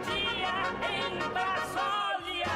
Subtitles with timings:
[0.00, 2.54] dia em Brasília.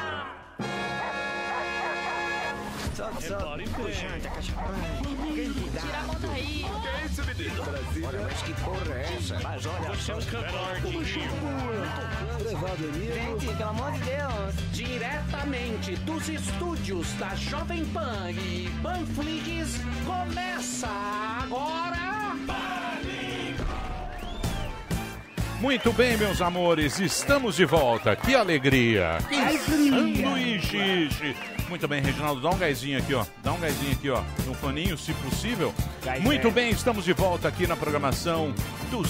[2.95, 3.51] Solta, solta.
[3.71, 4.75] Puxanta, cachapã.
[5.03, 5.87] Candidata.
[5.87, 6.65] Tira a mão daí.
[6.65, 7.63] Que isso, menino?
[8.07, 9.41] Olha, mas que porra é essa?
[9.41, 10.93] Mas olha Você é um cantor de
[13.15, 14.55] Gente, pelo amor de Deus.
[14.73, 20.89] Diretamente dos estúdios da Jovem Pan e Panflix, começa
[21.43, 22.10] agora.
[25.61, 28.17] Muito bem, meus amores, estamos de volta.
[28.17, 29.19] Que alegria!
[29.29, 31.37] Que sanduíche!
[31.69, 33.27] Muito bem, Reginaldo, dá um gásinho aqui, ó.
[33.43, 34.23] Dá um gásinho aqui, ó.
[34.47, 35.75] No paninho, se possível.
[36.03, 36.51] Gás Muito é.
[36.51, 38.55] bem, estamos de volta aqui na programação
[38.91, 39.03] do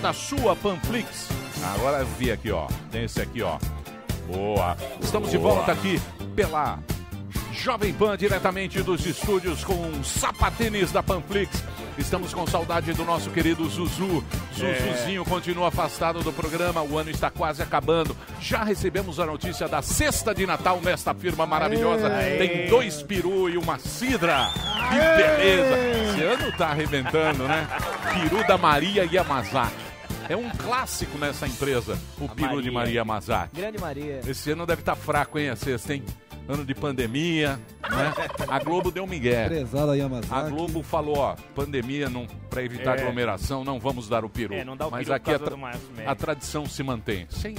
[0.00, 1.28] da sua Panflix.
[1.74, 2.66] Agora eu vi aqui, ó.
[2.90, 3.58] Tem esse aqui, ó.
[4.26, 4.78] Boa.
[5.02, 5.56] Estamos de Boa.
[5.56, 6.00] volta aqui
[6.34, 6.78] pela
[7.52, 11.62] Jovem Pan, diretamente dos estúdios com um sapatênis da Panflix.
[11.98, 14.24] Estamos com saudade do nosso querido Zuzu.
[14.54, 18.16] Zuzuzinho continua afastado do programa, o ano está quase acabando.
[18.40, 22.08] Já recebemos a notícia da cesta de Natal nesta firma maravilhosa.
[22.08, 22.38] Aê.
[22.38, 24.48] Tem dois peru e uma cidra.
[24.88, 25.78] Que beleza!
[26.12, 27.68] Esse ano tá arrebentando, né?
[28.14, 29.90] Peru da Maria Yamazaki.
[30.28, 33.56] É um clássico nessa empresa, o peru de Maria Yamazaki.
[33.56, 34.20] Grande Maria.
[34.26, 36.04] Esse ano deve estar fraco, hein, a sexta, hein?
[36.50, 38.12] Ano de pandemia, né?
[38.48, 39.48] A Globo deu um migué.
[40.30, 43.02] A Globo falou, ó, pandemia não para evitar É.
[43.02, 44.54] aglomeração, não vamos dar o peru.
[44.54, 45.56] É, não dá o Mas peru aqui a, tra-
[46.06, 47.26] a tradição se mantém.
[47.30, 47.54] Sem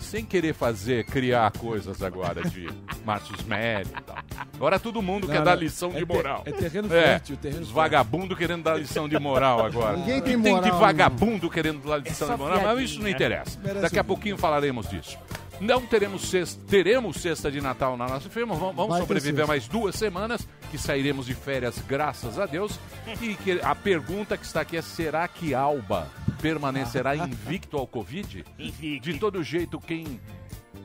[0.00, 2.68] sem querer fazer, criar coisas agora de
[3.02, 4.16] Márcio Médio e tal.
[4.54, 6.42] Agora todo mundo Não, quer não, dar lição é de moral.
[6.44, 9.96] é terreno fértil, terreno Os vagabundos querendo dar lição de moral agora.
[9.96, 13.04] Ninguém tem E de moral, vagabundo querendo dar lição só de moral, mas isso não
[13.04, 13.10] né?
[13.12, 13.58] interessa.
[13.62, 15.16] Merece Daqui a pouquinho falaremos disso.
[15.60, 18.54] Não teremos cesta, teremos cesta de Natal na nossa firma.
[18.54, 22.78] Vamos, sobreviver mais duas semanas, que sairemos de férias, graças a Deus.
[23.20, 26.08] E que a pergunta que está aqui é: será que Alba
[26.40, 28.44] permanecerá invicto ao Covid?
[28.58, 29.10] Invicto.
[29.12, 30.20] De todo jeito, quem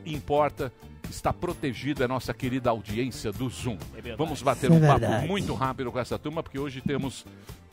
[0.06, 0.72] importa
[1.10, 3.78] está protegido é a nossa querida audiência do Zoom.
[3.92, 4.16] É verdade.
[4.18, 7.24] Vamos bater um papo muito rápido com essa turma, porque hoje temos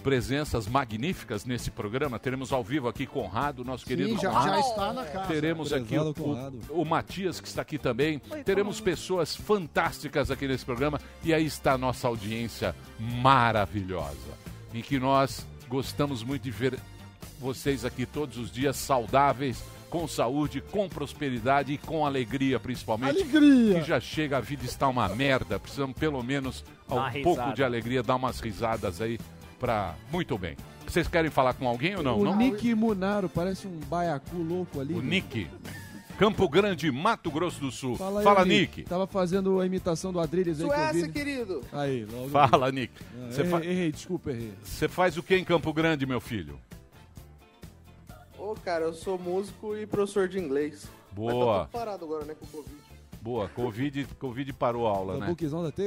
[0.06, 2.20] presenças magníficas nesse programa.
[2.20, 4.50] Teremos ao vivo aqui Conrado, nosso querido Sim, já, Conrado.
[4.50, 5.28] já está na casa.
[5.28, 6.14] Teremos aqui o,
[6.70, 8.20] o, o Matias, que está aqui também.
[8.46, 11.02] Teremos pessoas fantásticas aqui nesse programa.
[11.24, 14.38] E aí está a nossa audiência maravilhosa.
[14.72, 16.78] Em que nós gostamos muito de ver
[17.40, 23.22] vocês aqui todos os dias saudáveis, com saúde, com prosperidade e com alegria, principalmente.
[23.22, 23.80] Alegria.
[23.80, 25.60] Que já chega, a vida está uma merda.
[25.60, 29.18] Precisamos pelo menos um pouco de alegria, dar umas risadas aí
[29.60, 30.56] para muito bem.
[30.88, 32.20] Vocês querem falar com alguém ou não?
[32.20, 32.36] o não?
[32.38, 34.94] Nick Munaro parece um baiacu louco ali.
[34.94, 35.48] O Nick.
[36.18, 37.98] Campo Grande, Mato Grosso do Sul.
[37.98, 38.84] Fala, Fala, aí, Nick.
[38.84, 41.12] Tava fazendo a imitação do Adriles aí que eu Suécia, vi.
[41.12, 41.62] querido.
[41.74, 42.30] Aí, logo.
[42.30, 42.94] Fala, Nick.
[43.02, 44.54] Ah, Você errei, fa- errei, desculpa, errei.
[44.64, 46.58] você faz o que em Campo Grande, meu filho?
[48.38, 50.88] Ô, cara, eu sou músico e professor de inglês.
[51.18, 52.76] Mas tá Boa, parado agora, né, com o Covid.
[53.22, 53.50] boa.
[53.50, 55.36] Covid, Covid parou a aula, Da né?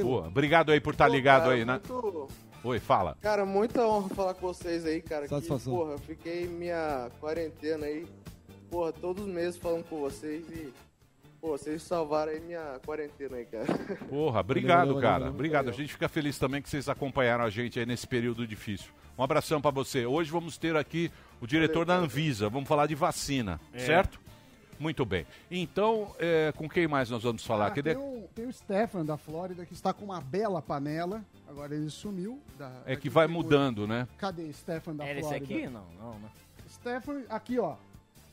[0.03, 0.27] Boa.
[0.27, 1.73] Obrigado aí por estar Pô, ligado cara, aí, né?
[1.73, 2.27] muito-
[2.63, 3.17] Oi, fala.
[3.21, 5.27] Cara, muita honra falar com vocês aí, cara.
[5.27, 5.71] Satisfação.
[5.73, 8.05] Que, porra, eu fiquei minha quarentena aí,
[8.69, 10.73] porra, todos os meses falando com vocês e,
[11.39, 13.65] pô, vocês salvaram aí minha quarentena aí, cara.
[14.09, 15.19] Porra, obrigado, valeu, cara.
[15.19, 15.33] valeu.
[15.33, 15.69] Obrigado.
[15.69, 18.91] A gente fica feliz também que vocês acompanharam a gente aí nesse período difícil.
[19.17, 20.05] Um abração pra você.
[20.05, 22.49] Hoje vamos ter aqui o diretor da Anvisa.
[22.49, 23.79] Vamos falar de vacina, É.
[23.79, 24.19] certo?
[24.79, 25.25] Muito bem.
[25.51, 27.67] Então, é, com quem mais nós vamos falar?
[27.75, 31.21] é Ah, tem, o, tem o Stefan da Flórida que está com uma bela panela.
[31.47, 32.39] Agora ele sumiu.
[32.57, 34.07] Da, É que vai mudando, né?
[34.17, 35.53] Cadê Stefan da Era esse Flórida?
[35.53, 35.67] aqui?
[35.67, 36.29] Não, não, né?
[36.69, 37.75] Stefan, aqui ó.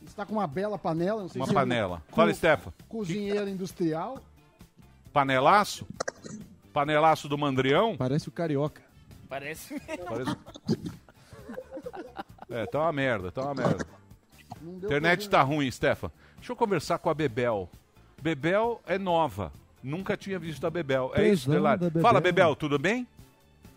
[0.05, 1.21] Está com uma bela panela.
[1.23, 2.01] Não sei Uma se é panela.
[2.09, 2.71] co- Fala, Stefan.
[2.87, 4.19] Cozinheiro industrial.
[5.11, 5.85] Panelaço?
[6.71, 7.97] Panelaço do Mandrião?
[7.97, 8.81] Parece o Carioca.
[9.27, 9.77] Parece.
[10.07, 10.37] Parece-
[12.49, 13.85] É, tá uma merda, tá uma merda.
[14.63, 16.09] Internet tá ruim, Stefan.
[16.37, 17.69] Deixa eu conversar com a Bebel.
[18.21, 19.51] Bebel é nova.
[19.83, 21.11] Nunca tinha visto a Bebel.
[21.15, 22.01] É isso, Bebel.
[22.01, 23.07] Fala, Bebel, tudo bem?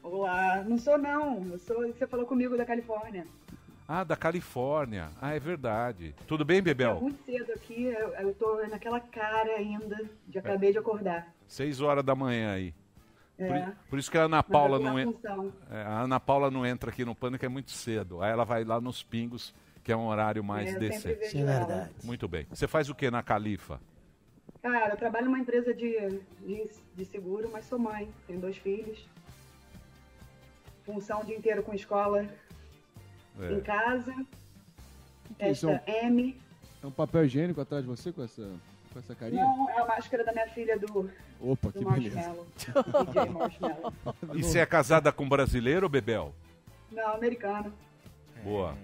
[0.02, 3.26] Olá, não sou não, eu sou, você falou comigo da Califórnia.
[3.86, 5.10] Ah, da Califórnia.
[5.20, 6.14] Ah, é verdade.
[6.26, 7.00] Tudo bem, É Bebel?
[7.00, 11.28] muito cedo aqui, eu, eu tô naquela cara ainda, de acabei de acordar.
[11.46, 12.72] Seis horas da manhã aí.
[13.36, 15.36] Por, É, por isso que a Ana Paula não entra.
[15.70, 18.22] É, a Ana Paula não entra aqui no pânico é muito cedo.
[18.22, 19.52] Aí ela vai lá nos pingos,
[19.82, 21.38] que é um horário mais É, eu decente.
[21.38, 21.90] é verdade.
[22.04, 22.46] Muito bem.
[22.50, 23.80] Você faz o que na Califa?
[24.62, 29.06] Cara, eu trabalho numa empresa de, de, de seguro, mas sou mãe, tenho dois filhos.
[30.84, 32.26] Função o dia inteiro com escola
[33.40, 33.52] É.
[33.52, 34.12] em casa.
[35.38, 35.68] que é isso?
[35.70, 36.36] Esta M.
[36.82, 38.50] É um papel higiênico atrás de você com essa,
[38.92, 39.42] com essa carinha?
[39.44, 41.10] Não, é a máscara da minha filha do,
[41.40, 42.16] Opa, do que beleza.
[42.16, 42.46] Marshmallow.
[43.38, 43.92] Marshmallow.
[44.34, 46.34] E você é casada com brasileiro, Bebel?
[46.90, 47.72] Não, americano.
[48.42, 48.76] Boa.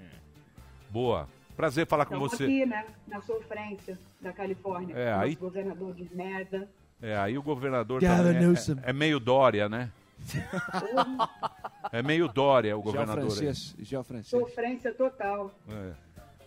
[0.97, 1.29] Boa.
[1.55, 2.45] Prazer falar com Estamos você.
[2.45, 2.87] aqui, né?
[3.07, 4.97] Na sofrência da Califórnia.
[4.97, 6.67] É, aí- governador de merda.
[7.03, 8.77] É, aí o governador é- Newsom.
[8.83, 9.91] é, é meio Dória, né?
[11.93, 13.31] É meio Dória o governador.
[13.79, 14.27] Geofrancês.
[14.27, 15.53] Sofrência total.
[15.69, 15.93] É.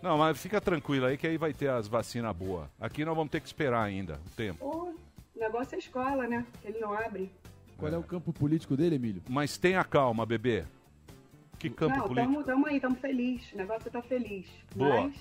[0.01, 2.67] Não, mas fica tranquilo aí que aí vai ter as vacinas boas.
[2.79, 4.65] Aqui nós vamos ter que esperar ainda o tempo.
[4.65, 6.43] O negócio é a escola, né?
[6.65, 7.31] Ele não abre.
[7.77, 9.21] Qual é o campo político dele, Emílio?
[9.29, 10.65] Mas tenha calma, bebê.
[11.59, 12.39] Que campo não, político?
[12.39, 13.51] estamos aí, estamos felizes.
[13.53, 14.47] O negócio tá feliz.
[14.75, 15.01] Boa.
[15.01, 15.15] Mas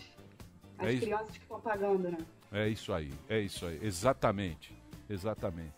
[0.78, 1.02] as É isso.
[1.02, 2.18] crianças que estão pagando, né?
[2.52, 3.78] É isso aí, é isso aí.
[3.82, 4.72] Exatamente.
[5.10, 5.72] Exatamente.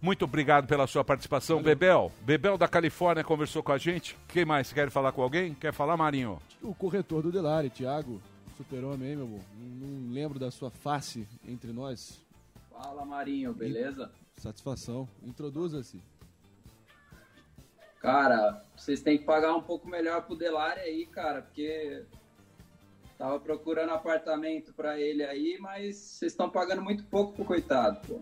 [0.00, 2.12] Muito obrigado pela sua participação, Bebel.
[2.22, 4.16] Bebel da Califórnia conversou com a gente.
[4.28, 4.72] Quem mais?
[4.72, 5.54] Quer falar com alguém?
[5.54, 6.38] Quer falar, Marinho?
[6.62, 8.20] O corretor do Delari, Thiago.
[8.56, 9.40] Super-homem, hein, meu amor?
[9.58, 12.20] Não, não lembro da sua face entre nós.
[12.70, 14.10] Fala Marinho, beleza?
[14.36, 15.08] Satisfação.
[15.22, 16.00] Introduza-se.
[18.04, 22.02] Cara, vocês têm que pagar um pouco melhor pro Delari aí, cara, porque
[23.16, 28.20] tava procurando apartamento pra ele aí, mas vocês estão pagando muito pouco pro coitado, pô.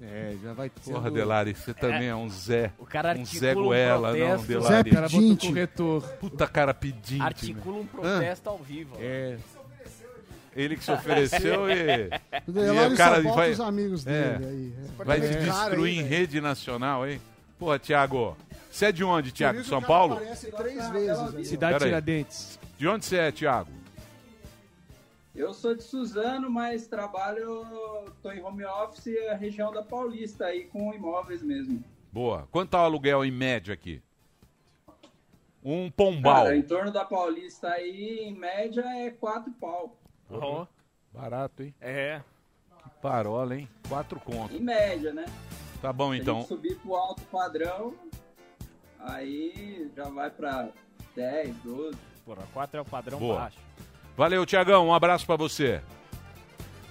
[0.00, 0.92] É, já vai ter.
[0.92, 2.70] Porra, Delari, você também é um Zé.
[2.78, 4.46] O cara um Zé um Goela, não, protesto.
[4.46, 4.74] Delari.
[4.90, 5.48] Zé cara botou Pedinte.
[5.48, 6.02] corretor.
[6.20, 7.20] Puta cara pedinte.
[7.22, 8.96] Articula um protesto ao vivo.
[9.00, 9.38] É.
[10.54, 12.10] Ele que se ofereceu e,
[12.46, 14.38] e o cara vai, os amigos É.
[14.38, 14.74] dele aí.
[15.00, 15.04] É.
[15.04, 15.28] vai É.
[15.30, 17.20] te destruir em rede nacional, hein?
[17.58, 18.36] Porra, Thiago.
[18.74, 20.16] Você é de onde, isso São Paulo?
[20.16, 21.18] Três vezes.
[21.20, 21.44] ali.
[21.44, 21.90] Cidade Pera aí.
[21.90, 22.58] Tiradentes.
[22.76, 23.70] De onde você é, Thiago?
[25.32, 27.64] Eu sou de Suzano, mas trabalho,
[28.20, 31.84] tô em home office, a região da Paulista aí, com imóveis mesmo.
[32.10, 32.48] Boa.
[32.50, 34.02] Quanto tá o aluguel em média aqui?
[35.62, 36.42] Um pombal.
[36.42, 39.96] Cara, em torno da Paulista aí, em média, é quatro pau.
[40.28, 40.66] Ó,
[41.12, 41.72] Barato, hein?
[41.80, 42.20] É.
[43.00, 43.68] Parola, hein?
[43.88, 44.56] Quatro contos.
[44.56, 45.26] Em média, né?
[45.80, 46.40] Tá bom, Se a então.
[46.40, 47.94] gente subir pro alto padrão,
[49.06, 50.68] aí já vai pra
[51.14, 51.98] 10, 12.
[52.24, 53.40] Porra, 4 é o padrão Boa.
[53.40, 53.58] baixo.
[54.16, 54.88] Valeu, Tiagão.
[54.88, 55.80] Um abraço pra você.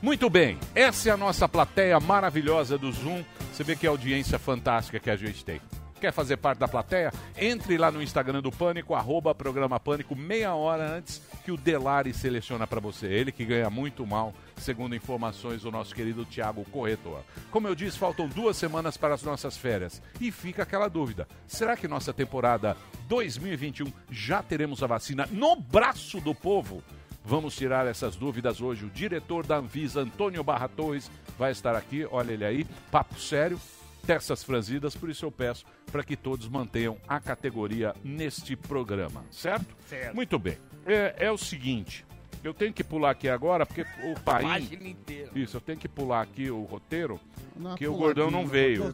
[0.01, 0.57] Muito bem.
[0.75, 3.23] Essa é a nossa plateia maravilhosa do Zoom.
[3.51, 5.61] Você vê que audiência fantástica que a gente tem.
[6.03, 7.13] Quer fazer parte da plateia?
[7.37, 12.13] Entre lá no Instagram do Pânico, arroba programa Pânico, meia hora antes que o Delari
[12.13, 13.05] seleciona pra você.
[13.07, 17.21] Ele que ganha muito mal, segundo informações do nosso querido Tiago Corretor.
[17.49, 20.01] Como eu disse, faltam duas semanas para as nossas férias.
[20.19, 22.75] E fica aquela dúvida: será que nossa temporada
[23.07, 26.83] 2021 já teremos a vacina no braço do povo?
[27.23, 28.83] Vamos tirar essas dúvidas hoje.
[28.83, 31.09] O diretor da Anvisa, Antônio Barra Torres,
[31.39, 32.05] vai estar aqui.
[32.11, 33.57] Olha ele aí, papo sério,
[34.05, 34.95] testas franzidas.
[34.95, 39.75] Por isso eu peço para que todos mantenham a categoria neste programa, certo?
[39.87, 40.15] Certo.
[40.15, 40.57] Muito bem.
[40.85, 42.05] É, é o seguinte,
[42.43, 44.47] eu tenho que pular aqui agora porque o país.
[44.47, 45.31] Página inteira.
[45.33, 47.19] Isso, eu tenho que pular aqui o roteiro,
[47.55, 48.93] uma que o gordão não veio.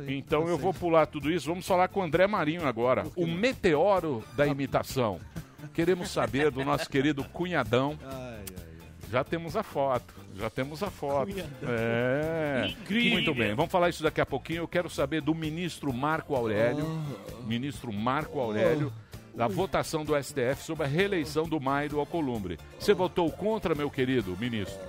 [0.00, 0.14] aí.
[0.18, 1.46] Então eu vou pular tudo isso.
[1.46, 5.18] Vamos falar com o André Marinho agora, o meteoro da imitação.
[5.72, 7.98] Queremos saber do nosso querido cunhadão.
[9.10, 10.19] Já temos a foto.
[10.36, 11.32] Já temos a foto.
[11.62, 12.68] É.
[12.68, 13.12] Incrível.
[13.12, 13.54] Muito bem.
[13.54, 14.62] Vamos falar isso daqui a pouquinho.
[14.62, 16.86] Eu quero saber do ministro Marco Aurélio.
[17.46, 18.92] Ministro Marco Aurélio.
[19.34, 22.58] Da votação do STF sobre a reeleição do Maio do Alcolumbre.
[22.78, 24.80] Você votou contra, meu querido ministro?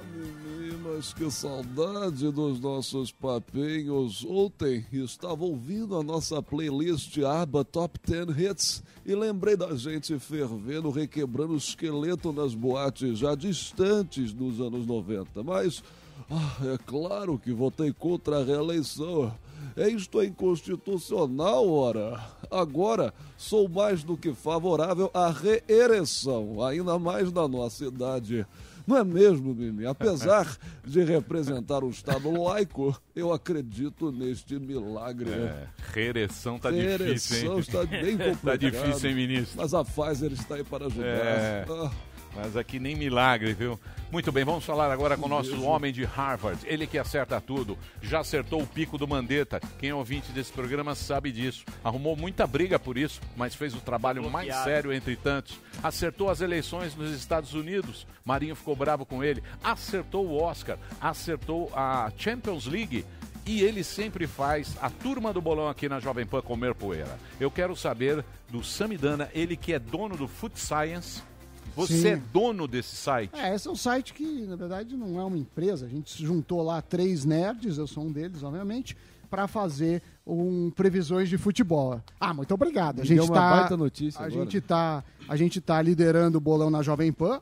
[0.91, 4.25] Meninas, que saudade dos nossos papinhos.
[4.27, 10.89] Ontem estava ouvindo a nossa playlist aba Top 10 Hits e lembrei da gente fervendo,
[10.89, 15.41] requebrando o esqueleto nas boates já distantes dos anos 90.
[15.43, 15.81] Mas,
[16.29, 19.33] ah, é claro que votei contra a reeleição.
[19.75, 22.19] É isto é inconstitucional, ora.
[22.49, 28.45] Agora sou mais do que favorável à reereção, ainda mais na nossa idade.
[28.91, 29.85] Não é mesmo, Mimi?
[29.85, 30.45] Apesar
[30.85, 35.29] de representar um Estado laico, eu acredito neste milagre.
[35.29, 36.97] É, reereção tá difícil, hein?
[36.97, 38.41] Reereção está bem complicado.
[38.41, 39.55] tá difícil, hein, ministro?
[39.55, 41.05] Mas a Pfizer está aí para ajudar.
[41.05, 41.65] É.
[41.69, 41.91] Ah,
[42.35, 43.79] Mas aqui nem milagre, viu?
[44.09, 46.59] Muito bem, vamos falar agora com o nosso homem de Harvard.
[46.65, 47.77] Ele que acerta tudo.
[48.01, 49.59] Já acertou o pico do Mandetta.
[49.79, 51.65] Quem é ouvinte desse programa sabe disso.
[51.83, 54.63] Arrumou muita briga por isso, mas fez o trabalho mais Bloqueado.
[54.69, 55.59] sério entre tantos.
[55.83, 58.07] Acertou as eleições nos Estados Unidos.
[58.23, 59.43] Marinho ficou bravo com ele.
[59.63, 60.77] Acertou o Oscar.
[60.99, 63.05] Acertou a Champions League.
[63.45, 67.17] E ele sempre faz a turma do bolão aqui na Jovem Pan comer poeira.
[67.39, 71.23] Eu quero saber do Samidana, ele que é dono do Food Science.
[71.75, 72.07] Você Sim.
[72.09, 73.31] é dono desse site?
[73.33, 75.85] É, esse é um site que, na verdade, não é uma empresa.
[75.85, 78.97] A gente se juntou lá três nerds, eu sou um deles, obviamente,
[79.29, 82.01] para fazer um previsões de futebol.
[82.19, 83.01] Ah, muito obrigado.
[83.01, 84.41] A gente deu uma tá, baita notícia a agora.
[84.43, 87.41] gente tá, a gente tá liderando o bolão na Jovem Pan.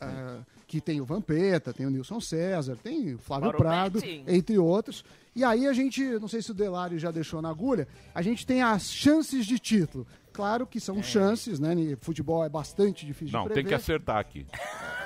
[0.00, 4.00] eh, que tem o Vampeta, tem o Nilson César, tem o Flávio Para o Prado,
[4.00, 4.24] betting.
[4.26, 5.04] entre outros.
[5.36, 8.44] E aí a gente, não sei se o Delari já deixou na agulha, a gente
[8.46, 10.04] tem as chances de título.
[10.34, 11.72] Claro que são chances, né?
[11.74, 13.68] e Futebol é bastante difícil Não, de tem prever.
[13.70, 14.46] que acertar aqui.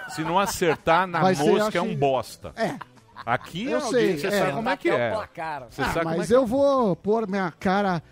[0.08, 2.52] Se não acertar, na Vai ser, mosca acho é um que- bosta.
[2.56, 2.74] É.
[3.26, 4.30] Aqui Eu sei, audiência é.
[4.30, 5.10] sabe como é que é.
[5.10, 5.66] placar.
[5.70, 6.36] Você Ah, sabe como é mas que é.
[6.36, 8.02] eu vou pôr minha cara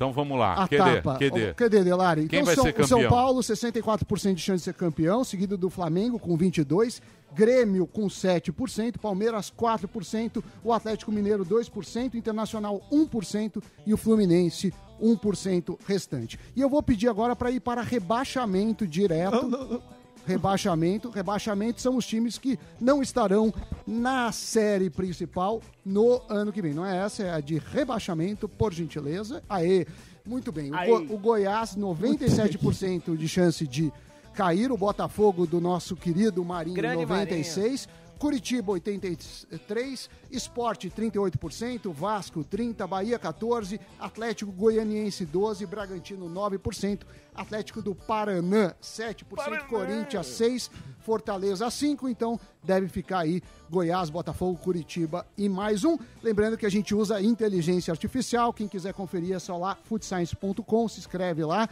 [0.00, 0.54] Então vamos lá.
[0.54, 1.18] a QD, tapa.
[1.54, 1.84] QD.
[1.84, 2.26] Delari.
[2.26, 3.10] Quem então, vai São, ser o São campeão?
[3.10, 7.02] Paulo, 64% de chance de ser campeão, seguido do Flamengo com 22%,
[7.34, 15.78] Grêmio com 7%, Palmeiras 4%, o Atlético Mineiro 2%, Internacional 1% e o Fluminense 1%
[15.86, 16.40] restante.
[16.56, 19.82] E eu vou pedir agora para ir para rebaixamento direto.
[20.26, 21.10] Rebaixamento.
[21.10, 23.52] Rebaixamento são os times que não estarão
[23.86, 26.74] na série principal no ano que vem.
[26.74, 29.42] Não é essa, é a de rebaixamento, por gentileza.
[29.48, 29.86] Aê,
[30.24, 30.70] muito bem.
[30.70, 30.88] O, Aí.
[30.88, 33.92] Go- o Goiás, 97% de chance de
[34.34, 34.70] cair.
[34.70, 37.88] O Botafogo do nosso querido Marinho, Grande 96%.
[38.20, 47.00] Curitiba 83, Esporte 38%, Vasco 30, Bahia 14, Atlético Goianiense 12, Bragantino 9%,
[47.34, 49.24] Atlético do Paraná 7%,
[49.68, 55.96] Corinthians 6, Fortaleza 5, então deve ficar aí Goiás, Botafogo, Curitiba e mais um.
[56.22, 60.98] Lembrando que a gente usa inteligência artificial, quem quiser conferir é só lá foodscience.com, se
[61.00, 61.66] inscreve lá.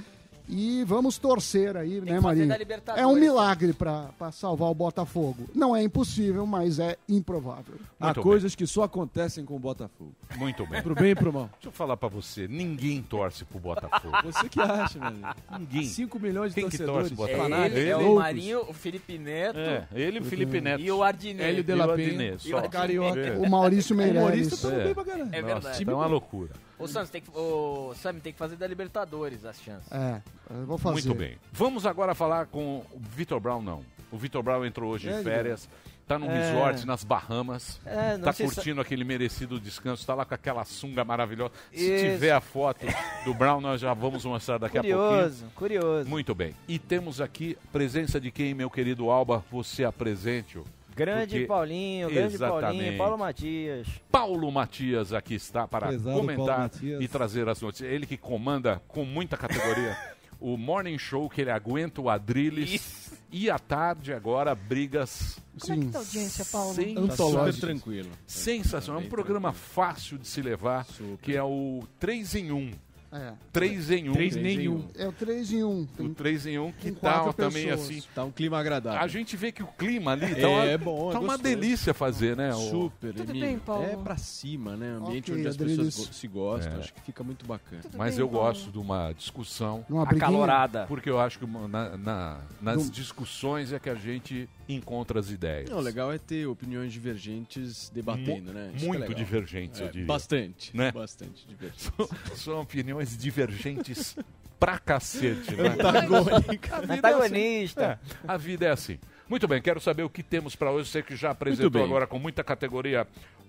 [0.48, 2.66] E vamos torcer aí, né, que fazer Marinho?
[2.96, 3.20] É um né?
[3.20, 5.46] milagre para salvar o Botafogo.
[5.54, 7.74] Não é impossível, mas é improvável.
[8.00, 10.12] Há Muito coisas que só acontecem com o Botafogo.
[10.36, 10.82] Muito bem.
[10.82, 11.50] Pro bem e pro mal.
[11.60, 14.16] Deixa eu falar pra você, ninguém torce pro Botafogo.
[14.24, 15.16] Você que acha, velho.
[15.58, 15.84] Ninguém.
[15.84, 17.10] 5 milhões de Quem que torcedores.
[17.10, 17.76] torce pro É Botafogo?
[17.78, 18.14] ele, é o.
[18.16, 20.80] Marinho, o Felipe Neto É, ele e o Felipe Neto.
[20.82, 21.46] e o Ardinei.
[21.46, 22.36] Hélio de E o la Penha.
[22.36, 23.20] o Carioca.
[23.20, 23.36] É.
[23.38, 24.60] O Maurício Humorista Meirelles.
[24.62, 24.84] tá É.
[24.84, 25.36] bem pra caramba.
[25.36, 25.84] É Nossa, verdade.
[25.84, 26.50] tá uma loucura.
[26.78, 29.90] Ô, Sam, tem que, ô, Sam, tem que fazer da Libertadores as chances.
[29.90, 30.94] É, eu vou fazer.
[31.08, 31.36] Muito bem.
[31.52, 33.82] Vamos agora falar com o Vitor Brown, não.
[34.10, 35.68] O Vitor Brown entrou hoje É, em férias,
[36.06, 36.38] tá num É.
[36.50, 40.32] resort nas Bahamas, É, não tá sei se- curtindo aquele merecido descanso, tá lá com
[40.34, 41.52] aquela sunga maravilhosa.
[41.70, 42.04] Se Isso.
[42.14, 42.86] tiver a foto
[43.26, 44.96] do Brown, nós já vamos mostrar daqui a pouquinho.
[45.08, 46.08] Curioso, curioso.
[46.08, 46.54] Muito bem.
[46.66, 49.44] E temos aqui presença de quem, meu querido Alba?
[49.50, 50.64] Você apresente-o.
[50.98, 52.62] Grande Porque- Paulinho, grande Exatamente.
[52.62, 53.86] Paulinho, Paulo Matias.
[54.10, 57.88] Paulo Matias aqui está para Paulo comentar e trazer as notícias.
[57.90, 59.96] Ele que comanda com muita categoria
[60.40, 63.12] o Morning Show, que ele aguenta o Adrilles.
[63.30, 66.74] E à tarde agora, brigas Como é que tá a audiência, Paulo?
[66.74, 68.10] Super tranquilo.
[68.26, 69.02] Sensacional.
[69.02, 70.86] É um programa fácil de se levar,
[71.22, 72.72] que é o 3 em 1.
[73.10, 73.32] É.
[73.52, 74.12] 3 em 1.
[74.12, 74.84] Três em um.
[74.94, 75.88] É o 3 em 1.
[75.98, 78.02] O 3 em 1 que tá também assim.
[78.14, 79.00] Tá um clima agradável.
[79.00, 81.36] A gente vê que o clima ali tá, É, uma, é bom, é tá uma
[81.36, 81.42] gostoso.
[81.42, 82.52] delícia fazer, né?
[82.52, 83.48] Super, Tudo Emílio.
[83.48, 83.84] bem, Paulo?
[83.84, 84.98] É pra cima, né?
[85.00, 86.72] Ambiente Ok, onde as pessoas go- se gostam.
[86.74, 86.80] É.
[86.80, 87.80] Acho que fica muito bacana.
[87.82, 88.46] Tudo Mas bem, eu Paulo?
[88.46, 90.02] gosto de uma discussão, Uma.
[90.02, 90.84] Acalorada.
[90.86, 95.30] porque eu acho que uma- na- na- nas discussões é que a gente encontra as
[95.30, 95.70] ideias.
[95.70, 98.70] Não, o legal é ter opiniões divergentes debatendo, né?
[98.74, 100.06] Isso é Muito divergentes, eu É, diria.
[100.06, 100.92] Bastante, Né?
[100.92, 101.90] Bastante divergentes.
[102.36, 104.16] São opiniões divergentes
[104.58, 105.68] pra cacete, né?
[105.68, 106.76] Antagônica.
[106.76, 107.92] A vida é Antagonista.
[107.92, 108.16] assim.
[108.24, 108.98] É, a vida é assim.
[109.28, 110.88] Muito bem, quero saber o que temos pra hoje.
[110.88, 113.06] Você que já apresentou agora com muita categoria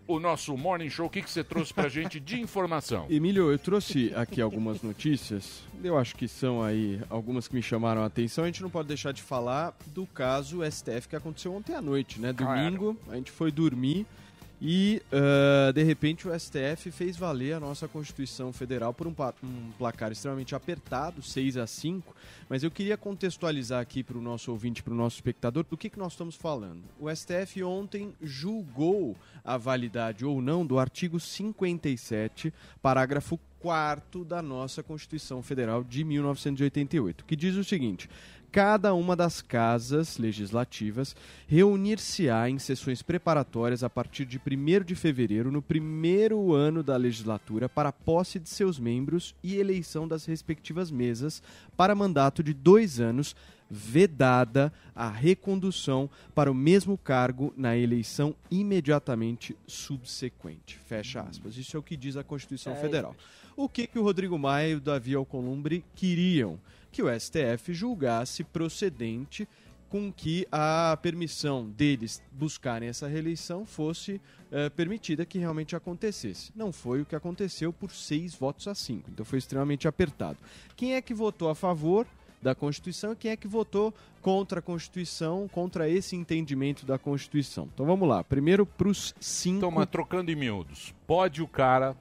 [0.10, 1.06] o nosso Morning Show.
[1.06, 3.06] O que, que você trouxe pra gente de informação?
[3.10, 5.62] Emílio, eu trouxe aqui algumas notícias.
[5.84, 8.44] Eu acho que são aí algumas que me chamaram a atenção.
[8.44, 12.20] A gente não pode deixar de falar do caso STF que aconteceu ontem à noite,
[12.20, 12.34] né?
[12.34, 12.60] Claro.
[12.60, 14.06] Domingo, a gente foi dormir
[14.62, 19.72] e, ah, de repente, o STF fez valer a nossa Constituição Federal por um, um
[19.78, 22.16] placar extremamente apertado, 6 a 5.
[22.50, 25.90] Mas eu queria contextualizar aqui para o nosso ouvinte, para o nosso espectador, do que,
[25.90, 26.82] que nós estamos falando.
[27.00, 34.82] O STF ontem julgou a validade ou não do artigo 57, parágrafo 4 da nossa
[34.82, 38.10] Constituição Federal de 1988, que diz o seguinte:
[38.52, 41.16] cada uma das casas legislativas
[41.48, 47.70] reunir-se-á em sessões preparatórias a partir de 1 de fevereiro, no primeiro ano da legislatura,
[47.70, 51.42] para posse de seus membros e eleição das respectivas mesas
[51.78, 53.36] para mandato de dois anos,
[53.70, 60.78] vedada a recondução para o mesmo cargo na eleição imediatamente subsequente.
[60.80, 61.56] Fecha aspas.
[61.56, 63.16] Isso é o que diz a Constituição É Federal.
[63.56, 66.60] O que, que o Rodrigo Maia e o Davi Alcolumbre queriam?
[66.92, 69.48] Que o STF julgasse procedente
[69.90, 76.52] com que a permissão deles buscarem essa reeleição fosse eh, permitida que realmente acontecesse.
[76.56, 80.38] Não foi o que aconteceu por seis votos a cinco, então foi extremamente apertado.
[80.76, 82.06] Quem é que votou a favor
[82.42, 87.68] da Constituição e quem é que votou contra a Constituição, contra esse entendimento da Constituição?
[87.74, 89.72] Então vamos lá, primeiro para os cinco...
[89.72, 91.98] Mas trocando em miúdos, pode o cara,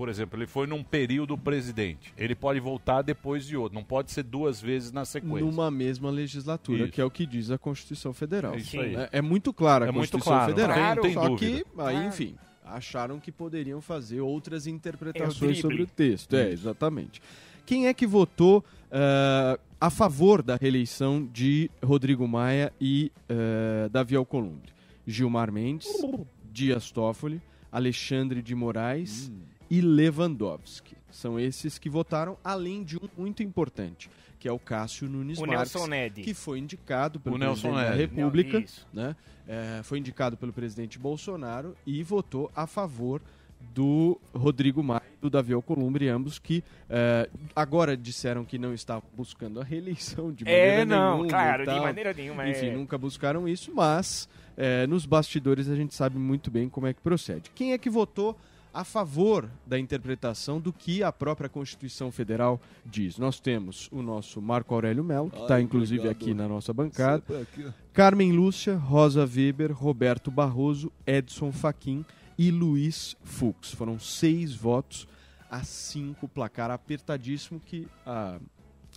[0.00, 4.10] por exemplo, ele foi num período presidente, ele pode voltar depois de outro, não pode
[4.10, 5.44] ser duas vezes na sequência.
[5.44, 6.92] numa mesma legislatura, Isso.
[6.92, 8.54] que é o que diz a Constituição Federal.
[8.54, 8.94] É isso aí.
[8.96, 10.78] É, é muito clara a É muito Constituição claro, Federal.
[10.78, 11.64] não tem- tem Só dúvida.
[11.64, 16.34] que, aí, enfim, acharam que poderiam fazer outras É o interpretações sobre o texto.
[16.34, 17.20] É, exatamente.
[17.66, 24.16] Quem é que votou ah, a favor da reeleição de Rodrigo Maia e ah, Davi
[24.16, 24.72] Alcolumbre?
[25.06, 25.88] Gilmar Mendes,
[26.50, 27.38] Dias Toffoli,
[27.70, 29.30] Alexandre de Moraes
[29.70, 30.96] e Lewandowski.
[31.10, 35.46] São esses que votaram, além de um muito importante, que é o Cássio Nunes O
[35.46, 36.22] Marques, Nelson Ned.
[36.22, 38.00] que foi indicado pelo O Nelson presidente da Ned.
[38.00, 39.16] República, né?
[39.46, 43.20] É, foi indicado pelo presidente Bolsonaro e votou a favor
[43.74, 49.02] do Rodrigo Maia e do Davi Alcolumbre, ambos que é, agora disseram que não estavam
[49.14, 52.48] buscando a reeleição de maneira É, não, nenhuma claro, de maneira nenhuma.
[52.48, 52.72] Enfim, é...
[52.74, 57.00] nunca buscaram isso, mas é, nos bastidores a gente sabe muito bem como é que
[57.02, 57.50] procede.
[57.54, 58.38] Quem é que votou
[58.72, 63.18] a favor da interpretação do que a própria Constituição Federal diz?
[63.18, 66.22] Nós temos o nosso Marco Aurélio Melo, que está inclusive obrigado.
[66.22, 67.22] aqui na nossa bancada.
[67.92, 72.04] Carmen Lúcia, Rosa Weber, Roberto Barroso, Edson Fachin
[72.38, 73.72] e Luiz Fux.
[73.72, 75.06] Foram seis votos
[75.50, 78.38] a cinco, placar apertadíssimo que ah,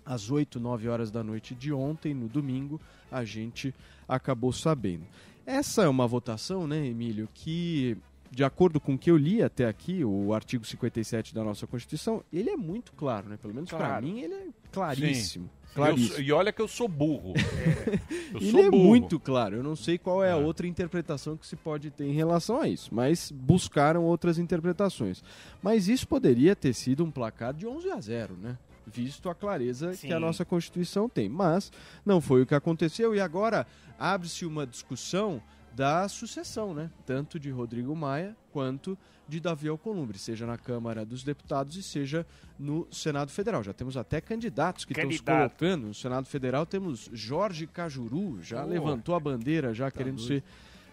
[0.06, 2.80] às 8, 9 horas da noite de ontem, no domingo,
[3.12, 3.74] a gente
[4.08, 5.06] acabou sabendo.
[5.46, 7.98] Essa é uma votação, né, Emílio, que,
[8.34, 12.24] de acordo com o que eu li até aqui, o artigo 57 da nossa Constituição,
[12.34, 13.38] ele é muito claro, né?
[13.40, 14.06] Pelo menos para Claro.
[14.08, 15.48] mim, ele é claríssimo.
[15.70, 16.16] Eu Claríssimo.
[16.16, 17.34] sou- e olha que eu sou burro.
[18.34, 18.84] Eu Ele sou é burro.
[18.86, 19.56] muito claro.
[19.58, 20.44] Eu não sei qual é a É.
[20.44, 25.24] outra interpretação que se pode ter em relação a isso, mas buscaram outras interpretações.
[25.62, 28.58] Mas isso poderia ter sido um placar de 11 a 0, né?
[28.86, 30.08] Visto a clareza Sim.
[30.08, 31.28] que a nossa Constituição tem.
[31.30, 31.72] Mas
[32.06, 33.66] não foi o que aconteceu e agora
[33.98, 35.42] abre-se uma discussão
[35.76, 36.90] da sucessão, né?
[37.06, 42.26] Tanto de Rodrigo Maia quanto de Davi Alcolumbre, seja na Câmara dos Deputados e seja
[42.60, 43.64] no Senado Federal.
[43.64, 45.56] Já temos até candidatos que estão se Candidato.
[45.58, 45.88] colocando.
[45.88, 48.68] No Senado Federal temos Jorge Cajuru, já Oh.
[48.68, 50.28] levantou a bandeira, já querendo doido.
[50.28, 50.44] ser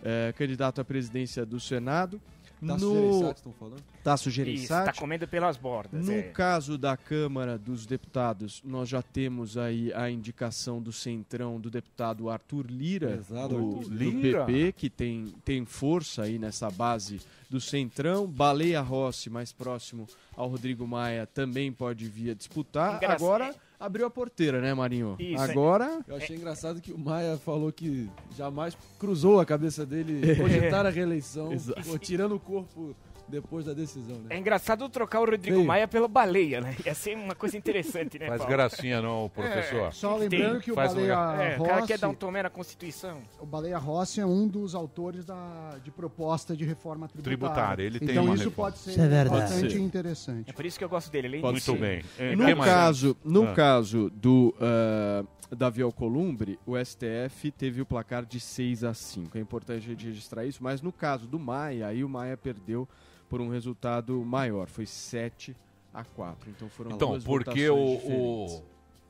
[0.03, 2.19] eh, candidato à presidência do Senado.
[2.67, 3.83] Tasso no Gereissati, estão falando?
[4.05, 4.95] Tasso Gereissati.
[4.95, 6.07] tá comendo pelas bordas.
[6.07, 6.23] No é.
[6.23, 12.29] caso da Câmara dos Deputados, nós já temos aí a indicação do centrão do deputado
[12.29, 14.21] Arthur Lira, Exato, do, Arthur do.
[14.21, 18.27] PP, que tem, tem força aí nessa base do centrão.
[18.27, 22.97] Baleia Rossi, mais próximo ao Rodrigo Maia, também pode vir a disputar.
[22.97, 23.25] Engraçado.
[23.25, 25.17] Agora abriu a porteira, né, Marinho?
[25.19, 26.01] Isso, é- Agora...
[26.07, 30.91] Eu achei engraçado que o Maia falou que jamais cruzou a cabeça dele cogitar a
[30.91, 31.83] reeleição, Exato.
[31.83, 32.95] pô, tirando o corpo
[33.31, 34.27] depois da decisão, né?
[34.31, 35.65] É engraçado trocar o Rodrigo Feio.
[35.67, 36.77] Maia pela baleia, né?
[36.85, 38.53] Ia ser uma coisa interessante, né, Faz Paulo?
[38.53, 39.93] gracinha não, professor.
[39.95, 40.61] Só que lembrando tem?
[40.61, 43.23] que o Faz um Baleia É, o cara quer dar um tomé na Constituição.
[43.41, 47.37] o Baleia Rossi é um dos autores da, de proposta de reforma tributária.
[47.39, 48.71] Tributária, ele tem então uma isso reforma.
[48.73, 49.41] pode ser Isso é verdade.
[49.43, 49.79] bastante ser.
[49.81, 50.51] interessante.
[50.51, 51.29] É por isso que eu gosto dele.
[51.29, 52.03] Ele é Pode Muito bem.
[52.19, 53.55] É, No caso, no Ah.
[53.55, 55.25] caso do ah,
[55.57, 59.37] Davi Alcolumbre, o STF teve o placar de 6 a 5.
[59.37, 62.89] É importante a gente registrar isso, mas no caso do Maia, aí o Maia perdeu
[63.31, 65.57] por um resultado maior, foi 7
[65.95, 66.51] a 4.
[66.51, 68.63] Então foram Então, duas porque votações o, diferentes.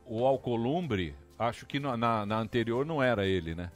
[0.07, 3.73] o, o Alcolumbre, acho que na, na, na anterior não era ele, né?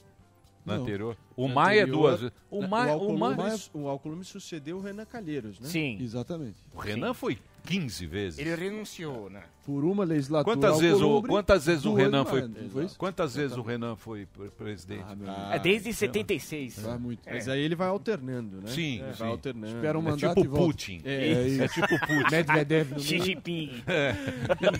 [0.66, 0.82] Na Não.
[0.82, 1.16] anterior.
[1.34, 2.36] O Na Maia é anterior, duas vezes.
[2.50, 5.66] O, Maia, o, o, Alcolumbre, Maia, o Alcolumbre sucedeu o Renan Calheiros, né?
[5.68, 5.98] Sim.
[6.00, 6.56] Exatamente.
[6.74, 8.38] o Renan foi 15 vezes.
[8.38, 9.42] Ele renunciou, né?
[9.64, 10.54] Por uma legislatura.
[10.56, 12.42] Quantas vezes, o, quantas vezes o Renan foi.
[12.42, 12.98] não foi isso?
[12.98, 15.04] Quantas vezes o Renan foi pre- presidente?
[15.08, 16.80] Ah, meu é desde 76.
[16.80, 17.20] Faz muito.
[17.26, 18.66] Mas aí ele vai alternando, né?
[18.68, 19.18] Sim, sim.
[19.18, 19.74] vai alternando.
[19.74, 20.44] Espera um É tipo.
[20.50, 21.00] Putin.
[21.02, 22.30] É, É, tipo Putin.
[22.30, 23.18] Medvedev no Xi.
[23.20, 23.70] Jinping.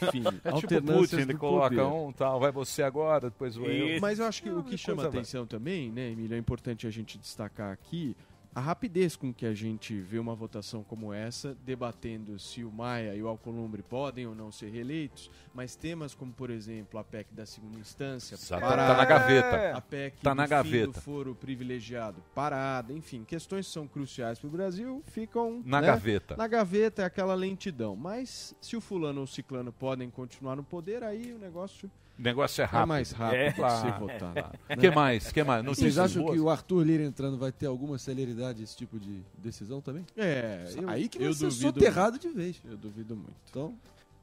[0.07, 1.83] enfim, É tipo Putin, ele coloca poder.
[1.83, 3.89] um tal, vai você agora, depois vou eu.
[3.93, 4.03] Isso.
[4.03, 6.87] Mas eu acho que É o que chama coisa, atenção também, né, Emílio, é importante
[6.87, 8.15] a gente destacar aqui
[8.55, 13.15] a rapidez com que a gente vê uma votação como essa, debatendo se o Maia
[13.15, 17.35] e o Alcolumbre podem ou não ser reeleitos, mas temas como, por exemplo, a PEC
[17.35, 19.77] da segunda instância, parada, tá na gaveta.
[19.77, 20.87] a PEC Tá do na gaveta.
[20.87, 25.89] do foro privilegiado, parada, enfim, questões que são cruciais para o Brasil ficam Na né,
[25.89, 26.37] gaveta.
[26.37, 30.63] Na gaveta é aquela lentidão, mas se o fulano ou o ciclano podem continuar no
[30.63, 32.89] poder, aí o negócio O negócio é é rápido.
[32.89, 33.53] mais rápido É.
[33.53, 34.59] ser votado.
[34.71, 35.33] O que mais?
[35.33, 35.65] que mais?
[35.65, 36.35] Vocês acham boas?
[36.37, 40.07] que o Arthur Lira entrando vai ter alguma celeridade esse tipo de decisão também?
[40.17, 42.61] É, eu, Aí que vai eu ser duvido soterrado de vez.
[42.63, 42.69] muito.
[42.75, 43.35] Eu duvido muito.
[43.51, 43.75] Então,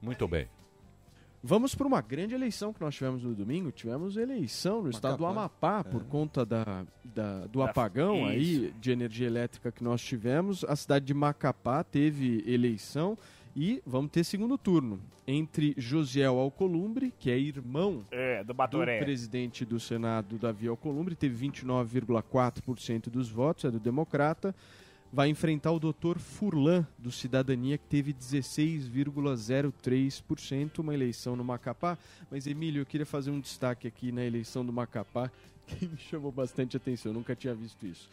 [0.01, 0.47] Muito bem.
[1.43, 3.71] Vamos para uma grande eleição que nós tivemos no domingo.
[3.71, 9.25] Tivemos eleição no estado do Amapá por conta da, da- do apagão aí de energia
[9.25, 10.63] elétrica que nós tivemos.
[10.65, 13.17] A cidade de Macapá teve eleição
[13.55, 19.65] e vamos ter segundo turno entre Josiel Alcolumbre, que é irmão É, do do presidente
[19.65, 24.55] do Senado, Davi Alcolumbre, teve 29,4% dos votos, é do Democrata.
[25.13, 31.97] Vai enfrentar o doutor Furlan, do Cidadania, que teve 16,03%, uma eleição no Macapá.
[32.29, 35.29] Mas, Emílio, eu queria fazer um destaque aqui na eleição do Macapá,
[35.67, 38.09] que me chamou bastante atenção, eu nunca tinha visto isso.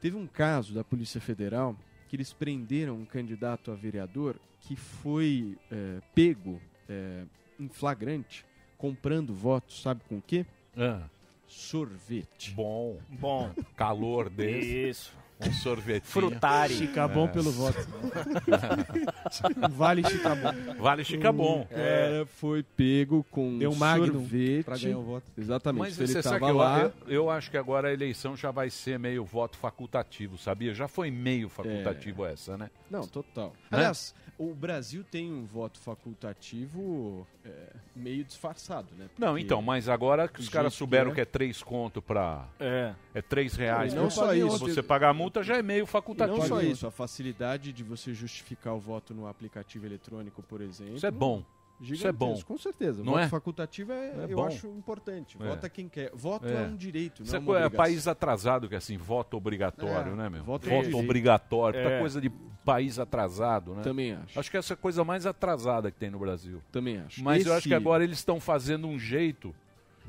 [0.00, 1.74] Teve um caso da Polícia Federal
[2.08, 7.24] que eles prenderam um candidato a vereador que foi eh, pego é,
[7.60, 8.44] em flagrante,
[8.76, 10.44] comprando votos, sabe com o quê?
[10.76, 11.02] Ah.
[11.46, 12.52] Sorvete.
[12.52, 12.98] Bom.
[13.08, 13.54] Bom.
[13.76, 14.88] Calor desse.
[14.88, 15.16] Isso.
[15.40, 16.04] Um sorvete.
[16.04, 16.74] Frutari.
[16.74, 17.78] Chicabom pelo voto.
[19.70, 20.52] vale Chicabom.
[20.78, 21.60] Vale Chicabom.
[21.62, 24.64] O cara foi pego com Deu um sorvete.
[24.64, 25.26] pra ganhar o voto.
[25.36, 25.80] Exatamente.
[25.80, 26.80] Mas ele você sabe que eu, lá.
[26.82, 30.74] eu, eu acho que agora a eleição já vai ser meio voto facultativo, sabia?
[30.74, 32.68] Já foi meio facultativo essa, né?
[32.90, 33.52] Não, total.
[33.70, 33.78] Né?
[33.78, 39.08] Aliás, o Brasil tem um voto facultativo é, meio disfarçado, né?
[39.18, 42.48] Não, Porque então, mas agora que os caras souberam é- que é três conto pra.
[42.60, 42.94] É.
[43.14, 43.92] É três reais.
[43.92, 44.58] Não pra só isso.
[44.58, 46.38] você pagar a multa já é meio E facultativo.
[46.38, 50.96] não só isso, a facilidade de você justificar o voto no aplicativo eletrônico, por exemplo.
[50.96, 51.42] Isso é bom.
[51.80, 52.38] Isso é bom.
[52.42, 53.04] Com certeza.
[53.04, 53.28] Não voto é?
[53.28, 54.46] facultativo é, É eu bom.
[54.46, 55.36] acho importante.
[55.40, 55.44] É.
[55.48, 56.10] Vota quem quer.
[56.14, 59.36] Voto é, um direito, Isso não é, é é país atrasado, que é assim, voto
[59.36, 60.42] obrigatório, É, né, meu?
[60.42, 62.00] voto Voto, é obrigatório, tá É.
[62.00, 62.30] coisa de
[62.64, 63.82] país atrasado, né?
[63.82, 64.38] Também acho.
[64.38, 66.60] Acho que essa é a coisa mais atrasada que tem no Brasil.
[66.72, 67.22] Também acho.
[67.22, 69.54] Mas eu acho Esse- que agora eles estão fazendo um jeito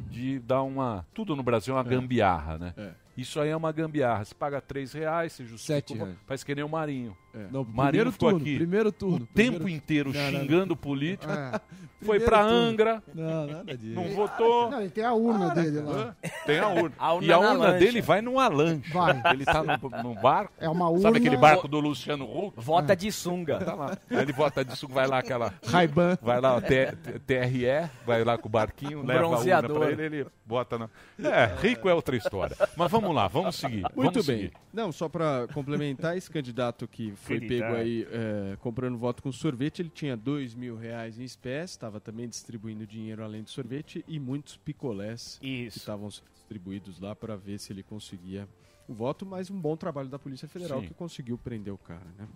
[0.10, 1.05] de dar uma.
[1.13, 1.89] Tudo no Brasil é uma É.
[1.95, 2.73] gambiarra, né?
[2.77, 2.91] É.
[3.19, 4.25] Isso aí é uma gambiarra.
[4.25, 5.73] Você paga três reais, você justifica.
[5.75, 6.15] Sete reais.
[6.27, 7.15] Faz que nem o Marinho.
[7.34, 7.45] É.
[7.51, 10.73] Não, O Marinho primeiro ficou turno, aqui primeiro turno, o primeiro- tempo inteiro Não, xingando
[10.73, 11.32] o político.
[11.32, 11.62] É.
[12.01, 12.55] Foi pra turno.
[12.55, 13.03] Angra.
[13.13, 13.93] Não, nada disso.
[13.93, 14.71] Não votou.
[14.71, 16.15] Não, ele tem a urna dele lá.
[16.45, 16.95] Tem a urna.
[16.97, 17.79] A urna e a na urna lancha.
[17.79, 18.91] dele vai numa lancha.
[18.93, 19.21] Vai.
[19.34, 20.53] Ele tá no, no barco.
[20.60, 21.01] É uma urna.
[21.03, 22.53] Sabe aquele barco do Luciano Huck?
[22.58, 23.60] Vota de sunga.
[23.60, 23.97] Tá lá.
[24.10, 25.53] Aí ele vota disso, vai lá aquela.
[25.67, 26.17] Ray-Ban.
[26.21, 29.79] Vai lá, TRE, vai lá com o barquinho, leva a urna Bronzeador.
[29.79, 30.89] pra ele, ele bota na.
[31.19, 32.57] É, rico é outra história.
[32.75, 33.83] Mas vamos lá, vamos seguir.
[33.95, 34.38] Muito vamos bem.
[34.38, 34.53] seguir.
[34.73, 37.69] Não, só para complementar, esse candidato que foi Candidato.
[37.69, 41.99] pego aí é, comprando voto com sorvete, ele tinha dois mil reais em espécie, estava
[41.99, 45.77] também distribuindo dinheiro além de sorvete e muitos picolés que Isso.
[45.77, 48.47] estavam distribuídos lá para ver se ele conseguia
[48.88, 50.88] o voto, mas um bom trabalho da Polícia Federal Sim.
[50.88, 52.27] que conseguiu prender o cara, né?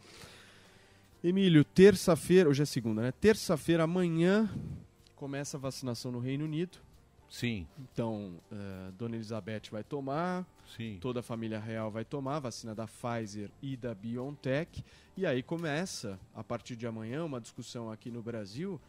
[1.24, 3.12] Emílio, terça-feira, hoje é segunda, né?
[3.12, 4.48] Terça-feira, amanhã,
[5.16, 6.78] começa a vacinação no Reino Unido.
[7.34, 10.46] Sim, Então, eh, Dona Elizabeth vai tomar,
[10.78, 11.00] sim.
[11.02, 14.86] toda a família real vai tomar, vacina da Pfizer e da BioNTech.
[15.18, 18.80] E aí começa, a partir de amanhã, uma discussão aqui no Brasil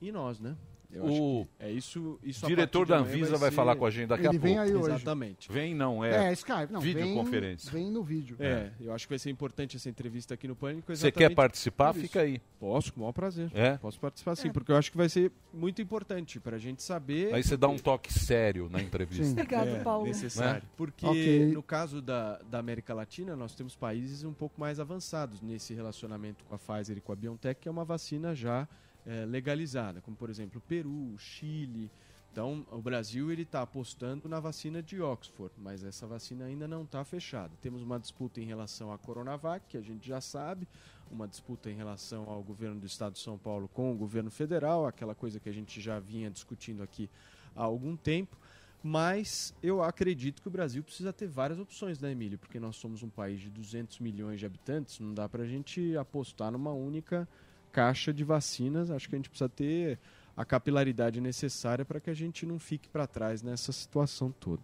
[0.00, 0.56] e nós, né?
[0.90, 2.18] Eu acho O que é isso.
[2.22, 4.54] isso a diretor da Anvisa vai, ser- falar com a gente daqui Ele a vem
[4.54, 4.60] pouco.
[4.60, 4.94] aí hoje.
[4.94, 5.52] Exatamente.
[5.52, 6.28] Vem não, é.
[6.28, 6.72] É, Skype.
[6.72, 7.70] Não, Videoconferência.
[7.72, 8.36] Vem, vem no vídeo.
[8.38, 10.94] É, eu acho que vai ser importante essa entrevista aqui no Pânico.
[10.94, 11.92] Você quer participar?
[11.92, 12.40] Fica aí.
[12.60, 13.50] Posso, com o maior prazer.
[13.54, 13.76] É?
[13.76, 17.34] Posso participar sim, porque eu acho que vai ser muito importante pra gente saber.
[17.34, 19.32] Aí você dá um toque sério na entrevista.
[19.32, 20.06] Obrigado, É, Paulo.
[20.06, 20.62] necessário.
[20.76, 21.46] Porque Ok.
[21.52, 26.44] no caso da, da América Latina, nós temos países um pouco mais avançados nesse relacionamento
[26.44, 28.66] com a Pfizer e com a BioNTech, que é uma vacina já
[29.06, 31.90] eh, legalizada, como por exemplo Peru, Chile.
[32.32, 36.82] Então, o Brasil ele está apostando na vacina de Oxford, mas essa vacina ainda não
[36.82, 37.52] está fechada.
[37.62, 40.66] Temos uma disputa em relação à Coronavac, que a gente já sabe,
[41.10, 44.84] uma disputa em relação ao governo do Estado de São Paulo com o governo federal,
[44.84, 47.08] aquela coisa que a gente já vinha discutindo aqui
[47.54, 48.36] há algum tempo.
[48.82, 52.38] Mas eu acredito que o Brasil precisa ter várias opções, né, Emílio?
[52.38, 55.96] Porque nós somos um país de 200 milhões de habitantes, não dá para a gente
[55.96, 57.28] apostar numa única
[57.74, 58.88] caixa de vacinas.
[58.88, 59.98] Acho que a gente precisa ter
[60.36, 64.62] a capilaridade necessária para que a gente não fique para trás nessa situação toda.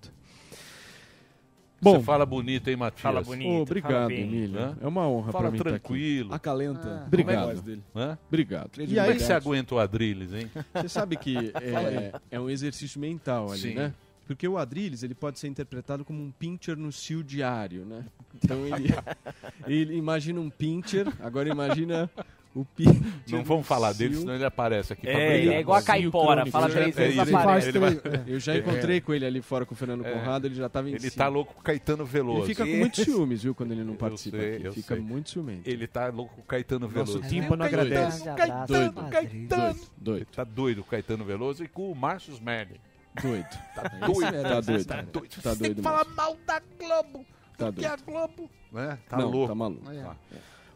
[1.82, 3.00] Bom, Você fala bonito, hein, Matias?
[3.00, 3.48] Fala bonito.
[3.48, 4.10] Fala obrigado.
[4.12, 4.76] Emílio.
[4.80, 5.78] É uma honra para Fala mim estar aqui.
[5.80, 6.34] tranquilo.
[6.34, 6.88] Acalenta.
[6.88, 7.06] Ah.
[7.06, 7.38] Obrigado.
[7.38, 7.82] a voz dele.
[7.96, 8.18] Hã?
[8.28, 8.70] Obrigado.
[8.82, 10.50] E Como é aí, que você aguenta o Adrilles, hein?
[10.74, 13.74] Você sabe que é, é um exercício mental ali, Sim.
[13.74, 13.94] né?
[14.26, 18.04] Porque o Adrilles ele pode ser interpretado como um pincher no cio diário, né?
[18.36, 18.90] Então ele,
[19.66, 22.08] ele imagina um pincher, agora imagina
[22.54, 23.00] o pincher.
[23.30, 25.54] Não vamos falar dele, senão ele aparece aqui pra É, brigar.
[25.54, 26.46] é igual a caipora.
[26.46, 27.78] Fala eu três vezes é, Ele aparece.
[27.78, 28.24] vai- é.
[28.26, 30.10] Eu já encontrei com ele ali fora com o Fernando É.
[30.12, 31.12] Conrado, ele já estava em Ele cima.
[31.24, 32.40] tá louco com o Caetano Veloso.
[32.40, 34.64] Ele fica com muitos ciúmes, viu, quando ele não Eu participa sei, aqui.
[34.66, 35.04] eu Fica sei.
[35.04, 35.68] muito ciumento.
[35.70, 37.28] Ele tá louco com o Caetano Nosso Veloso.
[37.28, 38.24] tímpano agradece.
[38.24, 39.10] Caetano, Doido.
[39.10, 39.46] Caetano.
[39.48, 42.80] Doido, doido, Tá doido com o Caetano Veloso e com o Márcio Smerling.
[43.22, 43.44] doido.
[43.74, 44.20] Tá Tá doido.
[44.32, 44.42] doido.
[44.42, 44.84] Tá doido.
[44.86, 47.24] Tá Você tem que doido falar mal da Globo.
[47.56, 47.92] Tá porque doido.
[47.92, 48.50] a Globo...
[48.72, 48.98] Né?
[49.08, 49.48] Tá louco.
[49.48, 49.82] tá maluco.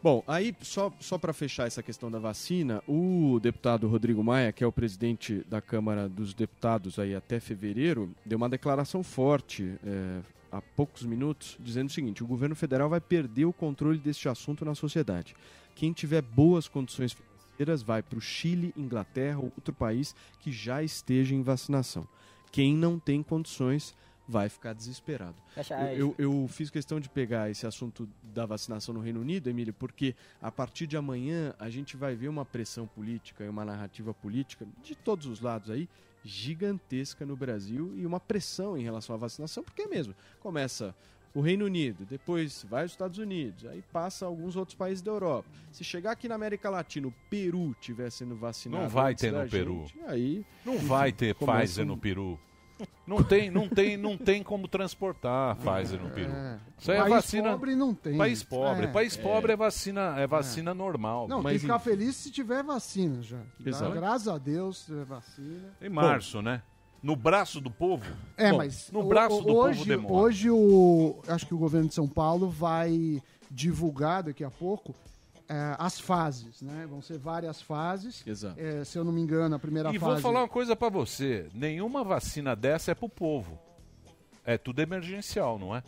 [0.05, 4.63] Bom, aí só, só para fechar essa questão da vacina, o deputado Rodrigo Maia, que
[4.63, 10.21] é o presidente da Câmara dos Deputados aí até fevereiro, deu uma declaração forte é,
[10.51, 14.63] há poucos minutos, dizendo o seguinte: o governo federal vai perder o controle deste assunto
[14.63, 15.35] na sociedade.
[15.73, 20.83] Quem tiver boas condições financeiras vai para o Chile, Inglaterra ou outro país que já
[20.83, 22.07] esteja em vacinação.
[22.51, 23.95] Quem não tem condições
[24.27, 25.35] vai ficar desesperado.
[25.95, 29.73] Eu, eu, eu fiz questão de pegar esse assunto da vacinação no Reino Unido, Emílio,
[29.73, 34.13] porque a partir de amanhã a gente vai ver uma pressão política e uma narrativa
[34.13, 35.87] política de todos os lados aí
[36.23, 40.15] gigantesca no Brasil e uma pressão em relação à vacinação, porque é mesmo.
[40.39, 40.95] Começa
[41.33, 45.49] o Reino Unido, depois vai aos Estados Unidos, aí passa alguns outros países da Europa.
[45.71, 48.83] Se chegar aqui na América Latina, o Peru estiver sendo vacinado.
[48.83, 49.85] Não vai ter no Peru.
[49.85, 52.39] gente, aí Não vai ter Pfizer um- no Peru.
[53.07, 56.31] Não tem, não tem, não tem como transportar Pfizer no Peru.
[56.31, 56.59] É.
[56.77, 57.51] Isso aí é País vacina.
[57.51, 58.17] pobre não tem.
[58.17, 58.85] País pobre.
[58.85, 58.91] É.
[58.91, 61.27] País pobre é vacina, é vacina normal.
[61.27, 63.39] Não, tem que ficar feliz se tiver vacina já.
[63.65, 63.91] Exato.
[63.93, 65.69] Graças a Deus, se tiver vacina.
[65.81, 66.61] Em março, né?
[67.01, 68.03] No braço do povo.
[68.35, 70.13] É, Bom, mas no braço o- do hoje, povo demora.
[70.13, 74.93] Hoje o acho que o governo de São Paulo vai divulgar daqui a pouco
[75.47, 76.85] é, as fases, né?
[76.89, 78.23] Vão ser várias fases.
[78.25, 78.59] Exato.
[78.59, 80.13] É, se eu não me engano, a primeira E fase.
[80.13, 83.59] vou falar uma coisa pra você: nenhuma vacina dessa é pro povo.
[84.43, 85.83] É tudo emergencial, não é?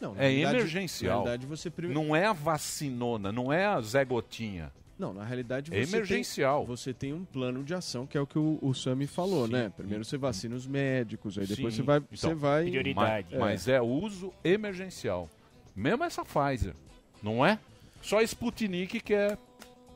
[0.00, 1.18] Não, na é realidade- emergencial.
[1.18, 4.72] na realidade, você prime- Não é a vacinona, não é a Zé Gotinha.
[4.98, 6.58] Não, na realidade É você emergencial.
[6.60, 9.48] Tem, você tem um plano de ação que é o que o, o Sami falou,
[9.48, 9.70] né?
[9.74, 11.80] Primeiro você vacina os médicos, aí depois Sim.
[11.80, 12.70] você vai, Então, você vai.
[12.94, 15.28] Mas, mas é uso emergencial.
[15.74, 16.74] Mesmo essa Pfizer,
[17.22, 17.58] não é?
[18.00, 19.36] Só a Sputnik que é.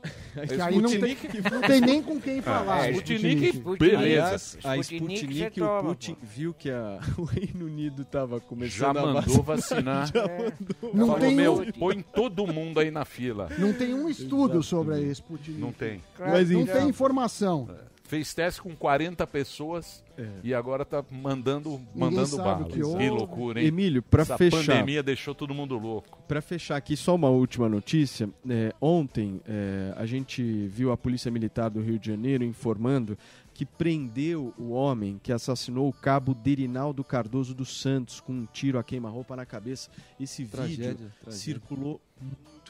[0.35, 1.17] Que aí não tem,
[1.51, 2.83] não tem nem com quem falar.
[2.83, 3.79] Ah, Sputnik, Sputnik.
[3.79, 4.59] beleza.
[4.65, 8.97] A Sputnik Sputnik, você o toma, Putin viu que a- o Reino Unido estava começando
[8.97, 10.07] Já a mandou vacinar.
[10.13, 10.39] Já É.
[10.51, 10.95] mandou.
[10.95, 13.49] Não Falou, tem meu, um- põe todo mundo aí na fila.
[13.59, 15.59] Não tem um estudo sobre a Sputnik.
[15.59, 16.03] Não tem.
[16.19, 16.73] Mas não enfim.
[16.73, 17.67] tem informação.
[18.07, 20.29] Fez teste com 40 pessoas É.
[20.45, 22.65] e agora tá mandando, mandando bala.
[22.67, 23.67] que Que, loucura, hein?
[23.69, 24.59] Emílio, pra Essa fechar.
[24.59, 26.19] pandemia deixou todo mundo louco.
[26.29, 28.29] Para fechar aqui, só uma última notícia.
[28.49, 33.17] É, ontem é, a gente viu a Polícia Militar do Rio de Janeiro informando
[33.55, 38.79] que prendeu o homem que assassinou o cabo Derinaldo Cardoso dos Santos com um tiro
[38.79, 39.89] a queima-roupa na cabeça.
[40.21, 41.33] Esse Tragédia, vídeo tragédia.
[41.33, 42.01] circulou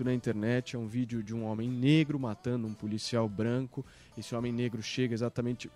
[0.02, 0.74] na internet.
[0.74, 3.85] É um vídeo de um homem negro matando um policial branco.
[4.16, 5.70] Esse homem negro chega exatamente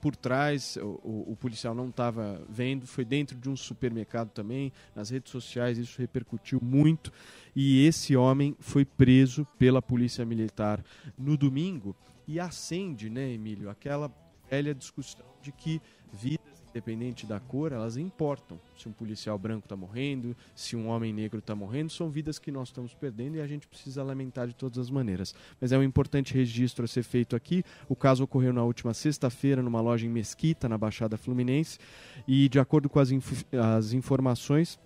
[0.00, 4.72] por trás, o, o- o policial não estava vendo, foi dentro de um supermercado também.
[4.94, 7.12] Nas redes sociais isso repercutiu muito.
[7.54, 10.84] E esse homem foi preso pela Polícia Militar
[11.16, 11.94] no domingo
[12.26, 14.10] e acende, né, Emílio, aquela
[14.50, 15.80] velha discussão de que
[16.12, 18.58] vidas, independente da cor, elas importam.
[18.76, 22.50] Se um policial branco está morrendo, se um homem negro está morrendo, são vidas que
[22.50, 25.34] nós estamos perdendo e a gente precisa lamentar de todas as maneiras.
[25.60, 27.62] Mas é um importante registro a ser feito aqui.
[27.88, 31.78] O caso ocorreu na última sexta-feira numa loja em Mesquita, na Baixada Fluminense,
[32.26, 34.78] e de acordo com as, inf- as informações,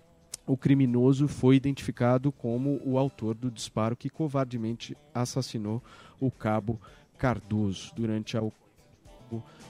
[0.45, 5.83] o criminoso foi identificado como o autor do disparo que covardemente assassinou
[6.19, 6.79] o cabo
[7.17, 8.41] Cardoso durante a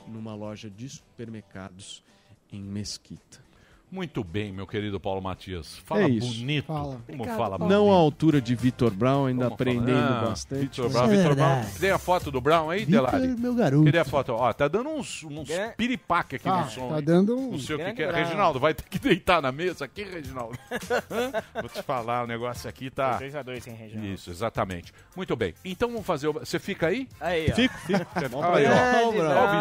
[0.08, 2.04] numa loja de supermercados
[2.52, 3.49] em Mesquita.
[3.92, 5.78] Muito bem, meu querido Paulo Matias.
[5.84, 6.40] Fala É isso.
[6.40, 6.66] bonito.
[6.68, 6.98] Fala.
[7.08, 7.74] Como fala bonito.
[7.74, 10.62] Não à altura de Vitor Brown, ainda Como aprendendo Ah, bastante.
[10.62, 11.66] Vitor Brown, Vitor Brown.
[11.80, 13.28] Tem a foto do Brown aí, Vitor, Delari?
[13.40, 13.84] meu garoto.
[13.86, 14.34] Queria a foto.
[14.34, 15.70] Ó, tá dando uns, uns É.
[15.70, 16.90] piripaque aqui Tá, no som.
[16.90, 17.04] tá hein?
[17.04, 18.12] dando um- Não sei o que, que é.
[18.12, 20.56] Reginaldo, vai ter que deitar na mesa aqui, Reginaldo.
[21.60, 23.18] Vou te falar, o negócio aqui tá...
[23.20, 24.06] 2x2 sem região.
[24.06, 24.94] Isso, exatamente.
[25.16, 25.54] Muito bem.
[25.66, 26.34] Então vamos fazer o...
[26.34, 27.08] Você fica aí?
[27.20, 27.56] Aí, ó.
[27.56, 28.06] Fico, fico.
[28.38, 29.08] Olha aí, ó.
[29.08, 29.12] Olha o.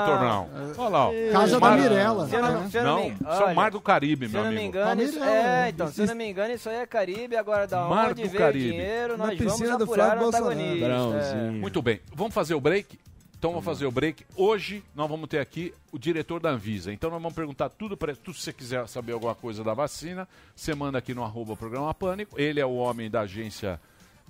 [0.01, 0.49] Vitor Brown.
[0.77, 1.13] Olha lá, ó.
[1.33, 2.29] Casa da Mar- Mirella.
[2.29, 4.33] Se eu não, se eu Não, me- isso é o olha, Mar do Caribe, Se
[4.33, 4.69] meu eu não me amigo.
[4.77, 5.69] engano, isso, é, né?
[5.71, 8.37] então, se eu não me engano, isso aí é Caribe, agora da Mar onde do
[8.37, 8.71] Caribe.
[8.71, 10.61] dinheiro, Na nós vamos piscina do apurar Flávio o Bolsonaro.
[10.61, 11.35] antagonista.
[11.37, 11.51] É.
[11.51, 12.01] Muito bem.
[12.15, 12.99] Vamos fazer o break?
[13.39, 14.27] Então vamos fazer o break.
[14.35, 16.93] Hoje nós vamos ter aqui o diretor da Anvisa.
[16.93, 20.27] Então nós vamos perguntar tudo para tu, se você quiser saber alguma coisa da vacina,
[20.57, 22.39] você manda aqui no arroba programa Pânico.
[22.41, 23.81] Ele é o homem da agência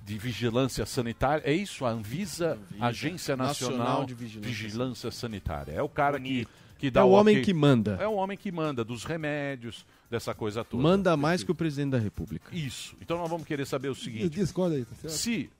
[0.04, 1.42] de vigilância sanitária.
[1.46, 5.72] É isso, a Anvisa, Agência Nacional, Nacional de de Vigilância, Vigilância Sanitária.
[5.72, 6.46] É o cara que,
[6.78, 7.98] que dá É o homem ok- que manda.
[8.00, 10.82] É o homem que manda dos remédios, dessa coisa toda.
[10.82, 12.54] Manda mais que o presidente da República.
[12.54, 12.96] Isso.
[13.02, 14.28] Então nós vamos querer saber o seguinte.
[14.30, 15.12] Discorda aí, tá certo?
[15.14, 15.50] Se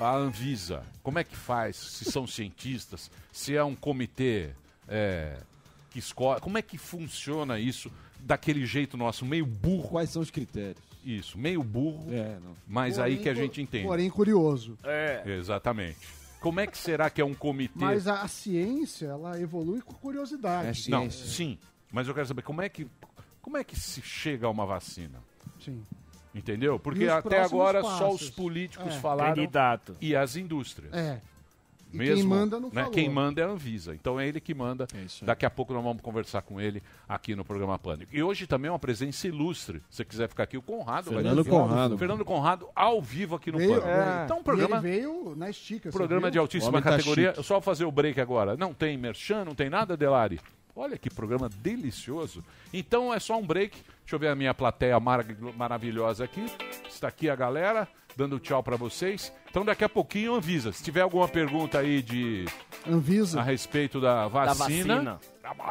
[0.00, 1.76] a Anvisa, como é que faz?
[1.76, 4.50] Se são cientistas, se é um comitê
[4.88, 5.36] é,
[5.90, 9.88] que escolhe, como é que funciona isso daquele jeito nosso, meio burro?
[9.90, 10.82] Quais são os critérios?
[11.04, 12.56] Isso, meio burro, É, não.
[12.66, 13.86] mas aí que a gente entende.
[13.86, 14.76] Porém, curioso.
[14.82, 15.22] É.
[15.38, 15.98] Exatamente.
[16.44, 17.72] Como é que será que é um comitê?
[17.76, 20.86] Mas a, a ciência, ela evolui com curiosidade.
[20.86, 21.26] É Não, ciência.
[21.26, 21.58] sim,
[21.90, 22.86] mas eu quero saber como é que
[23.40, 25.22] como é que se chega a uma vacina?
[25.58, 25.82] Sim.
[26.34, 26.78] Entendeu?
[26.78, 28.22] Porque até agora só passos?
[28.22, 29.00] os políticos É.
[29.00, 29.96] falaram Candidato.
[30.02, 30.92] e as indústrias.
[30.92, 31.22] É.
[31.94, 32.74] E Mesmo, quem manda não né?
[32.74, 32.90] falou.
[32.90, 33.94] Quem manda é a Anvisa.
[33.94, 34.86] Então é ele que manda.
[34.94, 35.24] É.
[35.24, 38.14] Daqui a pouco nós vamos conversar com ele aqui no programa Pânico.
[38.14, 39.78] E hoje também é uma presença ilustre.
[39.88, 41.06] Se você quiser ficar aqui, o Conrado.
[41.12, 41.50] vai Fernando vir.
[41.50, 41.98] Conrado.
[41.98, 43.88] Fernando Conrado ao vivo aqui no Veio, Pânico.
[43.88, 44.22] é.
[44.24, 45.90] Então um E programa, ele veio na estica.
[45.90, 47.34] programa de altíssima tá categoria.
[47.36, 48.56] Eu só vou fazer o break agora.
[48.56, 50.40] Não tem merchan, não tem nada, Delari?
[50.76, 52.42] Olha que programa delicioso.
[52.72, 53.76] Então é só um break.
[54.00, 55.24] Deixa eu ver a minha plateia mara-
[55.56, 56.44] maravilhosa aqui.
[56.88, 59.32] Está aqui a galera dando tchau para vocês.
[59.50, 60.72] Então daqui a pouquinho avisa.
[60.72, 62.44] Se tiver alguma pergunta aí de
[62.88, 63.40] Anvisa.
[63.40, 65.20] a respeito da vacina, vacina.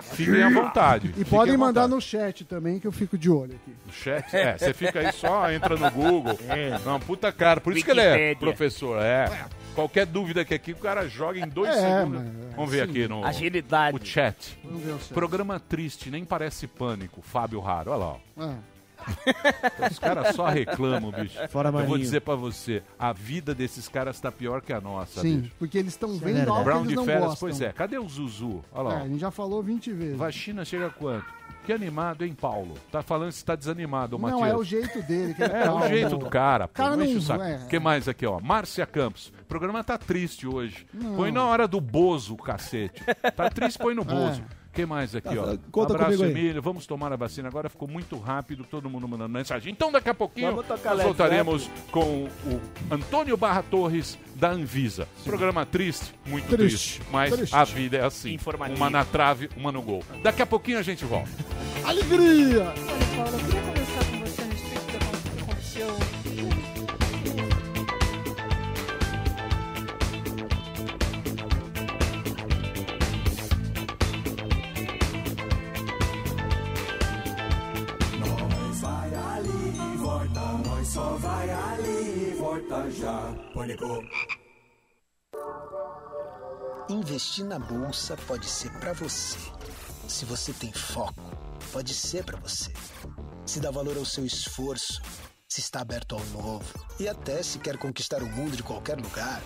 [0.01, 1.13] Fiquem à vontade.
[1.17, 1.95] E podem mandar vontade.
[1.95, 3.73] no chat também, que eu fico de olho aqui.
[3.85, 4.33] No chat?
[4.35, 6.37] É, você fica aí só, entra no Google.
[6.47, 6.77] É.
[6.85, 7.59] Não, puta cara.
[7.59, 9.01] Por isso que ele é professor.
[9.01, 9.45] É.
[9.75, 12.21] Qualquer dúvida que aqui o cara joga em dois É, segundos.
[12.23, 12.91] mas, Vamos ver sim.
[12.91, 13.97] aqui no Agilidade.
[13.97, 14.59] o chat.
[14.63, 15.13] Vamos ver o chat.
[15.13, 17.21] Programa triste, nem parece pânico.
[17.23, 18.05] Fábio Raro, olha lá.
[18.05, 18.17] ó.
[18.37, 18.55] Ah,
[19.91, 21.37] Os caras só reclamam, bicho.
[21.49, 25.21] Fora Eu vou dizer pra você, a vida desses caras tá pior que a nossa,
[25.21, 25.53] sim, bicho.
[25.59, 27.39] porque eles estão é vendo algo que Brown eles de não férias, gostam.
[27.49, 27.71] pois é.
[27.71, 28.63] Cadê o Zuzu?
[28.71, 28.99] Olha É, lá.
[28.99, 29.07] a ó.
[29.07, 30.17] gente já falou 20 vezes.
[30.17, 31.25] Vacina chega a quanto?
[31.65, 32.73] Que animado, hein, Paulo?
[32.91, 34.37] Tá falando que você tá desanimado, Matias.
[34.41, 35.33] Não, é o jeito dele.
[35.33, 35.85] Que ele É, calma.
[35.85, 36.67] o jeito do cara.
[36.67, 37.41] Pô, Cara não não- o saco.
[37.41, 37.65] é.
[37.69, 38.37] Que mais aqui, ó?
[38.41, 39.31] Márcia Campos.
[39.43, 40.85] O programa tá triste hoje.
[40.93, 41.15] Não.
[41.15, 43.01] Põe na hora do Bozo, cacete.
[43.33, 44.41] Tá triste, põe no Bozo.
[44.41, 44.62] É.
[44.73, 45.55] O que mais aqui, ó?
[45.55, 46.25] Tá, conta Abraço.
[46.25, 46.59] Emílio.
[46.59, 47.47] Vamos tomar a vacina.
[47.47, 49.71] Agora ficou muito rápido, todo mundo mandando mensagem.
[49.71, 52.59] Então, daqui a pouquinho, nós voltaremos com o
[52.89, 55.07] Antônio Barra Torres, da Anvisa.
[55.23, 56.97] Programa triste, muito triste.
[56.97, 57.55] Triste, mas triste.
[57.55, 58.35] a vida é assim.
[58.75, 60.03] Uma na trave, uma no gol.
[60.23, 61.29] Daqui a pouquinho a gente volta.
[61.85, 62.73] Alegria!
[83.63, 84.03] Pânico.
[86.89, 89.37] Investir na bolsa pode ser para você.
[90.05, 91.21] Se você tem foco,
[91.71, 92.73] pode ser para você.
[93.45, 95.01] Se dá valor ao seu esforço,
[95.47, 96.65] se está aberto ao novo
[96.99, 99.41] e até se quer conquistar o mundo de qualquer lugar,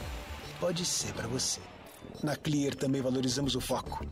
[0.59, 1.61] pode ser para você.
[2.23, 4.03] Na Clear também valorizamos o foco.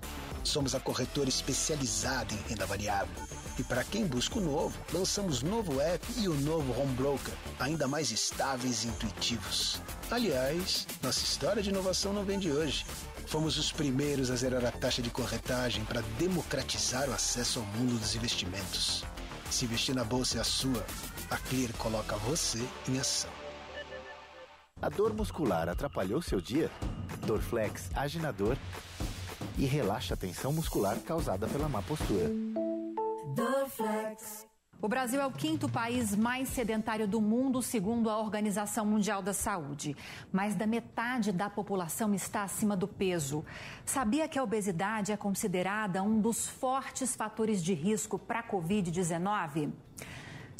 [0.44, 3.16] Somos a corretora especializada em renda variável.
[3.58, 7.88] E para quem busca o novo, lançamos novo app e o novo Home Broker, ainda
[7.88, 9.82] mais estáveis e intuitivos.
[10.12, 12.86] Aliás, nossa história de inovação não vem de hoje.
[13.28, 17.98] Fomos os primeiros a zerar a taxa de corretagem para democratizar o acesso ao mundo
[17.98, 19.04] dos investimentos.
[19.50, 20.86] Se investir na bolsa é a sua,
[21.30, 23.32] a Clear coloca você em ação.
[24.82, 26.70] A dor muscular atrapalhou seu dia?
[27.26, 28.58] Dorflex age na dor
[29.58, 32.30] e relaxa a tensão muscular causada pela má postura.
[34.82, 39.34] O Brasil é o quinto país mais sedentário do mundo, segundo a Organização Mundial da
[39.34, 39.96] Saúde.
[40.32, 43.44] Mais da metade da população está acima do peso.
[43.84, 49.72] Sabia que a obesidade é considerada um dos fortes fatores de risco para a Covid-19?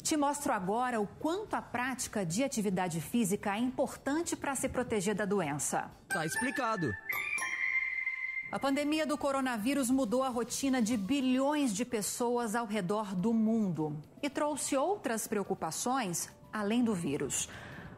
[0.02, 5.14] Te mostro agora o quanto a prática de atividade física é importante para se proteger
[5.14, 5.90] da doença.
[6.08, 6.90] Tá explicado.
[8.50, 14.00] A pandemia do coronavírus mudou a rotina de bilhões de pessoas ao redor do mundo
[14.22, 17.48] e trouxe outras preocupações além do vírus.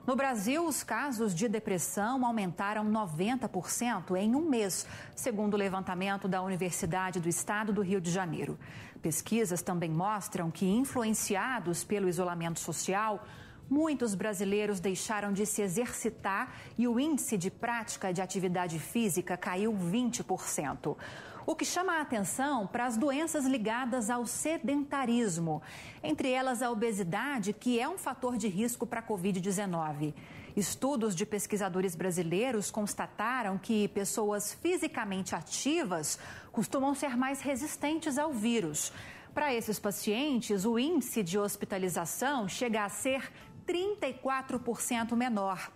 [0.06, 6.40] No Brasil, os casos de depressão aumentaram 90% em um mês, segundo o levantamento da
[6.40, 8.58] Universidade do Estado do Rio de Janeiro.
[9.02, 13.22] Pesquisas também mostram que, influenciados pelo isolamento social,
[13.70, 19.72] Muitos brasileiros deixaram de se exercitar e o índice de prática de atividade física caiu
[19.72, 20.96] 20%.
[21.44, 25.62] O que chama a atenção para as doenças ligadas ao sedentarismo,
[26.02, 30.14] entre elas a obesidade, que é um fator de risco para a Covid-19.
[30.56, 36.18] Estudos de pesquisadores brasileiros constataram que pessoas fisicamente ativas
[36.52, 38.92] costumam ser mais resistentes ao vírus.
[39.38, 43.30] Para esses pacientes, o índice de hospitalização chega a ser
[43.68, 45.70] 34% menor.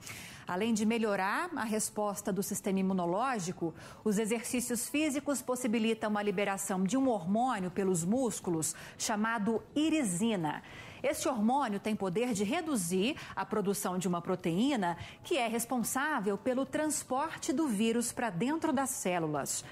[0.46, 3.74] Além de melhorar a resposta do sistema imunológico,
[4.04, 10.62] os exercícios físicos possibilitam a liberação de um hormônio pelos músculos chamado irisina.
[11.02, 16.64] Esse hormônio tem poder de reduzir a produção de uma proteína que é responsável pelo
[16.64, 19.64] transporte do vírus para dentro das células.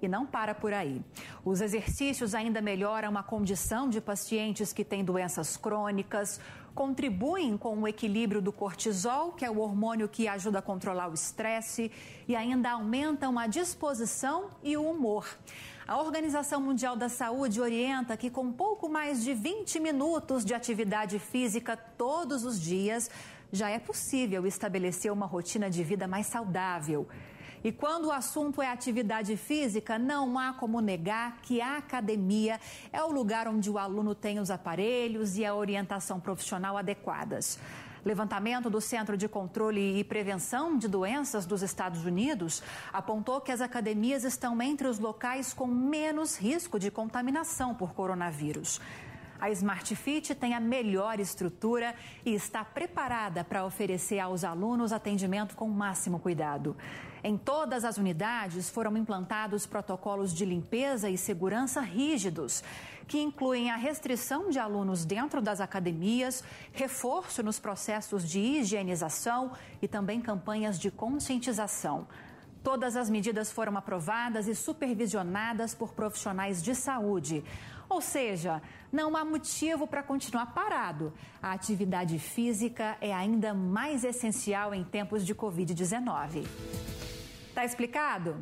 [0.00, 1.00] E não para por aí.
[1.44, 6.40] Os exercícios ainda melhoram a condição de pacientes que têm doenças crônicas,
[6.74, 11.14] contribuem com o equilíbrio do cortisol, que é o hormônio que ajuda a controlar o
[11.14, 11.90] estresse,
[12.26, 15.26] e ainda aumentam a disposição e o humor.
[15.86, 21.18] A Organização Mundial da Saúde orienta que, com pouco mais de 20 minutos de atividade
[21.18, 23.10] física todos os dias,
[23.50, 27.06] já é possível estabelecer uma rotina de vida mais saudável.
[27.64, 32.58] E quando o assunto é atividade física, não há como negar que a academia
[32.92, 37.58] é o lugar onde o aluno tem os aparelhos e a orientação profissional adequadas.
[38.04, 42.60] Levantamento do Centro de Controle e Prevenção de Doenças dos Estados Unidos
[42.92, 48.80] apontou que as academias estão entre os locais com menos risco de contaminação por coronavírus.
[49.42, 55.56] A Smart Fit tem a melhor estrutura e está preparada para oferecer aos alunos atendimento
[55.56, 56.76] com o máximo cuidado.
[57.24, 62.62] Em todas as unidades foram implantados protocolos de limpeza e segurança rígidos,
[63.08, 69.50] que incluem a restrição de alunos dentro das academias, reforço nos processos de higienização
[69.82, 72.06] e também campanhas de conscientização.
[72.62, 77.42] Todas as medidas foram aprovadas e supervisionadas por profissionais de saúde.
[77.88, 81.12] Ou seja, não há motivo para continuar parado.
[81.42, 86.46] A atividade física é ainda mais essencial em tempos de Covid-19.
[87.54, 88.36] Tá explicado?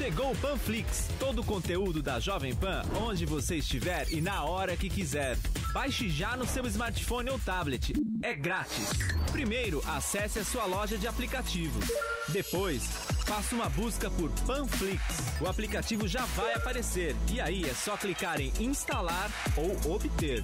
[0.00, 4.74] Chegou o Panflix, todo o conteúdo da Jovem Pan, onde você estiver e na hora
[4.74, 5.36] que quiser.
[5.74, 7.92] Baixe já no seu smartphone ou tablet.
[8.22, 8.92] É grátis.
[9.30, 11.84] Primeiro, acesse a sua loja de aplicativos.
[12.30, 12.82] Depois,
[13.26, 15.02] faça uma busca por Panflix.
[15.38, 20.42] O aplicativo já vai aparecer e aí é só clicar em instalar ou obter.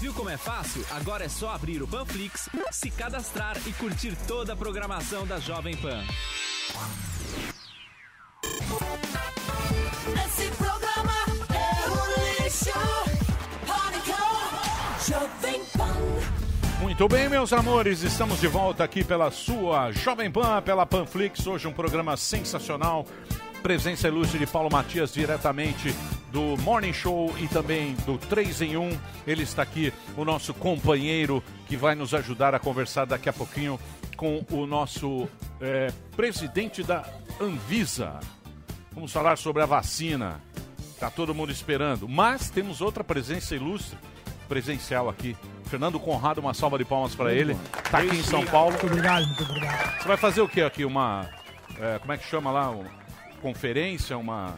[0.00, 0.82] Viu como é fácil?
[0.90, 5.76] Agora é só abrir o Panflix, se cadastrar e curtir toda a programação da Jovem
[5.76, 6.02] Pan.
[10.24, 11.14] Esse programa
[11.50, 12.78] é um lixo.
[13.66, 14.20] Pânico,
[15.06, 15.94] Jovem Pan.
[16.80, 21.46] Muito bem, meus amores, estamos de volta aqui pela sua Jovem Pan, pela Panflix.
[21.46, 23.06] Hoje um programa sensacional.
[23.62, 25.94] Presença ilustre de Paulo Matias, diretamente
[26.30, 28.98] do Morning Show e também do 3 em 1.
[29.26, 33.78] Ele está aqui, o nosso companheiro, que vai nos ajudar a conversar daqui a pouquinho
[34.14, 35.28] com o nosso
[35.60, 37.04] eh, presidente da
[37.40, 38.20] Anvisa.
[38.92, 40.40] Vamos falar sobre a vacina.
[40.98, 42.08] Tá todo mundo esperando.
[42.08, 43.98] Mas temos outra presença ilustre,
[44.48, 45.36] presencial aqui.
[45.64, 47.56] Fernando Conrado, uma salva de palmas para ele.
[47.90, 48.72] Tá aqui em São Paulo.
[48.72, 50.00] Muito obrigado, muito obrigado.
[50.00, 50.84] Você vai fazer o que aqui?
[50.84, 51.28] Uma.
[51.80, 52.70] é, como é que chama lá?
[52.70, 52.90] Uma
[53.42, 54.16] conferência?
[54.16, 54.54] Uma.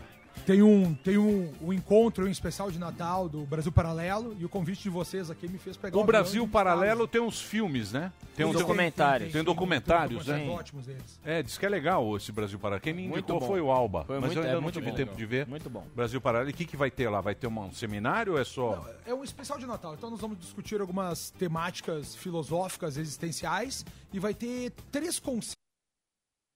[0.47, 4.49] Tem um, tem um, um encontro um especial de Natal do Brasil Paralelo e o
[4.49, 8.13] convite de vocês aqui me fez pegar O um Brasil Paralelo tem uns filmes, né?
[8.37, 9.33] Tem uns documentários.
[9.33, 10.39] Tem, documentários, Tem né?
[10.45, 11.21] documentários ótimos deles.
[11.25, 12.81] É, diz que é legal esse Brasil Paralelo.
[12.81, 13.47] Quem me Muito indicou bom.
[13.49, 14.05] foi o Alba.
[14.05, 14.97] Foi mas muito- eu ainda é não muito tive bom.
[14.97, 15.49] tempo de ver.
[15.49, 15.85] Muito bom.
[15.97, 16.51] Brasil Paralelo.
[16.51, 17.21] E o que, que vai ter lá?
[17.21, 18.89] Vai ter um seminário ou é só.
[19.05, 24.33] É um especial de Natal, então nós vamos discutir algumas temáticas filosóficas, existenciais e vai
[24.33, 25.57] ter três conceitos.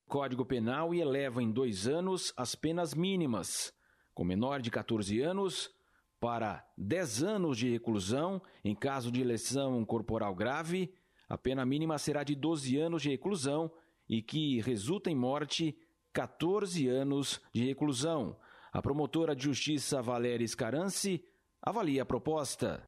[0.09, 3.73] Código Penal e eleva em dois anos as penas mínimas.
[4.15, 5.71] Com menor de 14 anos
[6.19, 10.93] para 10 anos de reclusão em caso de lesão corporal grave,
[11.29, 13.71] a pena mínima será de 12 anos de reclusão
[14.09, 15.79] e que resulta em morte
[16.13, 18.37] 14 anos de reclusão.
[18.73, 21.25] A promotora de justiça Valéria Scarance
[21.63, 22.83] avalia a proposta.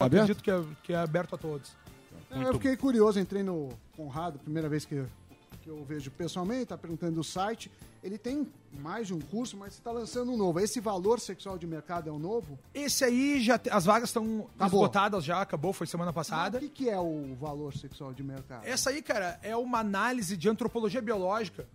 [0.00, 1.76] Acredito que é, que é aberto a todos.
[2.30, 5.04] É, eu fiquei curioso, entrei no Conrado, primeira vez que,
[5.62, 7.70] que eu vejo pessoalmente, tá perguntando do site.
[8.04, 10.60] Ele tem mais de um curso, mas está lançando um novo.
[10.60, 12.58] Esse valor sexual de mercado é o novo?
[12.74, 16.58] Esse aí já as vagas estão esgotadas já, acabou, foi semana passada.
[16.58, 18.66] O que, que é o valor sexual de mercado?
[18.66, 21.66] Essa aí, cara, é uma análise de antropologia biológica.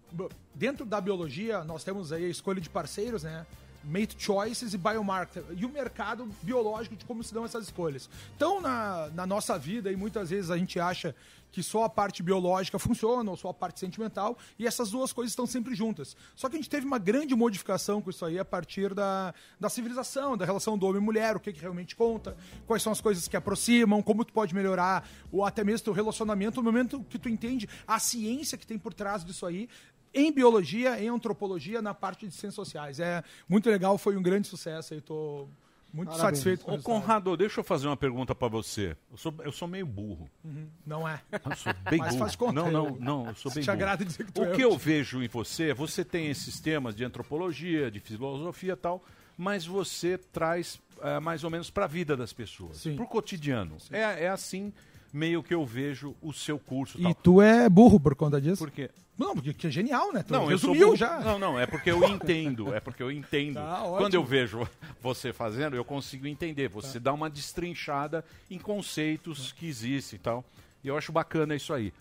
[0.54, 3.48] Dentro da biologia, nós temos aí a escolha de parceiros, né?
[3.84, 5.44] Mate choices e biomarker.
[5.56, 8.10] E o mercado biológico de como se dão essas escolhas.
[8.36, 11.16] Então, na, na nossa vida, e muitas vezes a gente acha
[11.52, 15.32] que só a parte biológica funciona, ou só a parte sentimental, e essas duas coisas
[15.32, 16.16] estão sempre juntas.
[16.36, 19.70] Só que a gente teve uma grande modificação com isso aí a partir da, da
[19.70, 23.02] civilização, da relação do homem e mulher, o que, que realmente conta, quais são as
[23.02, 27.18] coisas que aproximam, como tu pode melhorar, ou até mesmo teu relacionamento, no momento que
[27.18, 29.68] tu entende a ciência que tem por trás disso aí,
[30.14, 33.00] em biologia, em antropologia, na parte de ciências sociais.
[33.00, 35.48] É muito legal, foi um grande sucesso aí, tô
[35.92, 36.84] muito satisfeito com Ô, isso.
[36.84, 38.96] Conrado, deixa eu fazer uma pergunta pra você.
[39.12, 40.30] Eu sou, eu sou meio burro.
[40.44, 41.20] Uhum, Não é.
[41.32, 42.20] Eu sou bem Mas burro.
[42.20, 43.74] faz conta, não, não, eu- não, eu sou bem te burro.
[43.78, 46.60] agrada dizer que tu o é, que eu eu vejo em você, você tem esses
[46.60, 49.04] temas de antropologia, de filosofia e tal,
[49.38, 53.78] mas você traz eh, mais ou menos para a vida das pessoas, para o cotidiano.
[53.90, 54.72] É, é assim
[55.12, 57.00] meio que eu vejo o seu curso.
[57.00, 57.16] E tal.
[57.16, 58.58] tu é burro por conta disso?
[58.64, 58.92] Por quê?
[59.20, 60.24] Não, porque que é genial, né?
[60.24, 61.20] Tu Não, eu sou resumiu já.
[61.20, 62.74] Não, não, é porque eu entendo.
[62.74, 63.60] É porque eu entendo.
[63.60, 63.84] Tá.
[63.98, 64.68] Quando eu vejo
[65.02, 66.70] você fazendo, eu consigo entender.
[66.70, 70.46] Você dá uma destrinchada em conceitos que existem e tal.
[70.84, 71.92] E eu acho bacana isso aí.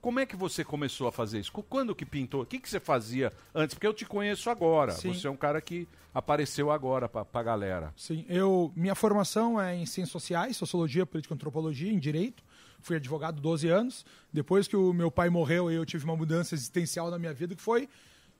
[0.00, 1.52] Como é que você começou a fazer isso?
[1.52, 2.42] Quando que pintou?
[2.42, 3.74] O que, que você fazia antes?
[3.74, 4.92] Porque eu te conheço agora.
[4.92, 5.14] Sim.
[5.14, 7.94] Você é um cara que apareceu agora pra, pra galera.
[7.96, 12.42] Sim, eu minha formação é em ciências sociais, sociologia, política, antropologia, em direito.
[12.82, 14.04] Fui advogado 12 anos.
[14.32, 17.62] Depois que o meu pai morreu, eu tive uma mudança existencial na minha vida que
[17.62, 17.88] foi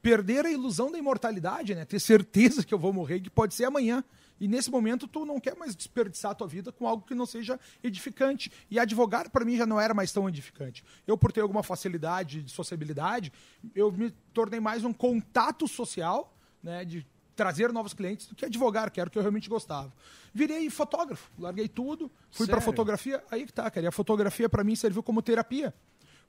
[0.03, 1.85] perder a ilusão da imortalidade, né?
[1.85, 4.05] Ter certeza que eu vou morrer, que pode ser amanhã.
[4.41, 7.25] E nesse momento tu não quer mais desperdiçar a tua vida com algo que não
[7.25, 8.51] seja edificante.
[8.69, 10.83] E advogar para mim já não era mais tão edificante.
[11.07, 13.33] Eu por ter alguma facilidade de sociabilidade,
[13.73, 18.91] eu me tornei mais um contato social, né, de trazer novos clientes do que advogar,
[18.91, 19.93] que era o que eu realmente gostava.
[20.33, 23.85] Virei fotógrafo, larguei tudo, fui para fotografia, aí que tá, cara.
[23.85, 25.75] E a fotografia para mim serviu como terapia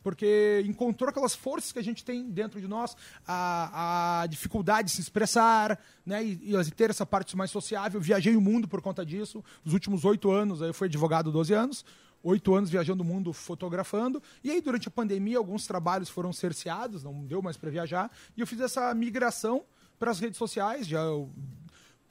[0.04, 2.96] porque encontrou aquelas forças que a gente tem dentro de nós,
[3.26, 8.02] a, a dificuldade de se expressar, né, e, e ter essa parte mais sociável.
[8.02, 9.44] Viajei o mundo por conta disso.
[9.64, 11.86] Os últimos oito anos, aí eu fui advogado 12 anos,
[12.22, 14.22] oito anos viajando o mundo fotografando.
[14.44, 18.42] E aí, durante a pandemia, alguns trabalhos foram cerceados, não deu mais para viajar, e
[18.42, 19.64] eu fiz essa migração
[20.00, 20.88] para as redes sociais.
[20.88, 21.30] Já eu-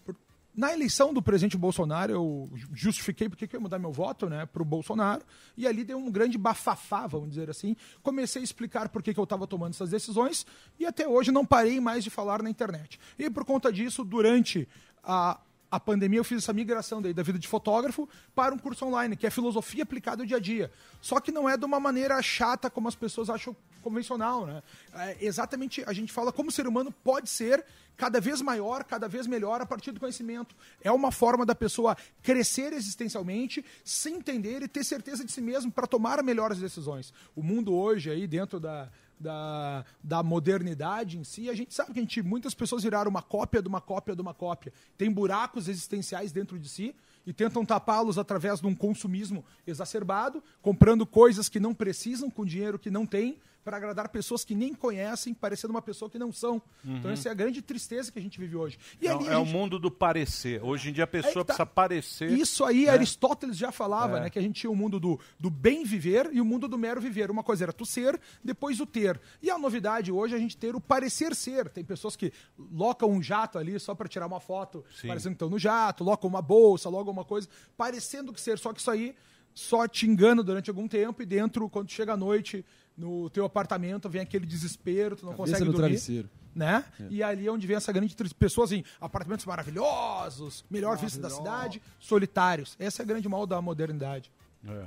[0.05, 0.17] por-
[0.55, 4.47] na eleição do presidente Bolsonaro, eu justifiquei porque que eu ia mudar meu voto né,
[4.47, 5.23] para o Bolsonaro.
[5.57, 7.77] E ali deu um grande bafafá, vamos dizer assim.
[8.03, 10.47] Comecei a explicar por que, que eu estava tomando essas decisões
[10.79, 12.99] e até hoje não parei mais de falar na internet.
[13.19, 14.69] E por conta disso, durante
[15.03, 15.39] a,
[15.71, 19.17] a pandemia, eu fiz essa migração daí da vida de fotógrafo para um curso online,
[19.17, 20.71] que é filosofia aplicada ao dia a dia.
[21.01, 24.63] Só que não é de uma maneira chata como as pessoas acham convencional, né?
[24.95, 27.65] É, exatamente, a gente fala como o ser humano pode ser
[27.97, 30.57] cada vez maior, cada vez melhor a partir do conhecimento.
[30.81, 35.71] É uma forma da pessoa crescer existencialmente, se entender e ter certeza de si mesmo
[35.71, 37.13] para tomar melhores decisões.
[37.37, 38.91] O mundo hoje aí dentro da
[39.23, 43.23] da, da modernidade em si, a gente sabe que a gente, muitas pessoas viraram uma
[43.23, 44.73] cópia de uma cópia de uma cópia.
[44.99, 51.07] Tem buracos existenciais dentro de si e tentam tapá-los através de um consumismo exacerbado, comprando
[51.07, 55.33] coisas que não precisam com dinheiro que não tem, para agradar pessoas que nem conhecem,
[55.33, 56.61] parecendo uma pessoa que não são.
[56.85, 57.13] Então Uhum.
[57.13, 58.79] essa é a grande tristeza que a gente vive hoje.
[59.01, 60.63] E É, ali a é o gente- mundo do parecer.
[60.65, 61.45] Hoje em dia a pessoa Aí tá.
[61.45, 62.31] precisa parecer.
[62.31, 62.91] Isso aí, né?
[62.91, 64.21] Aristóteles já falava, É.
[64.23, 64.31] né?
[64.31, 67.01] Que a gente tinha o mundo do, do bem viver e o mundo do mero
[67.01, 67.31] viver.
[67.31, 69.21] Uma coisa era tu ser, depois o ter.
[69.41, 71.69] E a novidade hoje é a gente ter o parecer ser.
[71.69, 72.33] Tem pessoas que
[72.73, 75.09] locam um jato ali só para tirar uma foto, Sim.
[75.09, 78.59] parecendo que estão no jato, locam uma bolsa, logam uma coisa, parecendo que ser.
[78.59, 79.15] Só que isso aí
[79.55, 82.65] só te engana durante algum tempo e dentro, quando chega à noite
[82.97, 85.89] no teu apartamento, vem aquele desespero, tu não Cabeça consegue no dormir.
[85.89, 86.29] travesseiro.
[86.55, 86.85] Né?
[87.01, 87.07] É.
[87.09, 88.39] E ali é onde vem essa grande tristeza.
[88.39, 92.77] Pessoas em apartamentos maravilhosos, melhor vista da cidade, solitários.
[92.79, 94.31] Essa é a grande mal da modernidade.
[94.69, 94.85] É.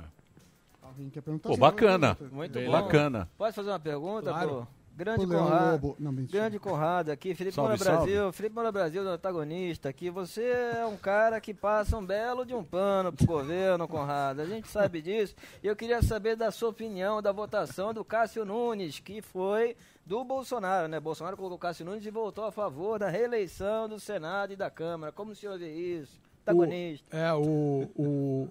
[0.82, 1.48] Alguém quer perguntar?
[1.48, 2.16] Pô, bacana.
[2.30, 2.72] Muito Bem bom.
[2.72, 3.28] bacana.
[3.36, 4.48] Pode fazer uma pergunta, Claro.
[4.48, 4.66] pô?
[4.96, 5.96] Grande Leão Conrado.
[5.98, 6.12] Não.
[6.14, 8.12] Grande Conrado aqui, Felipe Salve, Moura salve.
[8.12, 8.32] Brasil.
[8.32, 10.08] Felipe Moura Brasil, do antagonista aqui.
[10.08, 14.40] Você é um cara que passa um belo de um pano pro governo, Conrado.
[14.40, 15.34] A gente sabe disso.
[15.62, 19.76] E eu queria saber da sua opinião da votação do Cássio Nunes, que foi
[20.06, 20.98] do Bolsonaro, né?
[20.98, 24.70] Bolsonaro colocou o Cássio Nunes e votou a favor da reeleição do Senado e da
[24.70, 25.12] Câmara.
[25.12, 26.18] Como o senhor vê isso?
[26.42, 27.14] Antagonista.
[27.14, 28.48] O, é, o, o,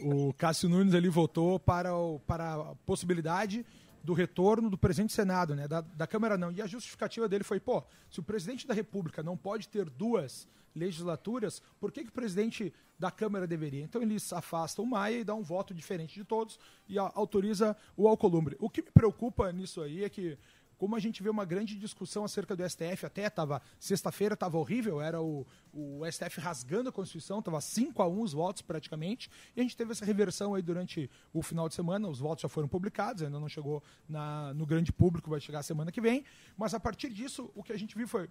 [0.28, 3.66] o Cássio Nunes ali votou para, o, para a possibilidade
[4.06, 5.66] do retorno do presidente do Senado, né?
[5.66, 6.52] Da, da Câmara não.
[6.52, 10.48] E a justificativa dele foi, pô, se o presidente da República não pode ter duas
[10.74, 13.82] legislaturas, por que, que o presidente da Câmara deveria?
[13.82, 17.76] Então eles afastam o Maia e dá um voto diferente de todos e a- autoriza
[17.96, 18.56] o Alcolumbre.
[18.60, 20.38] O que me preocupa nisso aí é que
[20.76, 25.00] como a gente vê uma grande discussão acerca do STF, até tava sexta-feira estava horrível,
[25.00, 29.60] era o, o STF rasgando a Constituição, estava 5 a 1 os votos praticamente, e
[29.60, 32.68] a gente teve essa reversão aí durante o final de semana, os votos já foram
[32.68, 36.24] publicados, ainda não chegou na, no grande público, vai chegar semana que vem,
[36.56, 38.28] mas a partir disso o que a gente viu foi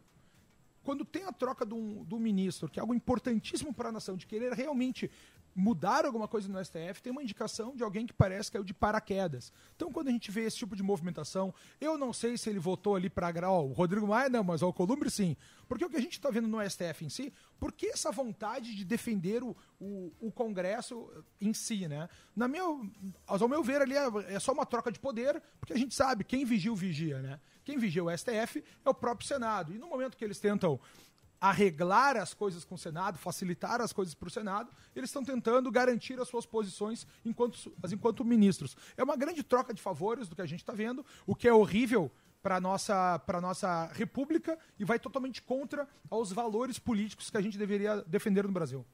[0.85, 4.27] quando tem a troca do, do ministro, que é algo importantíssimo para a nação, de
[4.27, 5.09] querer realmente
[5.55, 8.73] mudar alguma coisa no STF, tem uma indicação de alguém que parece que caiu de
[8.73, 9.53] paraquedas.
[9.75, 12.95] Então, quando a gente vê esse tipo de movimentação, eu não sei se ele votou
[12.95, 15.37] ali para ó, o Rodrigo Maia, não, mas o Alcolumbre sim.
[15.65, 18.75] Porque o que a gente está vendo no STF em si, por que essa vontade
[18.75, 22.09] de defender o, o, o Congresso em si, né?
[22.35, 22.63] Na minha,
[23.25, 26.25] ao meu ver, ali é, é só uma troca de poder, porque a gente sabe
[26.25, 27.39] quem vigia o vigia, né?
[27.63, 29.73] Quem vigia o STF é o próprio Senado.
[29.73, 30.79] E no momento que eles tentam
[31.39, 35.71] arreglar as coisas com o Senado, facilitar as coisas para o Senado, eles estão tentando
[35.71, 38.75] garantir as suas posições enquanto, as- enquanto ministros.
[38.97, 41.53] É uma grande troca de favores do que a gente está vendo, o que é
[41.53, 42.11] horrível
[42.41, 47.41] para a nossa, pra nossa república e vai totalmente contra aos valores políticos que a
[47.41, 48.85] gente deveria defender no Brasil.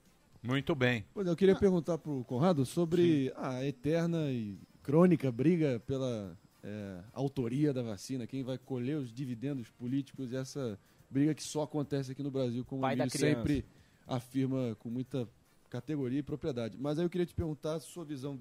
[0.42, 1.06] Muito bem.
[1.14, 6.36] Pois é, eu queria perguntar para o Conrado sobre a eterna e crônica briga pela
[6.64, 10.80] é, autoria da vacina, quem vai colher os dividendos políticos, e essa
[11.12, 13.66] briga que só acontece aqui no Brasil, como Pai o Emílio sempre
[14.08, 15.28] afirma com muita
[15.70, 16.78] categoria e propriedade.
[16.80, 18.40] Mas aí eu queria te perguntar a sua visão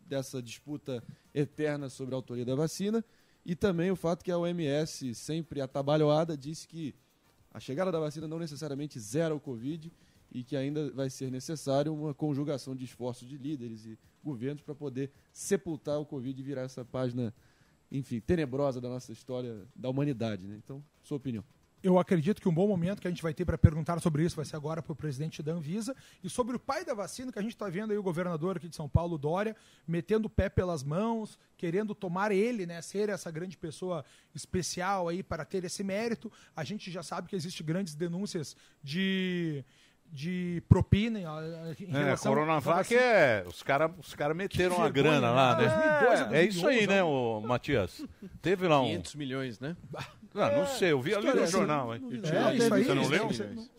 [0.00, 1.04] dessa disputa
[1.34, 3.04] eterna sobre a autoria da vacina
[3.44, 6.94] e também o fato que a OMS, sempre atabalhoada, disse que
[7.52, 9.92] a chegada da vacina não necessariamente zera o Covid
[10.32, 14.74] e que ainda vai ser necessário uma conjugação de esforços de líderes e governos para
[14.74, 17.32] poder sepultar o Covid e virar essa página
[17.90, 20.56] enfim, tenebrosa da nossa história da humanidade, né?
[20.62, 21.44] Então, sua opinião.
[21.82, 24.34] Eu acredito que um bom momento que a gente vai ter para perguntar sobre isso
[24.34, 27.38] vai ser agora para o presidente da Anvisa e sobre o pai da vacina, que
[27.38, 29.54] a gente está vendo aí o governador aqui de São Paulo, Dória,
[29.86, 34.04] metendo o pé pelas mãos, querendo tomar ele, né, ser essa grande pessoa
[34.34, 36.32] especial aí para ter esse mérito.
[36.56, 39.64] A gente já sabe que existe grandes denúncias de
[40.12, 43.44] de propina em É, relação à Coronavac é.
[43.46, 45.66] Os caras os cara meteram Que a grana lá, né?
[45.66, 48.04] 2002 a É, é isso aí, 2011, né, o Matias?
[48.40, 48.86] Teve lá um.
[48.86, 49.76] 500 milhões, né?
[50.36, 51.92] Ah, não sei, eu vi ali no jornal.
[51.92, 53.28] assim, é, isso aí, Você não leu?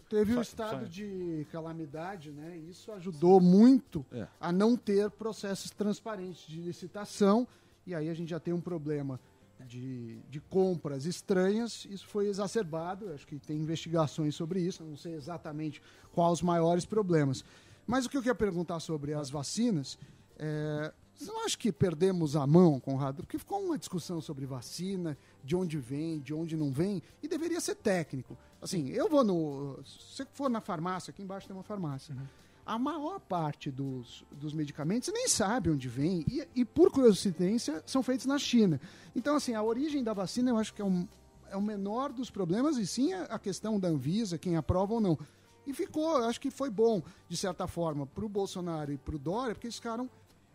[0.10, 2.58] Teve o Só- estado de calamidade, né?
[2.70, 4.26] Isso ajudou muito É.
[4.40, 7.46] a não ter processos transparentes de licitação.
[7.86, 9.20] E aí a gente já tem um problema
[9.66, 11.86] de, de compras estranhas.
[11.90, 13.12] Isso foi exacerbado.
[13.14, 14.84] Acho que tem investigações sobre isso.
[14.84, 15.82] Não sei exatamente
[16.14, 17.44] quais os maiores problemas.
[17.86, 19.98] Mas o que eu queria perguntar sobre as vacinas
[20.38, 20.94] é.
[21.18, 23.24] Você não acha que perdemos a mão, Conrado?
[23.24, 27.60] Porque ficou uma discussão sobre vacina, de onde vem, de onde não vem, e deveria
[27.60, 28.38] ser técnico.
[28.62, 29.80] Assim, eu vou no.
[29.84, 32.16] Se você for na farmácia, aqui embaixo tem uma farmácia.
[32.64, 38.04] A maior parte dos, dos medicamentos nem sabe onde vem, e, e por coincidência são
[38.04, 38.80] feitos na China.
[39.16, 41.08] Então, assim, a origem da vacina eu acho que é, um,
[41.50, 45.02] é o menor dos problemas, e sim a, a questão da Anvisa, quem aprova ou
[45.02, 45.18] não.
[45.66, 49.16] E ficou, eu acho que foi bom, de certa forma, para o Bolsonaro e para
[49.16, 50.10] o Dória, porque eles ficaram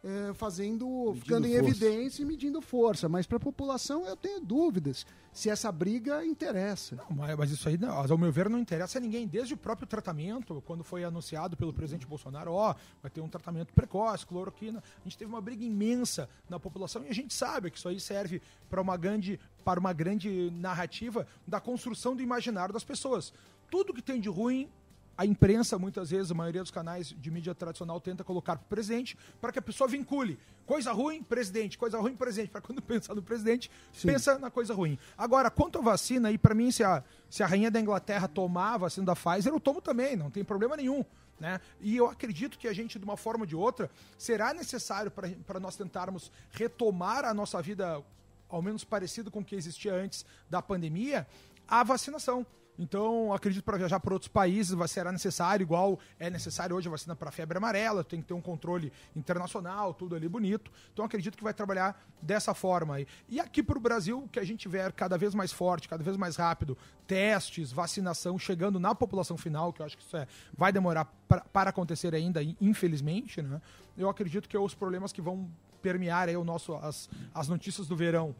[0.04, 1.68] é, fazendo, ficando em força.
[1.68, 3.08] evidência e medindo força.
[3.08, 6.96] Mas para a população eu tenho dúvidas se essa briga interessa.
[6.96, 9.26] Não, mas, mas isso aí, não, ao meu ver, não interessa a ninguém.
[9.26, 13.72] Desde o próprio tratamento, quando foi anunciado pelo presidente Bolsonaro, ó, vai ter um tratamento
[13.72, 14.82] precoce, cloroquina.
[15.00, 18.00] A gente teve uma briga imensa na população e a gente sabe que isso aí
[18.00, 23.32] serve para uma grande, para uma grande narrativa da construção do imaginário das pessoas.
[23.70, 24.68] Tudo que tem de ruim
[25.16, 28.68] a imprensa, muitas vezes, a maioria dos canais de mídia tradicional tenta colocar para o
[28.68, 30.38] presidente para que a pessoa vincule.
[30.64, 31.76] Coisa ruim, presidente.
[31.76, 32.50] Coisa ruim, presidente.
[32.50, 33.70] Para quando pensar no presidente,
[34.02, 34.98] pensa na coisa ruim.
[35.16, 38.74] Agora, quanto à vacina, aí para mim, se a, se a rainha da Inglaterra tomar
[38.74, 41.04] a vacina da Pfizer, eu tomo também, não tem problema nenhum.
[41.38, 41.60] Né?
[41.80, 45.60] E eu acredito que a gente, de uma forma ou de outra, será necessário para
[45.60, 48.02] nós tentarmos retomar a nossa vida,
[48.48, 51.26] ao menos parecido com o que existia antes da pandemia,
[51.66, 52.46] a vacinação.
[52.78, 56.90] Então, acredito para viajar para outros países vai será necessário, igual é necessário hoje a
[56.90, 60.70] vacina para febre amarela, tem que ter um controle internacional, tudo ali bonito.
[60.92, 63.06] Então, acredito que vai trabalhar dessa forma aí.
[63.28, 66.16] E aqui para o Brasil, que a gente tiver cada vez mais forte, cada vez
[66.16, 70.72] mais rápido, testes, vacinação chegando na população final, que eu acho que isso é, vai
[70.72, 73.60] demorar pra, para acontecer ainda, infelizmente, né?
[73.96, 75.50] Eu acredito que é os problemas que vão
[75.82, 78.34] permear aí o nosso, as, as notícias do verão.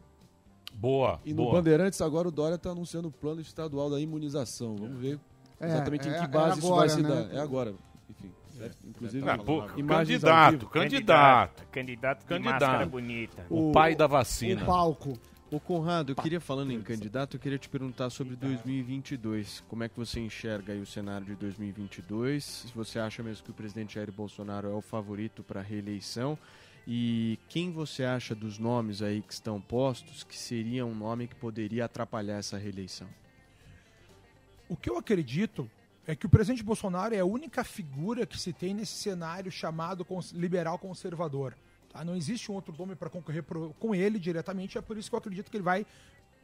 [0.75, 1.55] Boa, E no boa.
[1.55, 4.77] Bandeirantes agora o Dória está anunciando o plano estadual da imunização.
[4.77, 5.19] Vamos ver
[5.61, 7.09] É, exatamente em é- que é base isso agora, vai se né?
[7.09, 7.35] dar.
[7.35, 7.75] É agora.
[8.11, 8.31] Enfim,
[8.85, 11.65] inclusive Ah, pô, candidato, candidato.
[11.71, 12.61] Candidato de Candidato.
[12.61, 13.47] máscara bonita.
[13.49, 14.63] O pai da vacina.
[14.63, 15.13] O palco.
[15.51, 19.63] Ô Conrado, eu queria, falando em candidato, eu queria te perguntar sobre 2022.
[19.69, 22.43] Como é que você enxerga aí o cenário de 2022?
[22.43, 26.39] Se você acha mesmo que o presidente Jair Bolsonaro é o favorito para a reeleição?
[26.87, 31.35] E quem você acha dos nomes aí que estão postos que seria um nome que
[31.35, 33.09] poderia atrapalhar essa reeleição?
[34.69, 35.71] O que eu acredito
[36.07, 40.05] é que o presidente Bolsonaro é a única figura que se tem nesse cenário chamado
[40.33, 41.55] liberal conservador.
[41.93, 42.05] tá?
[42.05, 43.45] Não existe um outro nome para concorrer
[43.79, 45.87] com ele diretamente, é por isso que eu acredito que ele vai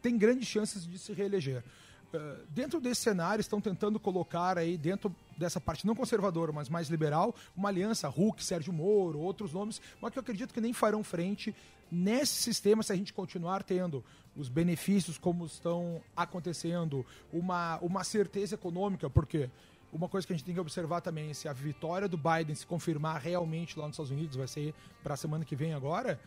[0.00, 1.64] tem grandes chances de se reeleger.
[2.12, 6.88] Eh, dentro desse cenário, estão tentando colocar aí, dentro dessa parte não conservadora, mas mais
[6.88, 11.04] liberal, uma aliança Hulk, Sérgio Moro, outros nomes, mas que eu acredito que nem farão
[11.04, 11.54] frente
[11.90, 14.04] nesse sistema se a gente continuar tendo
[14.36, 19.50] os benefícios como estão acontecendo, uma, uma certeza econômica, porque
[19.92, 22.66] uma coisa que a gente tem que observar também, se a vitória do Biden se
[22.66, 26.20] confirmar realmente lá nos Estados Unidos, vai ser para a semana que vem agora,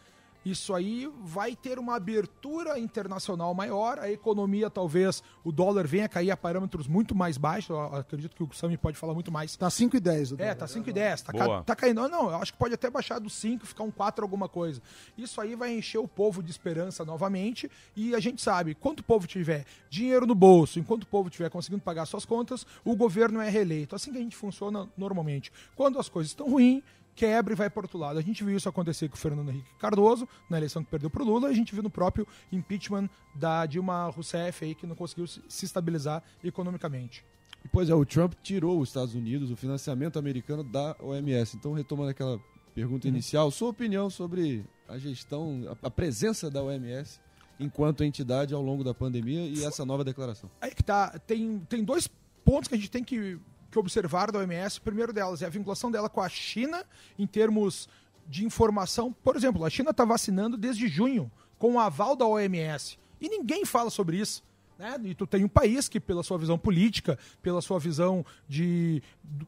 [0.43, 6.09] isso aí vai ter uma abertura internacional maior, a economia talvez, o dólar venha a
[6.09, 9.55] cair a parâmetros muito mais baixos, eu acredito que o Sami pode falar muito mais.
[9.55, 10.55] Tá 5,10 o É, dólar.
[10.55, 11.45] tá 5,10, tá, Boa.
[11.59, 12.07] ca- tá caindo.
[12.09, 14.81] Não, eu acho que pode até baixar do 5, ficar um 4 alguma coisa.
[15.17, 19.03] Isso aí vai encher o povo de esperança novamente e a gente sabe, enquanto o
[19.03, 23.39] povo tiver dinheiro no bolso, enquanto o povo estiver conseguindo pagar suas contas, o governo
[23.41, 23.95] é reeleito.
[23.95, 25.51] Assim que a gente funciona normalmente.
[25.75, 26.81] Quando as coisas estão ruins,
[27.21, 28.17] quebra e vai para outro lado.
[28.17, 31.21] A gente viu isso acontecer com o Fernando Henrique Cardoso, na eleição que perdeu para
[31.21, 35.27] o Lula, a gente viu no próprio impeachment da Dilma Rousseff aí, que não conseguiu
[35.27, 37.23] se estabilizar economicamente.
[37.71, 41.55] Pois é, o Trump tirou os Estados Unidos, o financiamento americano da OMS.
[41.55, 42.39] Então, retomando aquela
[42.73, 47.19] pergunta inicial, sua opinião sobre a gestão, a, a presença da OMS
[47.59, 50.49] enquanto entidade ao longo da pandemia e essa nova declaração.
[50.59, 51.19] Aí que tá.
[51.19, 52.09] Tem, tem dois
[52.43, 53.37] pontos que a gente tem que,
[53.71, 54.77] que observar da OMS.
[54.77, 56.85] O primeiro delas é a vinculação dela com a China
[57.17, 57.87] em termos
[58.27, 59.11] de informação.
[59.23, 62.99] Por exemplo, a China está vacinando desde junho com o aval da OMS.
[63.19, 64.43] E ninguém fala sobre isso.
[64.81, 64.99] Né?
[65.03, 69.03] E tu tem um país que, pela sua visão política, pela sua visão de,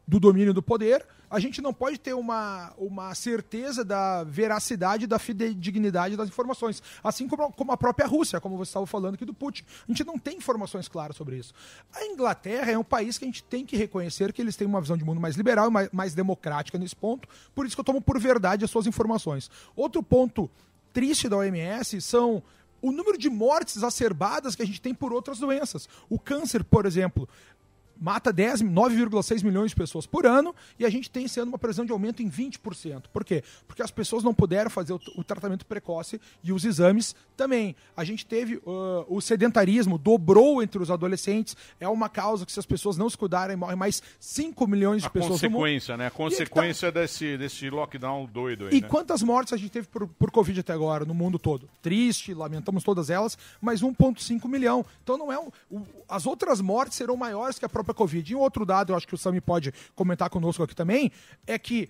[0.07, 5.17] do domínio do poder, a gente não pode ter uma, uma certeza da veracidade, da
[5.17, 6.83] fidedignidade das informações.
[7.03, 9.63] Assim como, como a própria Rússia, como você estava falando aqui do Putin.
[9.89, 11.51] A gente não tem informações claras sobre isso.
[11.95, 14.81] A Inglaterra é um país que a gente tem que reconhecer que eles têm uma
[14.81, 17.27] visão de mundo mais liberal mais, mais democrática nesse ponto.
[17.55, 19.49] Por isso que eu tomo por verdade as suas informações.
[19.75, 20.47] Outro ponto
[20.93, 22.43] triste da OMS são
[22.83, 25.87] o número de mortes exacerbadas que a gente tem por outras doenças.
[26.09, 27.29] O câncer, por exemplo,
[28.03, 31.85] mata 10, 9,6 milhões de pessoas por ano e a gente tem sendo uma previsão
[31.85, 33.03] de aumento em 20%.
[33.13, 33.41] Por quê?
[33.65, 37.75] Porque as pessoas não puderam fazer o, o tratamento precoce e os exames também.
[37.95, 42.59] A gente teve uh, o sedentarismo, dobrou entre os adolescentes, é uma causa que se
[42.59, 46.07] as pessoas não se cuidarem, morrem mais 5 milhões de A pessoas consequência, né?
[46.07, 48.87] A consequência desse, desse lockdown doido aí, E né?
[48.89, 51.69] quantas mortes a gente teve por, por Covid até agora no mundo todo?
[51.81, 54.85] Triste, lamentamos todas elas, mas 1,5 milhão.
[55.01, 58.31] Então não é um, o- as outras mortes serão maiores que a própria Covid.
[58.31, 61.11] E outro dado, eu acho que o Sami pode comentar conosco aqui também,
[61.45, 61.89] é que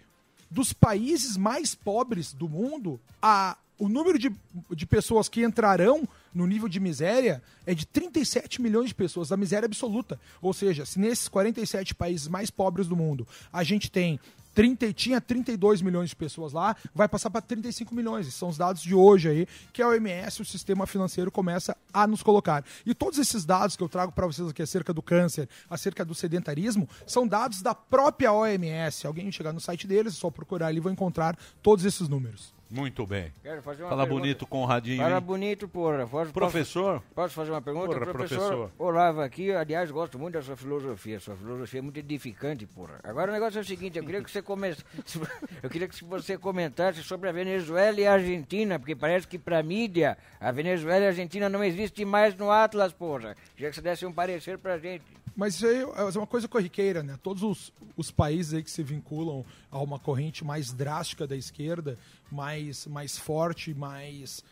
[0.49, 4.31] dos países mais pobres do mundo, a, o número de,
[4.71, 9.35] de pessoas que entrarão no nível de miséria é de 37 milhões de pessoas, da
[9.35, 10.17] miséria absoluta.
[10.41, 14.21] Ou seja, se nesses 47 países mais pobres do mundo a gente tem
[14.53, 18.33] 30, e tinha 32 milhões de pessoas lá, vai passar para 35 milhões.
[18.33, 22.23] São os dados de hoje aí, que a OMS, o sistema financeiro, começa a nos
[22.23, 22.63] colocar.
[22.85, 26.15] E todos esses dados que eu trago para vocês aqui acerca do câncer, acerca do
[26.15, 29.05] sedentarismo, são dados da própria OMS.
[29.05, 32.52] Alguém chegar no site deles, é só procurar ali, vão encontrar todos esses números.
[32.73, 33.31] Muito bem.
[33.43, 34.21] Quero fazer uma Fala pergunta.
[34.21, 34.97] bonito, Conradinho.
[34.97, 35.21] Fala hein?
[35.21, 36.07] bonito, porra.
[36.07, 36.93] Posso, Professor?
[36.93, 37.99] Posso, posso fazer uma pergunta?
[37.99, 38.71] Porra, professor.
[38.79, 41.19] Olavo aqui, aliás, gosto muito da sua filosofia.
[41.19, 42.99] Sua filosofia é muito edificante, porra.
[43.03, 44.83] Agora o negócio é o seguinte, eu queria que você comece...
[45.61, 49.61] eu queria que você comentasse sobre a Venezuela e a Argentina, porque parece que pra
[49.61, 53.35] mídia a Venezuela e a Argentina não existem mais no Atlas, porra.
[53.55, 55.03] Queria que você desse um parecer pra gente.
[55.35, 57.17] Mas isso aí é uma coisa corriqueira, né?
[57.23, 61.97] Todos os, os países aí que se vinculam a uma corrente mais drástica da esquerda,
[62.31, 64.43] mais, mais forte, mais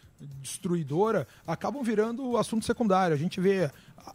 [0.41, 3.13] destruidora, acabam virando assunto secundário.
[3.15, 3.69] A gente vê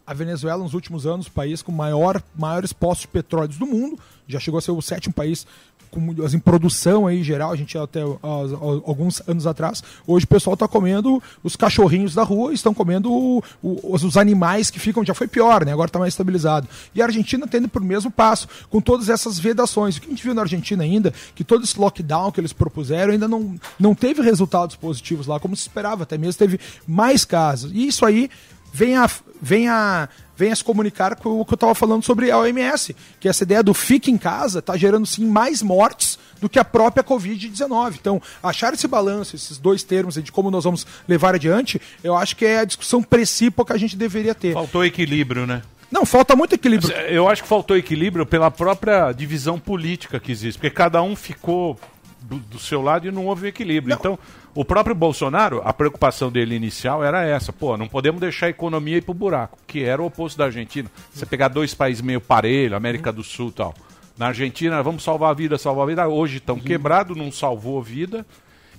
[0.05, 3.99] a- Venezuela nos últimos anos, o país com maior, maiores postos de petróleo do mundo,
[4.27, 5.45] já chegou a ser o sétimo país
[5.91, 9.83] com, assim, produção aí geral, a gente até ah, ah, alguns anos atrás.
[10.05, 14.69] Hoje o pessoal está comendo os cachorrinhos da rua, estão comendo o- o- os, animais
[14.69, 15.71] que ficam, já foi pior, né?
[15.73, 16.67] Agora está mais estabilizado.
[16.95, 19.97] E a Argentina tende por mesmo passo, com todas essas vedações.
[19.97, 23.11] O que a gente viu na Argentina ainda, que todo esse lockdown que eles propuseram
[23.13, 27.71] ainda não, não teve resultados positivos lá, como se esperava, até mesmo teve mais casos.
[27.73, 28.29] E isso aí
[28.77, 29.09] vem a,
[29.41, 32.95] vem a, vem a se comunicar com o que eu estava falando sobre a OMS,
[33.19, 36.63] que essa ideia do fique em casa está gerando sim mais mortes do que a
[36.63, 37.95] própria Covid-19.
[37.99, 42.35] Então, achar esse balanço, esses dois termos de como nós vamos levar adiante, eu acho
[42.35, 44.53] que é a discussão principal que a gente deveria ter.
[44.53, 45.63] Faltou equilíbrio, né?
[45.89, 46.91] Não, falta muito equilíbrio.
[46.91, 51.79] Eu acho que faltou equilíbrio pela própria divisão política que existe, porque cada um ficou
[52.27, 53.95] do, do seu lado e não houve equilíbrio.
[53.95, 54.19] Então,
[54.53, 58.97] o próprio Bolsonaro, a preocupação dele inicial era essa: pô, não podemos deixar a economia
[58.97, 60.89] ir pro buraco, que era o oposto da Argentina.
[61.13, 63.73] Você pegar dois países meio parelho, América do Sul e tal.
[64.17, 66.07] Na Argentina, vamos salvar a vida, salvar a vida.
[66.07, 68.25] Hoje estão quebrados, não salvou a vida.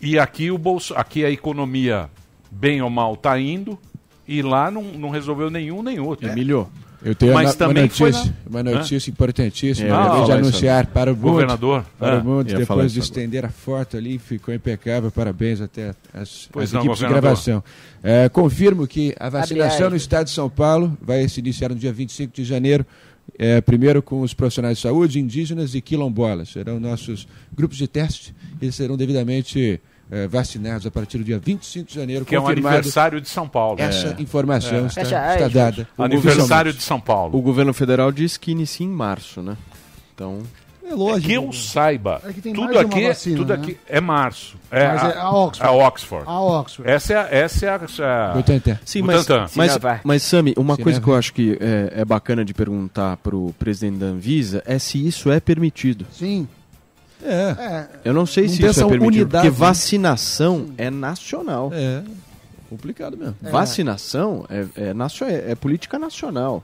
[0.01, 2.11] E aqui o bolso, aqui a economia,
[2.51, 3.79] bem ou mal, tá indo.
[4.27, 6.29] E lá não, não resolveu nenhum nem outro.
[6.29, 6.69] Emílio,
[7.03, 8.75] Eu tenho Mas uma, uma também foi notícia, na- uma Hã?
[8.79, 9.89] notícia importantíssima.
[9.89, 10.33] É, Acabei de isso.
[10.33, 11.31] anunciar para o mundo.
[11.31, 11.85] Governador.
[11.99, 13.21] Para Ah, o mundo, ia falar depois de isso agora.
[13.23, 15.11] estender a foto ali, ficou impecável.
[15.11, 15.95] Parabéns até
[16.51, 17.63] Pois às não, equipes de gravação.
[18.03, 21.93] É, confirmo que a vacinação no estado de São Paulo vai se iniciar no dia
[21.93, 22.85] 25 de janeiro.
[23.39, 26.49] É, primeiro com os profissionais de saúde, indígenas e quilombolas.
[26.49, 28.35] Serão nossos grupos de teste.
[28.61, 29.81] Eles serão devidamente
[30.11, 32.25] é, vacinados a partir do dia 25 de janeiro.
[32.25, 33.81] Que é um aniversário de São Paulo.
[33.81, 34.23] Essa É.
[34.23, 34.87] informação É.
[34.87, 35.53] está, Fecha está aspas.
[35.53, 35.89] dada.
[35.99, 37.37] Aniversário de São Paulo.
[37.39, 39.57] O governo federal diz que inicia em março, né?
[40.15, 40.43] Então.
[40.91, 41.27] É lógico.
[41.27, 43.63] Que eu saiba, É que tem tudo aqui, vacina, tudo né?
[43.63, 44.57] aqui é março.
[44.71, 45.69] É Mas a, é a Oxford.
[45.69, 46.25] a Oxford.
[46.27, 46.91] A Oxford.
[46.91, 48.79] Essa é, a- essa é a, essa é a- Butantan.
[48.87, 49.51] Sim, mas, Butantan.
[49.55, 50.01] mas, Sinovac.
[50.03, 50.83] mas Sami, uma Sinovac.
[50.85, 54.79] coisa que eu acho que é, é bacana de perguntar pro presidente da Anvisa é
[54.79, 56.07] se isso é permitido.
[56.11, 56.49] Sim.
[57.23, 57.57] É.
[57.59, 57.89] É.
[58.05, 59.67] Eu não sei Não se isso é essa permitido, unidade, porque né?
[59.69, 61.71] vacinação é nacional.
[61.75, 62.03] É.
[62.71, 63.35] Complicado mesmo.
[63.43, 63.51] É.
[63.51, 64.93] Vacinação é, é,
[65.27, 66.63] é- é política nacional.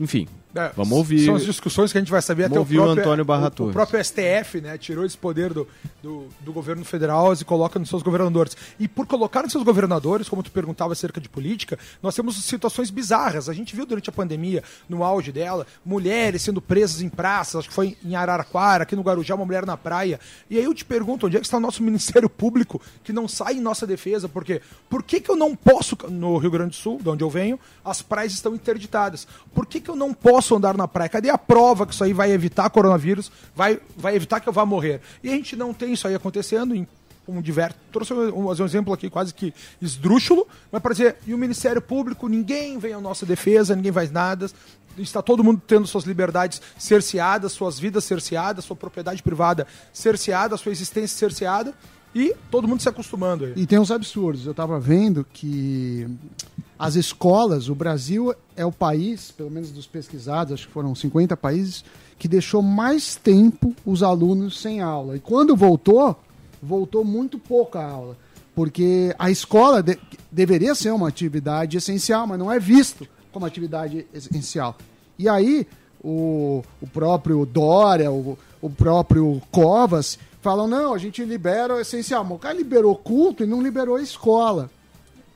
[0.00, 1.24] Enfim, É, Vamos ouvir.
[1.24, 3.24] São as discussões que a gente vai saber Vamos até ouvir o o próprio, Antônio
[3.24, 5.66] Barra o, o próprio STF, né, tirou esse poder do,
[6.02, 8.56] do, do governo federal e coloca nos seus governadores.
[8.78, 12.90] E por colocar nos seus governadores, como tu perguntava acerca de política, nós temos situações
[12.90, 13.48] bizarras.
[13.48, 17.68] A gente viu durante a pandemia, no auge dela, mulheres sendo presas em praças, acho
[17.68, 20.20] que foi em Araraquara, aqui no Guarujá, uma mulher na praia.
[20.48, 23.26] E aí eu te pergunto, onde é que está o nosso Ministério Público que não
[23.26, 24.28] sai em nossa defesa?
[24.28, 27.30] Porque por que, que eu não posso, no Rio Grande do Sul, de onde eu
[27.30, 29.26] venho, as praias estão interditadas.
[29.54, 31.08] Por que, que eu não posso andar na praia?
[31.08, 34.66] Cadê a prova que isso aí vai evitar coronavírus, vai, vai evitar que eu vá
[34.66, 35.00] morrer?
[35.22, 36.86] E a gente não tem isso aí acontecendo em
[37.26, 37.76] um diverso.
[37.92, 42.28] Trouxe um, um exemplo aqui quase que esdrúxulo, mas para dizer, e o Ministério Público,
[42.28, 44.50] ninguém vem à nossa defesa, ninguém faz nada.
[44.98, 50.70] Está todo mundo tendo suas liberdades cerceadas, suas vidas cerceadas, sua propriedade privada cerceada, sua
[50.70, 51.74] existência cerceada,
[52.14, 53.52] e todo mundo se acostumando aí.
[53.56, 54.44] E tem uns absurdos.
[54.46, 56.06] Eu estava vendo que
[56.78, 61.36] as escolas, o Brasil é o país, pelo menos dos pesquisados, acho que foram 50
[61.36, 61.84] países,
[62.18, 65.16] que deixou mais tempo os alunos sem aula.
[65.16, 66.16] E quando voltou,
[66.62, 68.16] voltou muito pouca aula.
[68.54, 69.98] Porque a escola de-
[70.30, 74.76] deveria ser uma atividade essencial, mas não é visto como atividade essencial.
[75.18, 75.66] E aí,
[76.02, 82.22] o, o próprio Dória, o, o próprio Covas, falam: não, a gente libera o essencial.
[82.22, 84.70] Mas o cara liberou culto e não liberou a escola.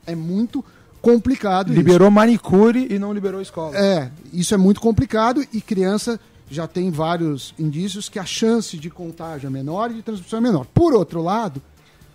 [0.06, 0.64] É muito
[1.00, 3.76] complicado Liberou manicure e não liberou escola.
[3.76, 6.18] é, isso é muito complicado e criança
[6.50, 10.42] já tem vários indícios que a chance de contágio é menor e de transmissão é
[10.42, 10.66] menor.
[10.74, 11.62] Por outro lado,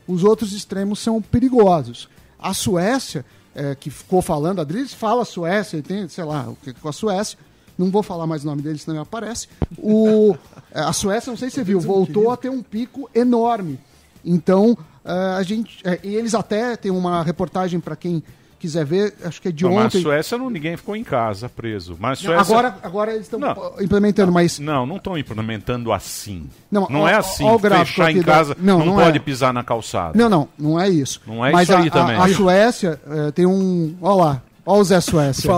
[0.08, 2.10] os outros extremos são perigosos.
[2.38, 3.26] A Suécia,
[3.56, 6.94] é, que ficou falando, a Drilis fala Suécia, tem, sei lá, o que com a
[6.94, 7.38] Suécia,
[7.78, 9.48] não vou falar mais o nome dele, senão ele aparece.
[9.78, 10.36] O,
[10.74, 13.80] é, a Suécia, não sei se você viu, voltou a ter um pico enorme.
[14.24, 15.80] Então, é, a gente.
[15.84, 18.24] é, e eles até tem uma reportagem para quem
[18.60, 19.98] quiser ver, acho que é de Não, mas ontem.
[19.98, 21.98] a Suécia não, ninguém ficou em casa preso.
[22.00, 22.40] Mas Suécia...
[22.40, 23.42] agora, agora eles estão
[23.82, 24.58] implementando, mas.
[24.58, 26.50] Não, não estão implementando assim.
[26.72, 27.44] Não, Não, ó, é assim.
[27.44, 29.20] ó Fechar em da- casa, não, não, não pode é.
[29.20, 30.18] pisar na calçada.
[30.18, 31.20] Não, não, não é isso.
[31.28, 32.16] Não é mas isso a, aí a- também.
[32.16, 33.02] A, Suécia
[33.36, 33.98] tem um.
[34.02, 35.52] Olha lá, olha o Zé Suécia.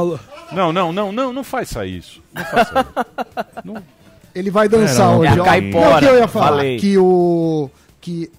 [0.51, 2.21] Não, não, não, não, não faça isso.
[2.33, 2.85] Não faça
[3.63, 3.83] isso.
[4.35, 5.39] Ele vai dançar Era, hoje.
[5.39, 5.89] é a caipora.
[5.89, 6.47] Não, o que eu ia falar?
[6.47, 6.77] Falei.
[6.77, 7.69] Que o.
[8.01, 8.29] Que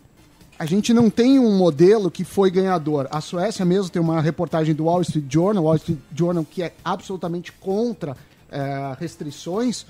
[0.58, 3.08] a gente não tem um modelo que foi ganhador.
[3.10, 6.72] A Suécia mesmo tem uma reportagem do Wall Street Journal, Wall Street Journal que é
[6.84, 8.16] absolutamente contra
[8.50, 9.84] eh, restrições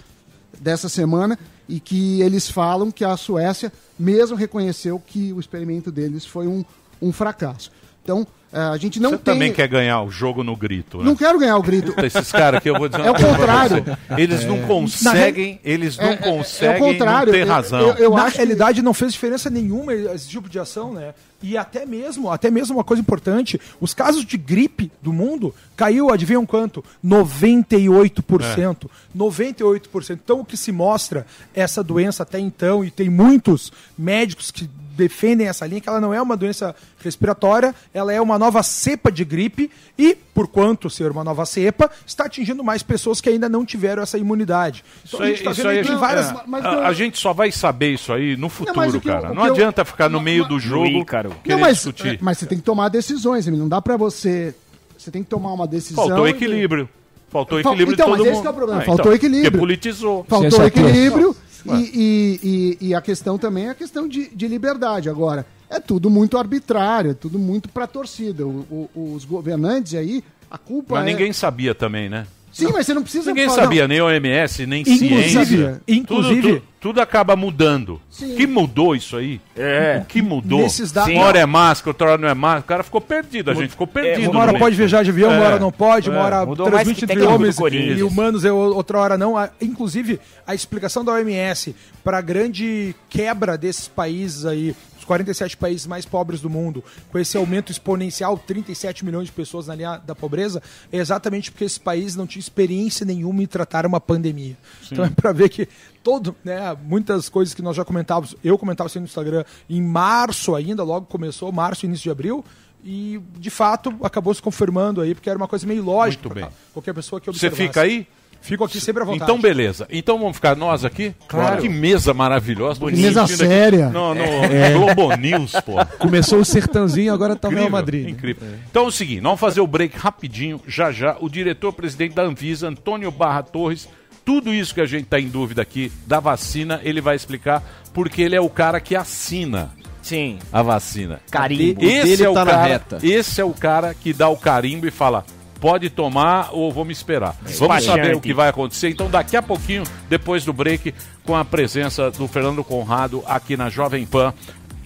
[0.59, 6.25] dessa semana e que eles falam que a Suécia mesmo reconheceu que o experimento deles
[6.25, 6.65] foi um,
[7.01, 7.71] um fracasso.
[8.03, 8.27] Então,
[8.73, 9.35] a gente não Você tem...
[9.35, 11.05] também quer ganhar o jogo no grito, né?
[11.05, 11.93] Não quero ganhar o grito.
[11.93, 13.85] Puta, esses caras aqui, eu vou dizer É o uma coisa pra contrário.
[13.85, 14.23] você.
[14.23, 17.33] Eles não conseguem, eles não É- é- é o conseguem contrário.
[17.33, 17.81] não ter Eu- razão.
[17.81, 21.15] Eu, eu Na realidade, não fez diferença nenhuma esse tipo de ação, né?
[21.43, 26.11] E até mesmo, até mesmo uma coisa importante, os casos de gripe do mundo caiu,
[26.11, 26.83] adivinham quanto?
[27.05, 28.91] 98%.
[29.15, 30.21] 98%.
[30.25, 35.47] Então, o que se mostra essa doença até então, e tem muitos médicos que defendem
[35.47, 36.75] essa linha, que ela não é uma doença
[37.05, 41.91] respiratória, ela é uma nova cepa de gripe e, por quanto ser uma nova cepa,
[42.07, 44.85] está atingindo mais pessoas que ainda não tiveram essa imunidade.
[45.05, 46.27] Isso Então, aí, a gente tá isso vendo aí a, gente, várias...
[46.31, 46.35] é,
[46.67, 49.33] a- a gente só vai saber isso aí no futuro, mas o que cara.
[49.33, 51.31] não eu- adianta ficar no meio do jogo Ícaro.
[51.45, 52.19] querer Não, mas, discutir.
[52.21, 53.47] mas você tem que tomar decisões.
[53.47, 54.55] Não dá pra você.
[54.97, 56.07] Você tem que tomar uma decisão.
[56.09, 56.89] Faltou e- equilíbrio.
[57.29, 58.43] Faltou Fal- equilíbrio então, de todo mas esse mundo.
[58.43, 58.81] que é o problema.
[58.81, 59.51] Ah, Faltou então, equilíbrio.
[59.51, 60.25] Porque politizou.
[60.29, 61.37] Faltou equilíbrio.
[61.75, 65.09] E, e, e, e a questão também é a questão de, de liberdade.
[65.09, 68.47] Agora, é tudo muito arbitrário, é tudo muito pra torcida.
[68.47, 71.07] O- o- os governantes aí, a culpa Mas é.
[71.13, 72.27] ninguém sabia também, né?
[72.53, 75.83] Sim, mas você não precisa Ninguém falar- sabia, nem OMS, nem Inclusive- ciência.
[75.87, 78.01] inclusive- Tudo, tudo, tudo acaba mudando.
[78.11, 78.35] Sim.
[78.37, 79.41] que mudou isso aí?
[79.57, 80.01] É.
[80.03, 80.61] O que mudou?
[80.61, 82.61] Nesses dados- Uma hora é máscara, outra hora não é máscara.
[82.61, 84.31] O cara ficou perdido, a gente ficou perdido.
[84.31, 85.47] uma hora pode viajar de avião, uma É.
[85.47, 86.23] hora não pode, uma É.
[86.23, 89.35] hora Mudou transmite entre homens e humanos, e outra hora não.
[89.61, 91.75] Inclusive, a explicação da OMS
[92.05, 97.19] para a grande quebra desses países aí, os 47 países mais pobres do mundo, com
[97.19, 100.63] esse aumento exponencial, 37 milhões de pessoas na linha da pobreza,
[100.93, 104.57] é exatamente porque esses países não tinham experiência nenhuma em tratar uma pandemia.
[104.83, 104.89] Sim.
[104.93, 105.69] Então é para ver que
[106.07, 110.55] todo, né, muitas coisas que nós já comentávamos, eu comentava assim no Instagram em março
[110.55, 112.45] ainda, logo começou, março, início de abril,
[112.85, 116.23] e de fato acabou se confirmando aí, porque era uma coisa meio lógica.
[116.29, 116.45] Muito bem.
[116.45, 117.63] pra Qualquer pessoa que Você observasse.
[117.67, 118.07] fica aí?
[118.41, 119.25] Fico aqui sempre à vontade.
[119.25, 119.89] Então, beleza.
[119.91, 121.13] Então vamos ficar nós aqui?
[121.27, 121.61] Claro.
[121.61, 122.79] Que mesa maravilhosa.
[122.79, 123.89] Que me mesa aqui séria.
[123.91, 124.73] No, no É.
[124.73, 125.73] Globo News, pô.
[125.99, 128.09] Começou o sertãozinho, agora tá o Real Incrível, Madrid.
[128.09, 128.49] Incrível.
[128.71, 131.17] Então é o seguinte, vamos fazer o break rapidinho, já já.
[131.21, 133.89] O diretor-presidente da Anvisa, Antônio Barra Torres,
[134.27, 137.63] tudo isso que a gente está em dúvida aqui da vacina, ele vai explicar,
[137.95, 139.71] porque ele é o cara que assina.
[140.03, 140.41] Sim.
[140.53, 141.21] A vacina.
[141.31, 141.83] Carimbo.
[141.83, 142.99] Esse é o tá na cara, reta.
[143.03, 145.25] Esse é o cara que dá o carimbo e fala:
[145.61, 147.37] pode tomar ou vou me esperar.
[147.41, 147.85] Vamos Despachante.
[147.87, 148.89] saber o que vai acontecer.
[148.89, 150.93] Então, daqui a pouquinho, depois do break,
[151.25, 154.35] com a presença do Fernando Conrado aqui na Jovem Pan.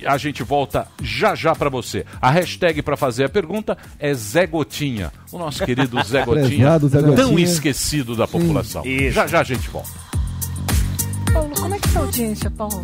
[0.06, 2.04] A gente volta já já pra você.
[2.20, 5.12] A hashtag pra fazer a pergunta é Zé Gotinha.
[5.32, 6.48] O nosso querido Zé Gotinha,
[6.78, 7.40] Prezado Zé tão Gotinha.
[7.44, 8.84] esquecido da população.
[8.84, 9.12] Isso.
[9.14, 9.90] Já já a gente volta.
[11.32, 12.82] Paulo, como é que tá a audiência, Paulo?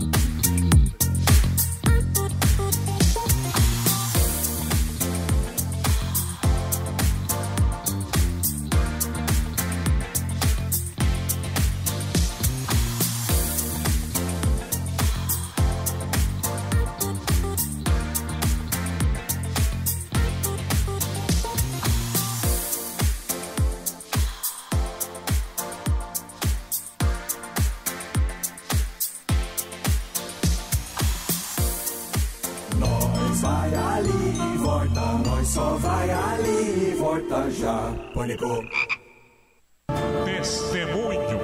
[40.25, 41.39] Testemunho.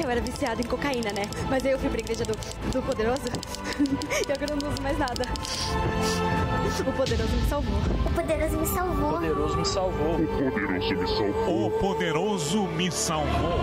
[0.00, 1.22] Eu era viciada em cocaína, né?
[1.50, 2.34] Mas aí eu fui pra igreja do,
[2.70, 3.22] do poderoso
[4.28, 5.24] e agora eu não uso mais nada.
[6.86, 7.78] O poderoso me salvou.
[8.06, 9.08] O poderoso me salvou.
[9.08, 10.14] O poderoso me salvou.
[10.14, 11.66] O poderoso me salvou.
[11.66, 13.60] O poderoso me salvou.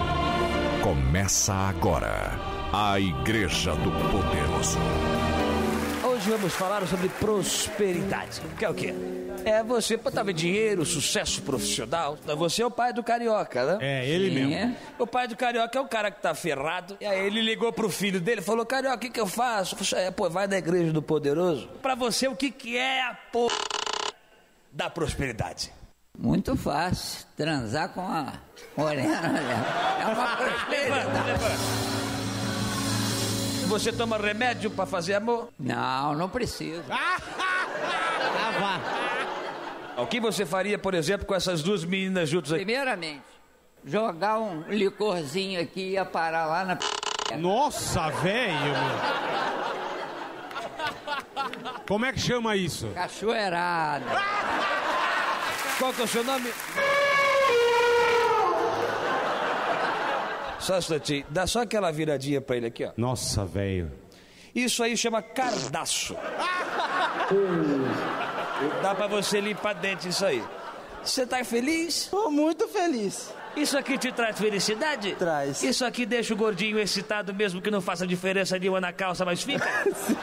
[0.84, 2.38] Começa agora
[2.74, 4.80] a Igreja do Poderoso.
[6.22, 8.42] Hoje vamos falar sobre prosperidade.
[8.56, 8.94] Que é o quê?
[9.44, 12.16] É você botar dinheiro, sucesso profissional.
[12.38, 13.78] Você é o pai do carioca, né?
[13.82, 14.46] É, ele Sim.
[14.46, 14.76] mesmo.
[15.00, 16.96] O pai do carioca é o cara que tá ferrado.
[17.02, 19.74] E aí ele ligou pro filho dele e falou: Carioca, o que, que eu faço?
[19.74, 21.68] Eu falei, é, pô, vai na igreja do poderoso.
[21.82, 23.56] Pra você, o que, que é a porra
[24.72, 25.74] da prosperidade?
[26.16, 27.26] Muito fácil.
[27.36, 28.34] Transar com a
[28.78, 29.22] morena.
[29.28, 29.66] né?
[30.02, 31.92] É uma prosperidade.
[33.72, 35.48] Você toma remédio pra fazer amor?
[35.58, 36.84] Não, não precisa.
[39.98, 42.64] O que você faria, por exemplo, com essas duas meninas juntas aqui?
[42.66, 43.22] Primeiramente,
[43.86, 46.78] jogar um licorzinho aqui e ia parar lá na.
[47.38, 48.74] Nossa, velho,
[51.88, 52.88] Como é que chama isso?
[52.96, 54.06] Cachoeirada.
[55.78, 56.52] Qual que é o seu nome?
[60.62, 61.26] Só um instantinho.
[61.30, 62.92] Dá só aquela viradinha pra ele aqui, ó.
[62.96, 63.92] Nossa, velho.
[64.54, 66.16] Isso aí chama cardaço.
[68.84, 70.44] Dá pra você limpar dente isso aí.
[71.04, 72.08] Você tá feliz?
[72.12, 73.34] Tô muito feliz.
[73.56, 75.16] Isso aqui te traz felicidade?
[75.16, 75.64] Traz.
[75.64, 79.42] Isso aqui deixa o gordinho excitado mesmo que não faça diferença nenhuma na calça, mas
[79.42, 79.68] fica?
[79.96, 80.16] Sim.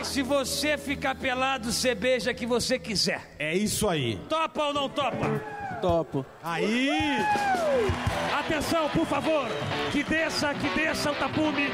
[0.00, 3.28] E se você ficar pelado, você beija que você quiser.
[3.38, 4.16] É isso aí.
[4.28, 5.42] Topa ou não topa?
[5.80, 6.26] Topo.
[6.42, 7.18] Aí!
[8.38, 9.48] Atenção, por favor.
[9.92, 11.70] Que desça, que desça o tapume.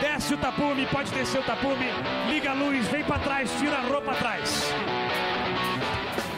[0.00, 1.86] Desce o tapume, pode descer o tapume.
[2.28, 4.72] Liga a luz, vem pra trás, tira a roupa atrás.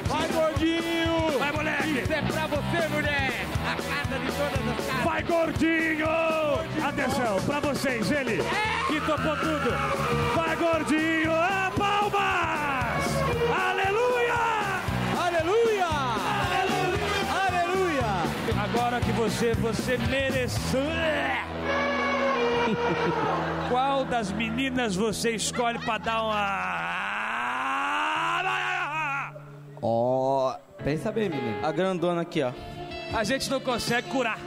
[0.07, 1.39] Vai, gordinho!
[1.39, 2.01] Vai, moleque!
[2.03, 3.47] Isso é pra você, mulher!
[3.67, 5.05] A casa de todas as casas.
[5.05, 6.07] Vai, gordinho!
[6.87, 8.43] Atenção, pra vocês, ele
[8.87, 9.71] que topou tudo.
[10.35, 11.33] Vai, gordinho!
[11.33, 13.05] Ah, palmas!
[13.71, 14.48] Aleluia!
[19.29, 20.81] Você, você mereceu.
[23.69, 28.39] Qual das meninas você escolhe pra dar uma.
[29.83, 31.59] Ó, pensa bem, menino.
[31.65, 32.53] A grandona aqui, ó.
[33.15, 34.39] A gente não consegue curar.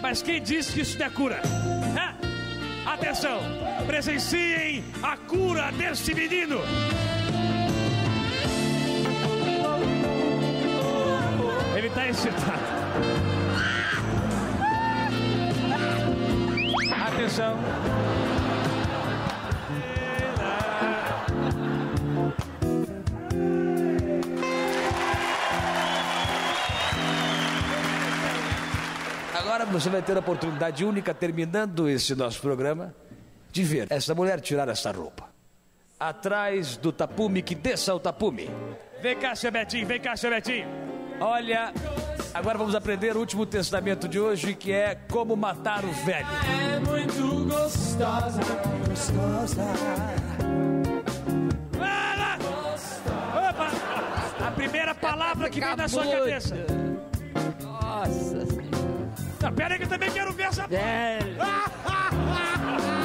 [0.00, 1.40] Mas quem disse que isso não é cura?
[1.96, 2.16] É?
[2.88, 3.38] Atenção!
[3.86, 6.60] Presenciem a cura desse menino!
[11.76, 13.35] Ele tá excitado.
[17.16, 17.58] Atenção.
[29.34, 32.94] Agora você vai ter a oportunidade única, terminando esse nosso programa,
[33.50, 35.30] de ver essa mulher tirar essa roupa.
[35.98, 38.50] Atrás do tapume, que desça o tapume.
[39.00, 40.68] Vem cá, seu Betinho, vem cá, seu Betinho.
[41.18, 41.72] Olha,
[42.36, 46.26] agora vamos aprender o último testamento de hoje, que é como matar o velho.
[46.74, 48.40] É muito gostosa,
[48.88, 49.62] gostosa.
[53.34, 54.46] Opa!
[54.46, 56.54] A primeira palavra que vem na sua cabeça.
[57.62, 59.52] Nossa Senhora.
[59.54, 60.66] Pera aí que eu também quero ver essa...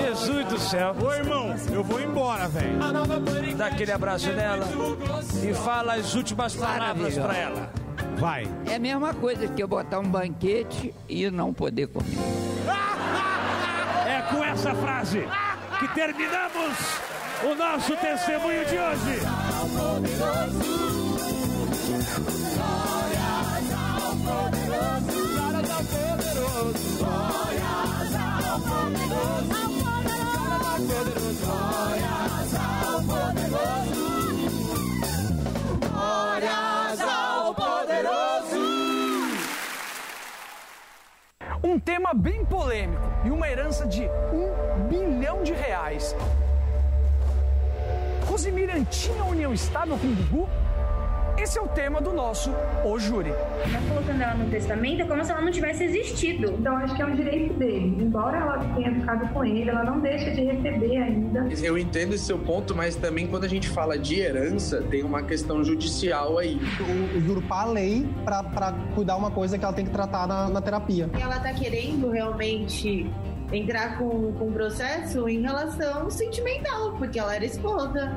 [0.00, 0.94] Jesus do céu.
[1.00, 2.78] Ô, irmão, eu vou embora, velho.
[3.56, 4.66] Dá aquele abraço nela
[5.42, 7.70] e fala as últimas palavras pra ela.
[8.18, 8.46] Vai.
[8.66, 12.18] É a mesma coisa que eu botar um banquete e não poder comer.
[14.06, 15.26] É com essa frase
[15.78, 16.76] que terminamos
[17.44, 19.20] o nosso testemunho de hoje.
[22.54, 23.30] Glórias
[24.02, 25.22] ao poderoso.
[41.64, 46.14] Um tema bem polêmico e uma herança de um bilhão de reais.
[48.26, 50.61] Rosemiriam tinha união estável com o Gugu?
[51.38, 52.50] Esse é o tema do nosso
[52.84, 53.30] O Júri.
[53.30, 56.52] Tá colocando ela no testamento é como se ela não tivesse existido.
[56.52, 57.96] Então acho que é um direito dele.
[58.00, 61.48] Embora ela tenha ficado com ele, ela não deixa de receber ainda.
[61.62, 65.22] Eu entendo esse seu ponto, mas também quando a gente fala de herança, tem uma
[65.22, 66.60] questão judicial aí.
[67.16, 70.60] Usurpar a lei pra, pra cuidar uma coisa que ela tem que tratar na, na
[70.60, 71.10] terapia.
[71.18, 73.10] Ela tá querendo realmente
[73.52, 78.12] entrar com, com um processo em relação sentimental, porque ela era esposa.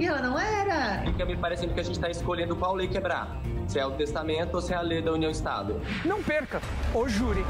[0.00, 1.02] E ela não era.
[1.04, 3.38] Fica me parecendo que a gente está escolhendo qual lei quebrar.
[3.68, 5.78] Se é o testamento ou se é a lei da união estável.
[6.06, 6.58] Não perca
[6.94, 7.44] O Júri.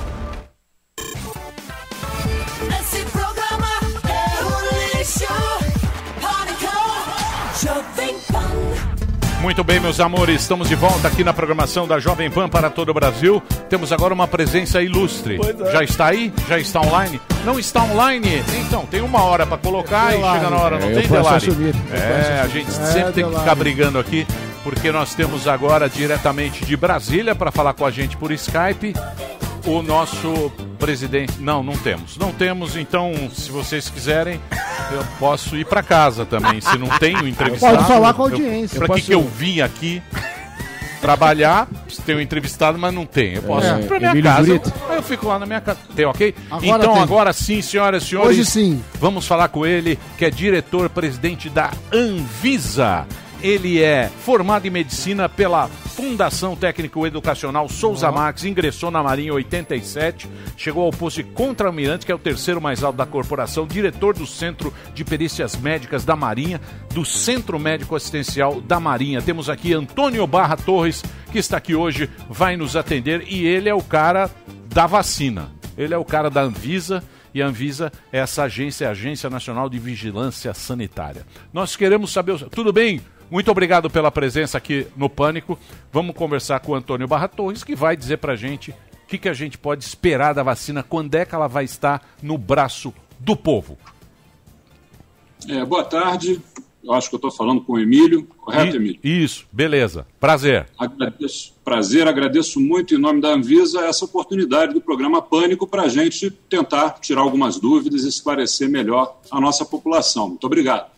[2.81, 3.69] Esse programa
[4.09, 5.33] é um lixo.
[6.21, 6.75] Pânico,
[7.63, 9.00] Jovem Pan.
[9.43, 12.91] Muito bem, meus amores, estamos de volta aqui na programação da Jovem Pan para todo
[12.91, 13.43] o Brasil.
[13.71, 15.39] Temos agora uma presença ilustre.
[15.39, 15.73] Pois é.
[15.73, 16.31] Já está aí?
[16.47, 17.19] Já está online?
[17.45, 18.43] Não está online?
[18.67, 21.47] Então, tem uma hora para colocar e chega na hora, não É, tem, Delari?
[21.91, 24.27] É, a gente É, sempre tem que ficar brigando aqui,
[24.63, 28.95] porque nós temos agora diretamente de Brasília para falar com a gente por Skype
[29.79, 31.35] o nosso presidente.
[31.41, 32.17] Não, não temos.
[32.17, 34.41] Não temos, então, se vocês quiserem,
[34.93, 36.61] eu posso ir para casa também.
[36.61, 37.77] Se não tenho entrevistado.
[37.77, 38.79] Pode falar com a audiência.
[38.79, 40.03] Eu que, que eu vim aqui?
[41.01, 41.67] Trabalhar,
[42.05, 43.35] tenho um entrevistado, mas não tem.
[43.37, 44.63] Eu posso É, ir pra minha Emílio casa.
[44.91, 45.79] Aí eu fico lá na minha casa.
[45.97, 46.35] Tem, ok?
[46.51, 47.03] Agora então, tem.
[47.03, 48.31] agora sim, senhoras e senhores.
[48.33, 48.85] Hoje sim.
[49.01, 53.07] Vamos falar com ele, que é diretor-presidente da Anvisa.
[53.43, 59.33] Ele é formado em medicina pela Fundação Técnico Educacional Souza Marques, ingressou na Marinha em
[59.33, 64.15] 87, chegou ao posto de contra-almirante, que é o terceiro mais alto da corporação, diretor
[64.15, 66.61] do Centro de Perícias Médicas da Marinha,
[66.93, 69.23] do Centro Médico Assistencial da Marinha.
[69.23, 73.75] Temos aqui Antônio Barra Torres, que está aqui hoje, vai nos atender e ele é
[73.75, 74.31] o cara
[74.67, 75.51] da vacina.
[75.79, 79.31] Ele é o cara da Anvisa e a Anvisa é essa agência, é a Agência
[79.31, 81.27] Nacional de Vigilância Sanitária.
[81.53, 82.39] Nós queremos saber.
[82.51, 83.01] Tudo bem?
[83.31, 85.59] Muito obrigado pela presença aqui no Pânico.
[85.93, 88.75] Vamos conversar com o Antônio Barra Torres, que vai dizer pra gente o
[89.07, 92.37] que, que a gente pode esperar da vacina, quando é que ela vai estar no
[92.37, 93.79] braço do povo.
[95.49, 96.41] É, boa tarde.
[96.83, 99.01] Eu acho que eu estou falando com o Emílio, correto, I- Emílio?
[99.05, 100.07] Isso, beleza.
[100.19, 100.67] Prazer.
[100.79, 105.89] Agradeço, prazer, agradeço muito em nome da Anvisa essa oportunidade do programa Pânico para a
[105.89, 110.29] gente tentar tirar algumas dúvidas e esclarecer melhor a nossa população.
[110.31, 110.91] Muito obrigado.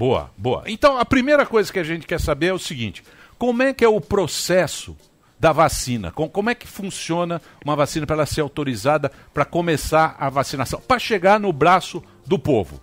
[0.00, 0.62] Boa, boa.
[0.66, 3.04] Então, a primeira coisa que a gente quer saber é o seguinte:
[3.36, 4.96] como é que é o processo
[5.38, 6.10] da vacina?
[6.10, 10.80] Com- Como é que funciona uma vacina para ela ser autorizada para começar a vacinação?
[10.80, 12.80] Para chegar no braço do povo.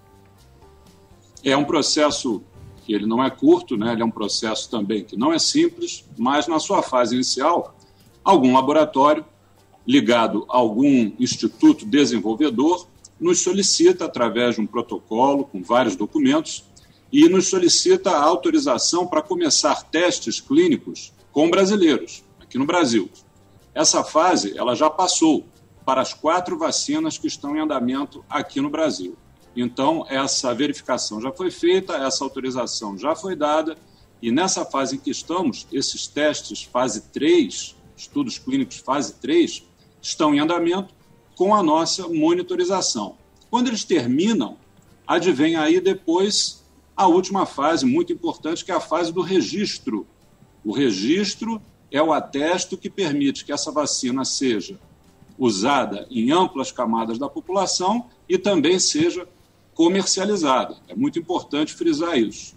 [1.44, 2.44] É um processo
[2.86, 3.94] que ele não é curto, né?
[3.94, 7.76] ele é um processo também que não é simples, mas na sua fase inicial,
[8.24, 9.26] algum laboratório
[9.88, 12.88] ligado a algum instituto desenvolvedor
[13.20, 16.64] nos solicita, através de um protocolo com vários documentos,
[17.12, 23.10] e nos solicita a autorização para começar testes clínicos com brasileiros, aqui no Brasil.
[23.74, 25.46] Essa fase ela já passou
[25.86, 29.16] para as quatro vacinas que estão em andamento aqui no Brasil.
[29.56, 33.78] Então, essa verificação já foi feita, essa autorização já foi dada,
[34.22, 39.64] e nessa fase em que estamos, esses testes fase 3, estudos clínicos fase 3,
[40.02, 40.94] estão em andamento
[41.36, 43.16] com a nossa monitorização.
[43.50, 44.58] Quando eles terminam,
[45.06, 46.64] advém aí depois
[46.98, 50.08] a última fase, muito importante, que é a fase do registro.
[50.66, 54.80] O registro é o atesto que permite que essa vacina seja
[55.38, 59.28] usada em amplas camadas da população e também seja
[59.76, 60.76] comercializada.
[60.88, 62.56] É muito importante frisar isso.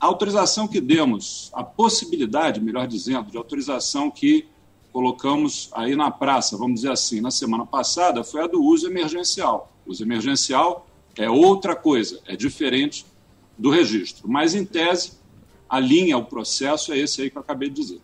[0.00, 4.46] A autorização que demos, a possibilidade, melhor dizendo, de autorização que
[4.90, 9.70] colocamos aí na praça, vamos dizer assim, na semana passada, foi a do uso emergencial.
[9.86, 13.04] O uso emergencial é outra coisa, é diferente
[13.58, 14.28] do registro.
[14.28, 15.12] Mas, em tese,
[15.68, 18.00] a linha, o processo é esse aí que eu acabei de dizer.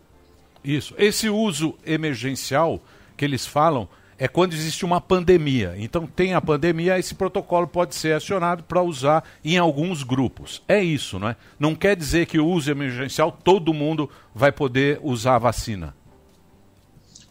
[0.63, 0.93] Isso.
[0.97, 2.81] Esse uso emergencial
[3.15, 5.75] que eles falam é quando existe uma pandemia.
[5.77, 10.61] Então tem a pandemia, esse protocolo pode ser acionado para usar em alguns grupos.
[10.67, 11.35] É isso, não é?
[11.59, 15.95] Não quer dizer que o uso emergencial todo mundo vai poder usar a vacina.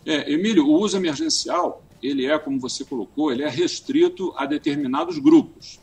[0.06, 5.18] É, Emílio, o uso emergencial, ele é, como você colocou, ele é restrito a determinados
[5.18, 5.80] grupos.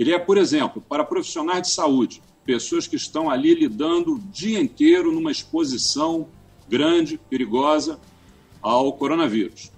[0.00, 4.58] Ele é, por exemplo, para profissionais de saúde, pessoas que estão ali lidando o dia
[4.58, 6.26] inteiro numa exposição
[6.66, 8.00] grande, perigosa
[8.62, 9.70] ao coronavírus.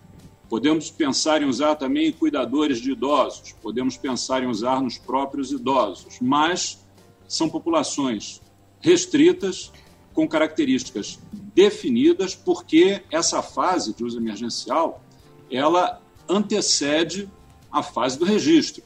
[0.48, 6.18] Podemos pensar em usar também cuidadores de idosos, podemos pensar em usar nos próprios idosos,
[6.22, 6.78] mas
[7.26, 8.40] são populações
[8.80, 9.72] restritas,
[10.14, 11.18] com características
[11.52, 15.02] definidas, porque essa fase de uso emergencial
[15.50, 17.28] ela antecede
[17.72, 18.84] a fase do registro.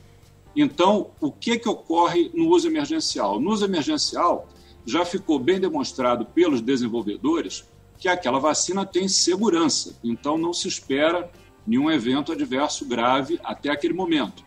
[0.57, 3.39] Então, o que, que ocorre no uso emergencial?
[3.39, 4.49] No uso emergencial,
[4.87, 7.65] já ficou bem demonstrado pelos desenvolvedores
[7.99, 11.31] que aquela vacina tem segurança, então não se espera
[11.67, 14.45] nenhum evento adverso grave até aquele momento.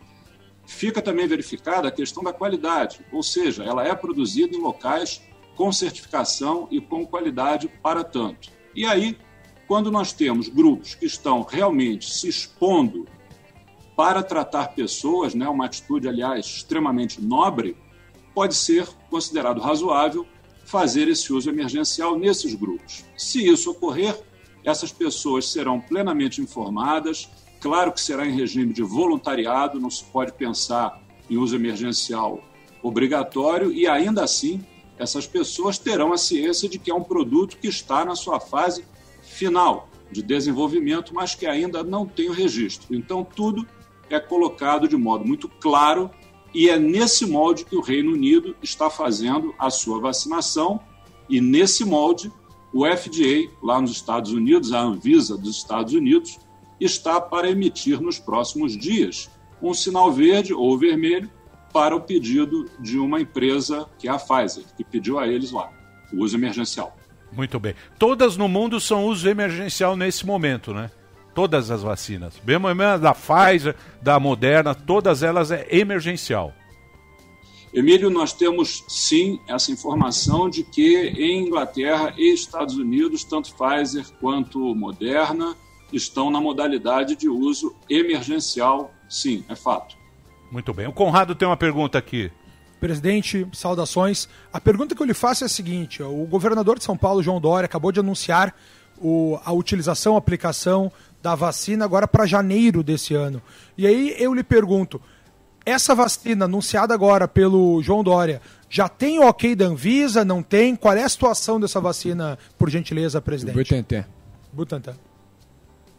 [0.65, 5.21] Fica também verificada a questão da qualidade, ou seja, ela é produzida em locais
[5.55, 8.49] com certificação e com qualidade para tanto.
[8.73, 9.17] E aí,
[9.67, 13.05] quando nós temos grupos que estão realmente se expondo
[13.99, 17.75] para tratar pessoas, né, uma atitude, aliás, extremamente nobre,
[18.33, 20.25] pode ser considerado razoável
[20.63, 23.03] fazer esse uso emergencial nesses grupos.
[23.17, 24.17] Se isso ocorrer,
[24.63, 27.29] essas pessoas serão plenamente informadas.
[27.59, 30.97] Claro que será em regime de voluntariado, não se pode pensar
[31.29, 32.41] em uso emergencial
[32.81, 34.63] obrigatório, e ainda assim,
[34.97, 38.85] essas pessoas terão a ciência de que é um produto que está na sua fase
[39.21, 42.95] final de desenvolvimento, mas que ainda não tem o registro.
[42.95, 43.67] Então, tudo
[44.15, 46.09] é colocado de modo muito claro
[46.53, 50.79] e é nesse molde que o Reino Unido está fazendo a sua vacinação
[51.29, 52.31] e nesse molde
[52.73, 56.39] o FDA lá nos Estados Unidos, a Anvisa dos Estados Unidos,
[56.79, 59.29] está para emitir nos próximos dias
[59.61, 61.29] um sinal verde ou vermelho
[61.73, 65.69] para o pedido de uma empresa que é a Pfizer, que pediu a eles lá
[66.11, 66.95] o uso emergencial.
[67.31, 67.75] Muito bem.
[67.97, 70.89] Todas no mundo são uso emergencial nesse momento, né?
[71.39, 72.33] Todas as vacinas.
[72.45, 72.67] Mesmo
[72.99, 76.53] da Pfizer, da Moderna, todas elas é emergencial.
[77.73, 84.05] Emílio, nós temos sim essa informação de que em Inglaterra e Estados Unidos, tanto Pfizer
[84.19, 85.55] quanto Moderna
[85.93, 88.91] estão na modalidade de uso emergencial.
[89.07, 89.95] Sim, é fato.
[90.51, 90.87] Muito bem.
[90.87, 92.29] O Conrado tem uma pergunta aqui.
[92.81, 94.27] Presidente, saudações.
[94.51, 97.39] A pergunta que eu lhe faço é a seguinte: o governador de São Paulo, João
[97.39, 98.53] Dória, acabou de anunciar
[99.01, 103.41] o, a utilização, a aplicação da vacina agora para janeiro desse ano.
[103.77, 105.01] E aí eu lhe pergunto:
[105.65, 110.23] essa vacina anunciada agora pelo João Dória já tem o ok da Anvisa?
[110.23, 110.75] Não tem?
[110.75, 113.55] Qual é a situação dessa vacina, por gentileza, presidente?
[113.55, 114.05] Butantan.
[114.53, 114.95] Butantan.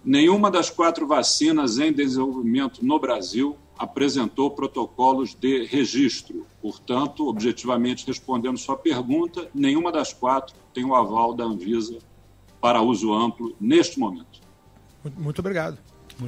[0.05, 6.47] Nenhuma das quatro vacinas em desenvolvimento no Brasil apresentou protocolos de registro.
[6.63, 11.99] Portanto, objetivamente respondendo sua pergunta, nenhuma das quatro tem o aval da Anvisa
[12.61, 14.40] para uso amplo neste momento.
[15.17, 15.79] Muito obrigado.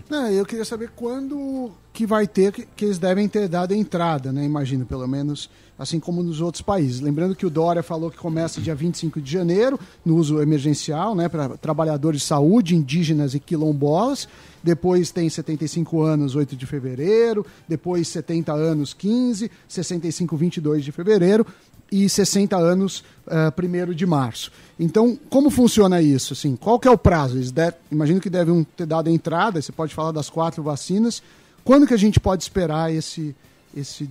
[0.09, 3.77] Não, eu queria saber quando que vai ter, que, que eles devem ter dado a
[3.77, 4.45] entrada, né?
[4.45, 7.01] Imagino, pelo menos, assim como nos outros países.
[7.01, 11.29] Lembrando que o Dória falou que começa dia 25 de janeiro, no uso emergencial, né?
[11.29, 14.27] Para trabalhadores de saúde, indígenas e quilombolas.
[14.63, 17.45] Depois tem 75 anos, 8 de fevereiro.
[17.69, 19.51] Depois 70 anos, 15.
[19.69, 21.47] 65, 22 de fevereiro
[21.93, 24.51] e 60 anos, uh, eh, 1 de março.
[24.81, 26.33] Então, como funciona isso?
[26.33, 27.37] Assim, qual que é o prazo?
[27.37, 31.23] Eles deve, imagino que devem ter dado a entrada, você pode falar das quatro vacinas.
[31.63, 33.37] Quando que a gente pode esperar esse,
[33.77, 34.09] esse,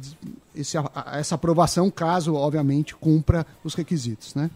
[0.55, 0.77] esse,
[1.11, 4.51] essa aprovação, caso, obviamente, cumpra os requisitos, né?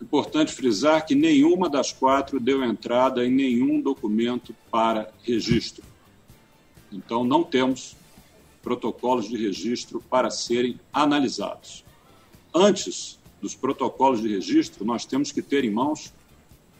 [0.00, 5.84] Importante frisar que nenhuma das quatro deu entrada em nenhum documento para registro.
[6.90, 7.94] Então, não temos
[8.68, 11.86] protocolos de registro para serem analisados.
[12.54, 16.12] Antes dos protocolos de registro, nós temos que ter em mãos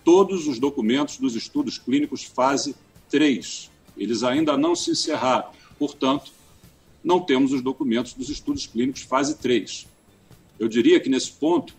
[0.05, 2.77] todos os documentos dos estudos clínicos fase
[3.09, 3.71] 3.
[3.97, 5.49] Eles ainda não se encerraram,
[5.79, 6.31] portanto,
[7.03, 9.87] não temos os documentos dos estudos clínicos fase 3.
[10.59, 11.75] Eu diria que nesse ponto,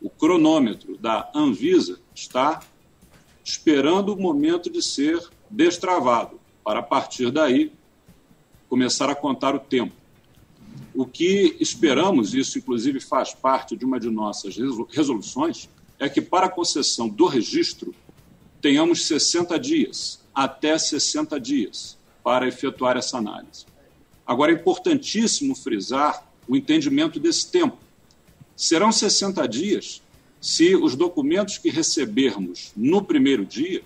[0.00, 2.62] o cronômetro da Anvisa está
[3.44, 7.70] esperando o momento de ser destravado, para a partir daí
[8.72, 9.92] começar a contar o tempo.
[10.94, 14.56] O que esperamos, isso inclusive faz parte de uma de nossas
[14.88, 15.68] resoluções,
[15.98, 17.94] é que para a concessão do registro
[18.62, 23.66] tenhamos 60 dias, até 60 dias, para efetuar essa análise.
[24.26, 27.76] Agora, é importantíssimo frisar o entendimento desse tempo.
[28.56, 30.00] Serão 60 dias
[30.40, 33.82] se os documentos que recebermos no primeiro dia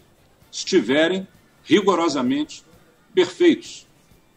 [0.53, 1.27] estiverem
[1.65, 2.63] rigorosamente
[3.13, 3.86] perfeitos,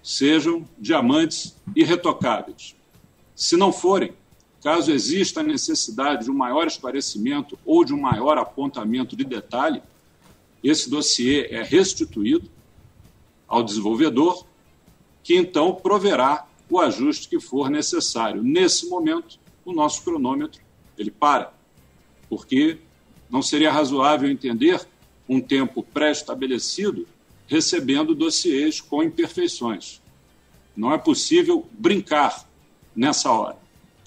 [0.10, 2.76] sejam diamantes irretocáveis.
[3.36, 4.14] Se não forem,
[4.60, 9.84] caso exista a necessidade de um maior esclarecimento ou de um maior apontamento de detalhe,
[10.64, 12.50] esse dossiê é restituído
[13.48, 14.48] ao desenvolvedor,
[15.22, 18.42] que então proverá o ajuste que for necessário.
[18.42, 20.60] Nesse momento, o nosso cronômetro
[20.98, 21.54] ele para,
[22.28, 22.80] porque
[23.30, 24.88] não seria razoável entender
[25.30, 27.08] um tempo pré-estabelecido
[27.50, 30.00] recebendo dossiês com imperfeições.
[30.78, 32.48] Não é possível brincar
[32.96, 33.58] nessa hora.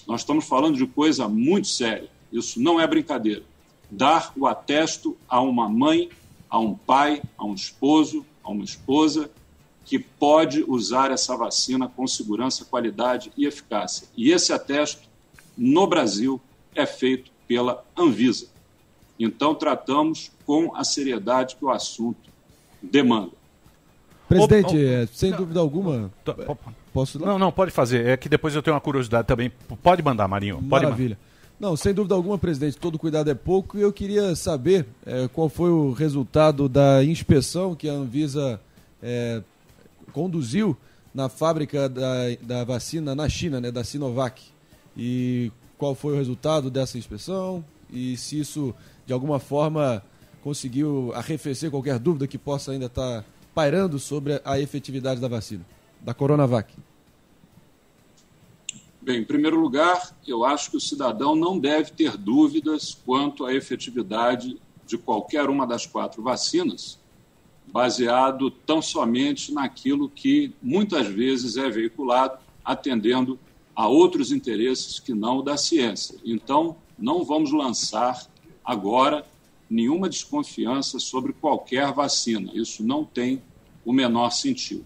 [0.07, 2.09] Nós estamos falando de coisa muito séria.
[2.31, 3.43] Isso não é brincadeira.
[3.91, 6.09] Dar o atesto a uma mãe,
[6.49, 9.29] a um pai, a um esposo, a uma esposa
[9.85, 14.07] que pode usar essa vacina com segurança, qualidade e eficácia.
[14.15, 15.01] E esse atesto,
[15.57, 16.39] no Brasil,
[16.73, 18.47] é feito pela Anvisa.
[19.19, 22.32] Então, tratamos com a seriedade que o assunto
[22.83, 23.31] demanda.
[24.27, 26.11] Presidente, é, sem dúvida alguma.
[26.93, 28.05] Posso Não, não, pode fazer.
[28.05, 29.51] É que depois eu tenho uma curiosidade também.
[29.81, 30.55] Pode mandar, Marinho.
[30.57, 31.17] Pode Maravilha.
[31.59, 33.77] Não, sem dúvida alguma, presidente, todo cuidado é pouco.
[33.77, 38.59] E eu queria saber é, qual foi o resultado da inspeção que a Anvisa
[39.01, 39.41] é,
[40.11, 40.75] conduziu
[41.13, 44.41] na fábrica da, da vacina na China, né, da Sinovac.
[44.97, 48.73] E qual foi o resultado dessa inspeção e se isso,
[49.05, 50.03] de alguma forma,
[50.43, 53.23] conseguiu arrefecer qualquer dúvida que possa ainda estar
[53.55, 55.65] pairando sobre a efetividade da vacina,
[56.01, 56.73] da Coronavac.
[59.01, 63.53] Bem, em primeiro lugar, eu acho que o cidadão não deve ter dúvidas quanto à
[63.53, 66.99] efetividade de qualquer uma das quatro vacinas,
[67.67, 73.39] baseado tão somente naquilo que muitas vezes é veiculado, atendendo
[73.73, 76.17] a outros interesses que não o da ciência.
[76.23, 78.25] Então, não vamos lançar
[78.63, 79.25] agora
[79.69, 82.51] nenhuma desconfiança sobre qualquer vacina.
[82.53, 83.41] Isso não tem
[83.85, 84.85] o menor sentido.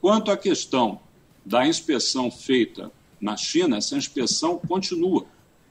[0.00, 1.00] Quanto à questão
[1.44, 2.90] da inspeção feita
[3.20, 5.26] na China, essa inspeção continua.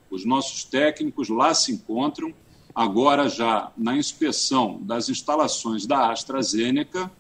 [0.09, 2.33] Os nossos técnicos lá se encontram,
[2.73, 7.11] agora já na inspeção das instalações da AstraZeneca,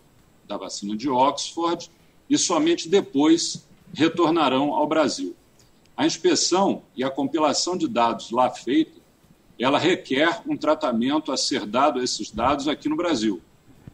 [0.47, 1.89] da vacina de Oxford,
[2.29, 5.35] e somente depois retornarão ao Brasil.
[5.97, 8.98] A inspeção e a compilação de dados lá feita,
[9.59, 13.41] ela requer um tratamento a ser dado a esses dados aqui no Brasil.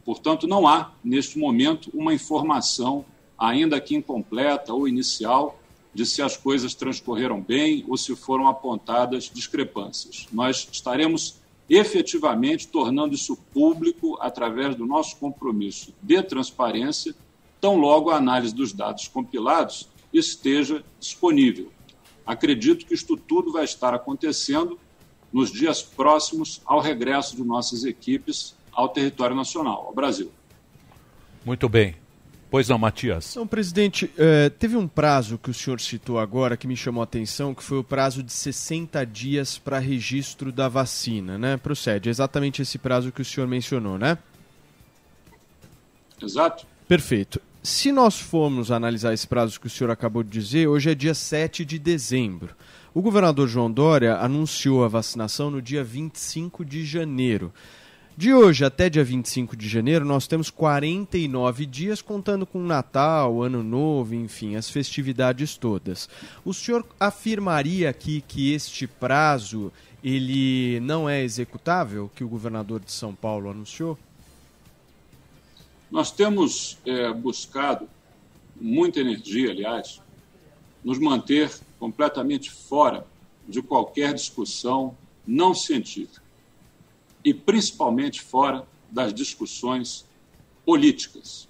[0.04, 3.04] Portanto, não há, neste momento, uma informação,
[3.36, 5.58] ainda que incompleta ou inicial,
[5.92, 10.28] de se as coisas transcorreram bem ou se foram apontadas discrepâncias.
[10.30, 17.14] Nós estaremos efetivamente tornando isso público através do nosso compromisso de transparência
[17.60, 21.72] tão logo a análise dos dados compilados esteja disponível.
[22.24, 24.78] Acredito que isto tudo vai estar acontecendo
[25.36, 30.32] nos dias próximos ao regresso de nossas equipes ao território nacional, ao Brasil.
[31.44, 31.94] Muito bem.
[32.50, 33.32] Pois não, Matias.
[33.32, 37.04] Então, presidente, eh, teve um prazo que o senhor citou agora que me chamou a
[37.04, 41.58] atenção, que foi o prazo de 60 dias para registro da vacina, né?
[41.58, 44.16] Procede, é exatamente esse prazo que o senhor mencionou, né?
[46.22, 46.66] Exato.
[46.88, 47.42] Perfeito.
[47.62, 51.12] Se nós formos analisar esse prazo que o senhor acabou de dizer, hoje é dia
[51.12, 52.56] 7 de dezembro.
[52.96, 57.52] O governador João Dória anunciou a vacinação no dia 25 de janeiro.
[58.16, 63.62] De hoje até dia 25 de janeiro, nós temos 49 dias, contando com Natal, Ano
[63.62, 66.08] Novo, enfim, as festividades todas.
[66.42, 69.70] O senhor afirmaria aqui que este prazo
[70.02, 73.98] ele não é executável, que o governador de São Paulo anunciou?
[75.90, 77.86] Nós temos é, buscado
[78.58, 80.00] muita energia, aliás,
[80.82, 83.06] nos manter completamente fora
[83.48, 84.96] de qualquer discussão
[85.26, 86.22] não científica
[87.24, 90.04] e principalmente fora das discussões
[90.64, 91.48] políticas.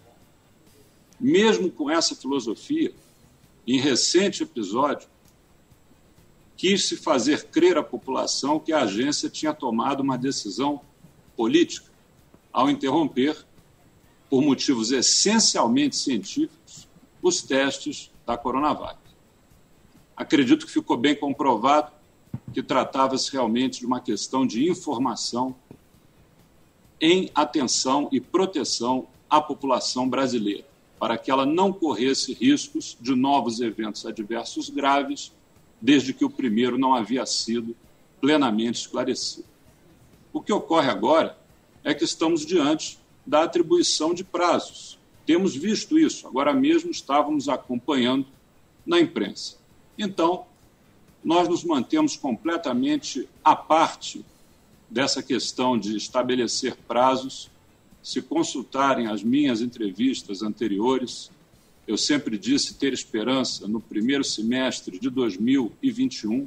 [1.18, 2.94] Mesmo com essa filosofia,
[3.66, 5.08] em recente episódio,
[6.56, 10.80] quis se fazer crer à população que a agência tinha tomado uma decisão
[11.36, 11.90] política
[12.52, 13.36] ao interromper
[14.30, 16.88] por motivos essencialmente científicos,
[17.22, 19.05] os testes da Coronavac.
[20.16, 21.92] Acredito que ficou bem comprovado
[22.52, 25.54] que tratava-se realmente de uma questão de informação
[27.00, 30.64] em atenção e proteção à população brasileira,
[30.98, 35.32] para que ela não corresse riscos de novos eventos adversos graves,
[35.80, 37.76] desde que o primeiro não havia sido
[38.20, 39.46] plenamente esclarecido.
[40.32, 41.36] O que ocorre agora
[41.84, 44.98] é que estamos diante da atribuição de prazos.
[45.26, 48.26] Temos visto isso, agora mesmo estávamos acompanhando
[48.86, 49.56] na imprensa.
[49.98, 50.44] Então,
[51.24, 54.24] nós nos mantemos completamente à parte
[54.88, 57.50] dessa questão de estabelecer prazos.
[58.02, 61.30] Se consultarem as minhas entrevistas anteriores,
[61.86, 66.46] eu sempre disse ter esperança no primeiro semestre de 2021,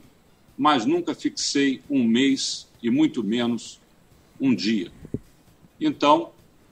[0.58, 3.80] mas nunca fixei um mês e muito menos
[4.40, 4.92] um dia.
[5.80, 6.32] Então,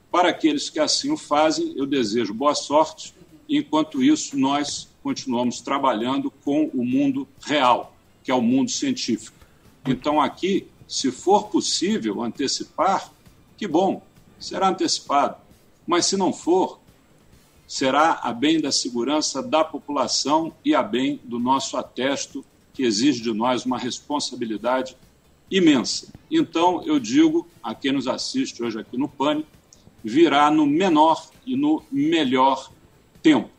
[0.10, 3.14] para aqueles que assim o fazem, eu desejo boa sorte
[3.50, 9.38] Enquanto isso, nós continuamos trabalhando com o mundo real, que é o mundo científico.
[9.86, 13.10] Então, aqui, se for possível antecipar,
[13.56, 14.06] que bom,
[14.38, 15.38] será antecipado.
[15.88, 16.82] Mas se não for,
[17.66, 22.44] será a bem da segurança da população e a bem do nosso atesto,
[22.74, 24.98] que exige de nós uma responsabilidade
[25.50, 26.12] imensa.
[26.30, 29.48] Então, eu digo a quem nos assiste hoje aqui no Pânico,
[30.04, 32.70] virá no menor e no melhor
[33.24, 33.57] tempo,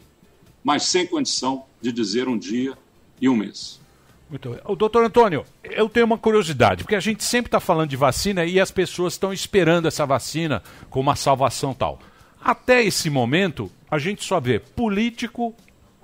[0.68, 2.76] mas sem condição de dizer um dia
[3.18, 3.80] e um mês.
[4.28, 4.60] Muito bem.
[4.66, 8.44] O doutor Antônio, eu tenho uma curiosidade, porque a gente sempre está falando de vacina
[8.44, 11.98] e as pessoas estão esperando essa vacina com uma salvação tal.
[12.38, 15.54] Até esse momento, a gente só vê político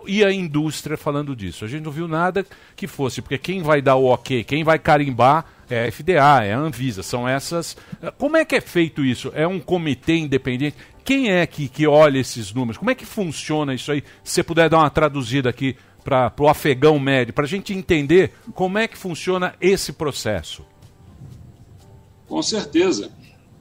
[0.06, 1.66] e a indústria falando disso.
[1.66, 4.78] A gente não viu nada que fosse, porque quem vai dar o ok, quem vai
[4.78, 7.76] carimbar é a FDA, é a Anvisa, são essas.
[8.16, 9.30] Como é que é feito isso?
[9.34, 10.76] É um comitê independente?
[11.04, 12.78] Quem é que, que olha esses números?
[12.78, 14.02] Como é que funciona isso aí?
[14.22, 18.32] Se você puder dar uma traduzida aqui para o afegão médio, para a gente entender
[18.54, 20.64] como é que funciona esse processo.
[22.26, 23.12] Com certeza.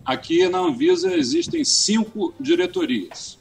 [0.06, 3.40] Aqui na Anvisa existem cinco diretorias.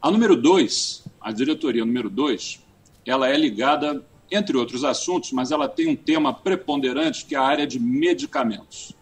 [0.00, 2.60] A número dois, a diretoria número dois,
[3.04, 7.42] ela é ligada, entre outros assuntos, mas ela tem um tema preponderante que é a
[7.42, 8.92] área de medicamentos.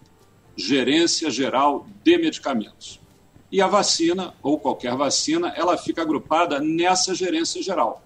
[0.57, 3.01] Gerência geral de medicamentos.
[3.57, 8.05] E a vacina, ou qualquer vacina, ela fica agrupada nessa gerência geral.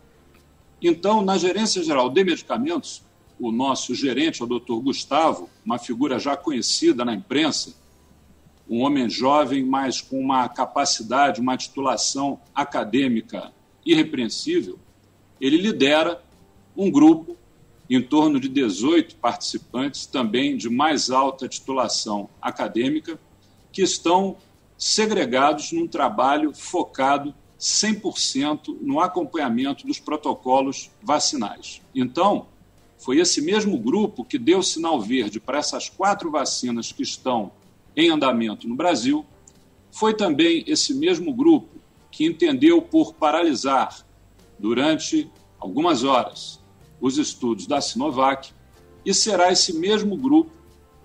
[0.80, 3.02] Então, na gerência geral de medicamentos,
[3.36, 7.74] o nosso gerente, o doutor Gustavo, uma figura já conhecida na imprensa,
[8.68, 13.52] um homem jovem, mas com uma capacidade, uma titulação acadêmica
[13.84, 14.78] irrepreensível,
[15.40, 16.22] ele lidera
[16.76, 17.36] um grupo
[17.90, 23.18] em torno de 18 participantes, também de mais alta titulação acadêmica,
[23.72, 24.36] que estão
[24.80, 31.82] segregados num trabalho focado 100% no acompanhamento dos protocolos vacinais.
[31.94, 32.46] Então,
[32.96, 37.52] foi esse mesmo grupo que deu sinal verde para essas quatro vacinas que estão
[37.94, 39.26] em andamento no Brasil.
[39.90, 41.68] Foi também esse mesmo grupo
[42.10, 44.06] que entendeu por paralisar
[44.58, 46.58] durante algumas horas
[47.00, 48.52] os estudos da Sinovac,
[49.04, 50.50] e será esse mesmo grupo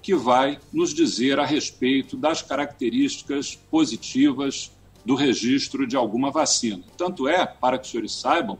[0.06, 4.72] que vai nos dizer a respeito das características positivas
[5.04, 6.84] do registro de alguma vacina.
[6.96, 8.60] Tanto é, para que os senhores saibam,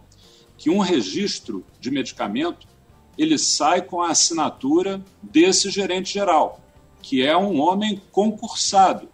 [0.58, 2.68] que um registro de medicamento
[3.16, 6.60] ele sai com a assinatura desse gerente geral,
[7.00, 9.08] que é um homem concursado,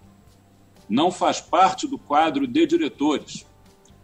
[0.87, 3.45] não faz parte do quadro de diretores.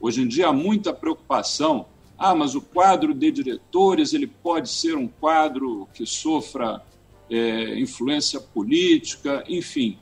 [0.01, 1.85] Hoje em dia há muita preocupação.
[2.17, 6.83] Ah, mas o quadro de diretores ele pode ser um quadro que sofra
[7.29, 9.97] é, influência política, enfim.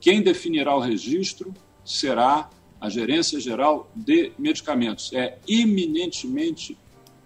[0.00, 5.12] Quem definirá o registro será a Gerência Geral de Medicamentos.
[5.12, 6.76] É eminentemente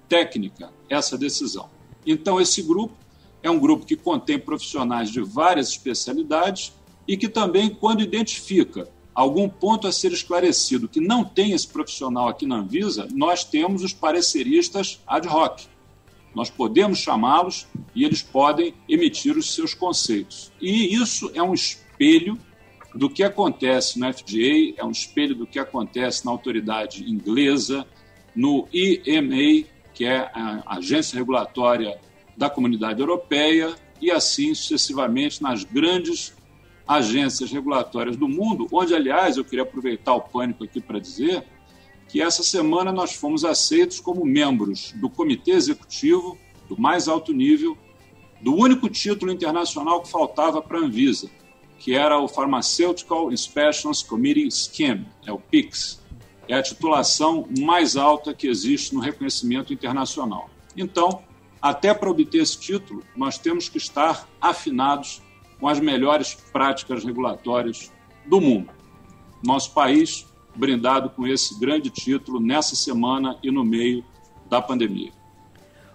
[0.08, 1.70] técnica essa decisão.
[2.06, 2.94] Então, esse grupo
[3.42, 6.72] é um grupo que contém profissionais de várias especialidades
[7.08, 12.28] e que também, quando identifica algum ponto a ser esclarecido que não tem esse profissional
[12.28, 15.62] aqui na Anvisa, nós temos os pareceristas ad hoc.
[16.36, 20.52] Nós podemos chamá-los e eles podem emitir os seus conceitos.
[20.60, 22.38] E isso é um espelho
[22.94, 27.86] do que acontece no FDA, é um espelho do que acontece na autoridade inglesa,
[28.34, 31.98] no EMA, que é a agência regulatória
[32.36, 36.36] da comunidade europeia, e assim sucessivamente nas grandes
[36.86, 41.44] agências regulatórias do mundo, onde, aliás, eu queria aproveitar o pânico aqui para dizer
[42.08, 46.38] que essa semana nós fomos aceitos como membros do comitê executivo
[46.68, 47.76] do mais alto nível
[48.40, 51.30] do único título internacional que faltava para a Anvisa,
[51.78, 56.04] que era o Pharmaceutical Inspections Committee Scheme, é o PICS.
[56.48, 60.48] É a titulação mais alta que existe no reconhecimento internacional.
[60.76, 61.22] Então,
[61.60, 65.20] até para obter esse título, nós temos que estar afinados
[65.58, 67.90] com as melhores práticas regulatórias
[68.24, 68.70] do mundo.
[69.42, 70.26] Nosso país
[70.56, 74.04] brindado com esse grande título nessa semana e no meio
[74.48, 75.12] da pandemia.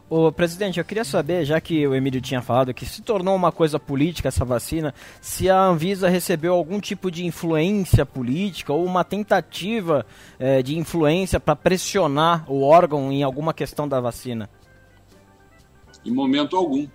[0.09, 3.49] Ô, presidente, eu queria saber, já que o Emílio tinha falado que se tornou uma
[3.49, 9.05] coisa política essa vacina, se a Anvisa recebeu algum tipo de influência política ou uma
[9.05, 10.05] tentativa
[10.37, 14.49] eh, de influência para pressionar o órgão em alguma questão da vacina.
[16.05, 16.87] Em momento algum.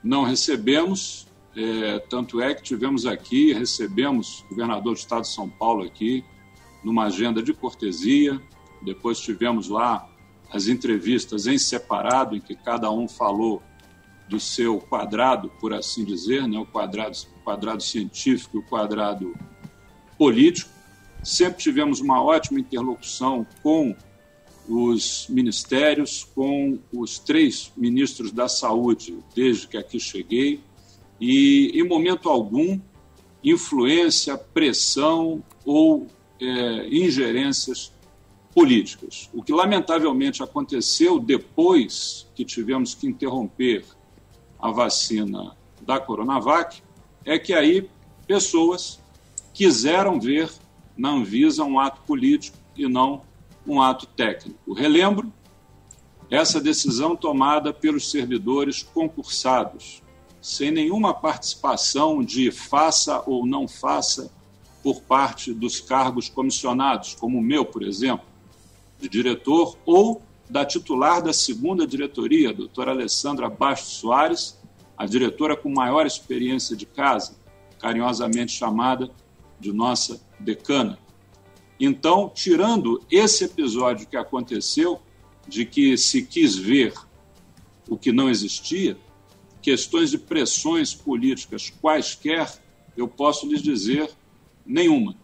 [0.00, 5.48] Não recebemos, é, tanto é que tivemos aqui, recebemos o governador do estado de São
[5.48, 6.24] Paulo aqui,
[6.82, 8.40] numa agenda de cortesia,
[8.82, 10.08] depois tivemos lá
[10.50, 13.62] as entrevistas em separado, em que cada um falou
[14.28, 16.58] do seu quadrado, por assim dizer, né?
[16.58, 19.34] o, quadrado, o quadrado científico e o quadrado
[20.16, 20.70] político.
[21.22, 23.94] Sempre tivemos uma ótima interlocução com
[24.68, 30.60] os ministérios, com os três ministros da saúde, desde que aqui cheguei,
[31.18, 32.78] e em momento algum
[33.42, 36.06] influência, pressão ou
[36.40, 37.92] é, ingerências
[38.54, 39.30] políticas.
[39.32, 43.84] O que lamentavelmente aconteceu depois que tivemos que interromper
[44.58, 46.82] a vacina da Coronavac
[47.24, 47.88] é que aí
[48.26, 49.00] pessoas
[49.54, 50.50] quiseram ver
[50.96, 53.22] na Anvisa um ato político e não
[53.66, 54.72] um ato técnico.
[54.72, 55.32] Relembro
[56.30, 60.02] essa decisão tomada pelos servidores concursados,
[60.40, 64.30] sem nenhuma participação de faça ou não faça
[64.88, 68.24] por parte dos cargos comissionados, como o meu, por exemplo,
[68.98, 74.58] de diretor, ou da titular da segunda diretoria, doutora Alessandra Bastos Soares,
[74.96, 77.36] a diretora com maior experiência de casa,
[77.78, 79.10] carinhosamente chamada
[79.60, 80.98] de nossa decana.
[81.78, 85.02] Então, tirando esse episódio que aconteceu,
[85.46, 86.94] de que se quis ver
[87.86, 88.96] o que não existia,
[89.60, 92.50] questões de pressões políticas quaisquer,
[92.96, 94.16] eu posso lhes dizer
[94.68, 95.16] nenhuma.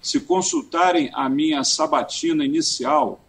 [0.00, 3.22] Se consultarem a minha sabatina inicial,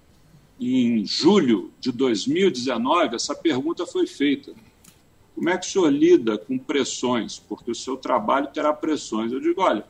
[0.59, 4.53] em julho de 2019, essa pergunta foi feita.
[5.35, 7.39] Como é que o senhor lida com pressões?
[7.39, 9.31] Porque o seu trabalho terá pressões.
[9.31, 9.83] Eu digo, olha,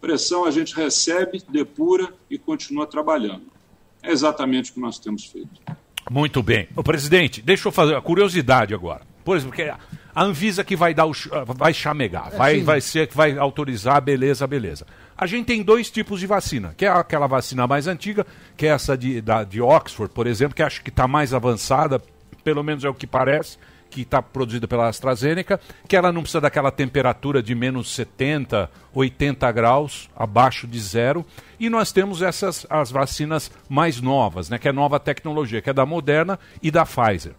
[0.00, 3.46] pressão a gente recebe, depura e continua trabalhando.
[4.02, 5.60] É exatamente o que nós temos feito.
[6.08, 6.68] Muito bem.
[6.76, 9.04] O presidente, deixa eu fazer a curiosidade agora.
[9.24, 9.62] Por exemplo, que
[10.16, 12.64] a Anvisa que vai dar o, ch- vai chamegar, É, vai, sim.
[12.64, 14.86] vai ser que vai autorizar, beleza, beleza.
[15.16, 18.26] A gente tem dois tipos de vacina, que é aquela vacina mais antiga,
[18.56, 22.02] que é essa de, da, de Oxford, por exemplo, que acho que está mais avançada,
[22.42, 23.58] pelo menos é o que parece,
[23.90, 29.52] que está produzida pela AstraZeneca, que ela não precisa daquela temperatura de menos 70, 80
[29.52, 31.24] graus, abaixo de zero.
[31.60, 35.72] E nós temos essas as vacinas mais novas, né, que é nova tecnologia, que é
[35.72, 37.32] da Moderna e da Pfizer.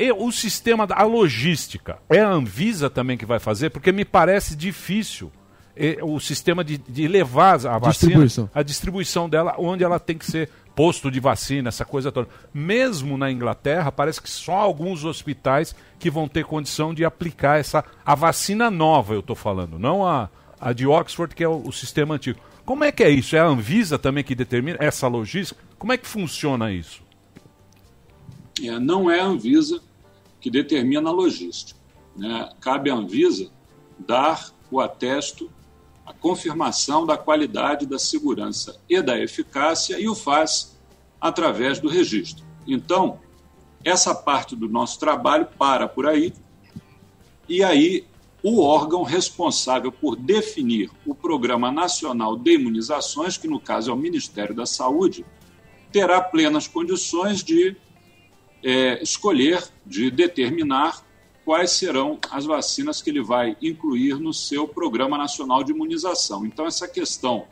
[0.00, 4.04] E o sistema, da a logística, é a Anvisa também que vai fazer, porque me
[4.04, 5.32] parece difícil
[5.76, 8.50] eh, o sistema de, de levar a vacina, Distribuição.
[8.54, 12.28] a distribuição dela, onde ela tem que ser posto de vacina, essa coisa toda.
[12.54, 17.84] Mesmo na Inglaterra, parece que só alguns hospitais que vão ter condição de aplicar essa
[18.06, 20.30] a vacina nova, eu estou falando, não a,
[20.60, 22.38] a de Oxford, que é o, o sistema antigo.
[22.64, 23.34] Como é que é isso?
[23.34, 25.60] É a Anvisa também que determina essa logística?
[25.76, 27.02] Como é que funciona isso?
[28.62, 29.80] É, não é a Anvisa
[30.48, 31.78] que determina a logística.
[32.16, 32.50] né?
[32.58, 33.50] Cabe à Anvisa
[33.98, 35.50] dar o atesto,
[36.06, 40.78] a confirmação da qualidade, da segurança e da eficácia e o faz
[41.20, 42.46] através do registro.
[42.66, 43.20] Então,
[43.84, 46.32] essa parte do nosso trabalho para por aí
[47.46, 48.06] e aí
[48.42, 53.96] o órgão responsável por definir o Programa Nacional de Imunizações, que no caso é o
[53.98, 55.26] Ministério da Saúde,
[55.92, 57.76] terá plenas condições de
[58.62, 61.04] é, escolher, de determinar
[61.44, 66.44] quais serão as vacinas que ele vai incluir no seu Programa Nacional de Imunização.
[66.44, 67.46] Então, essa questão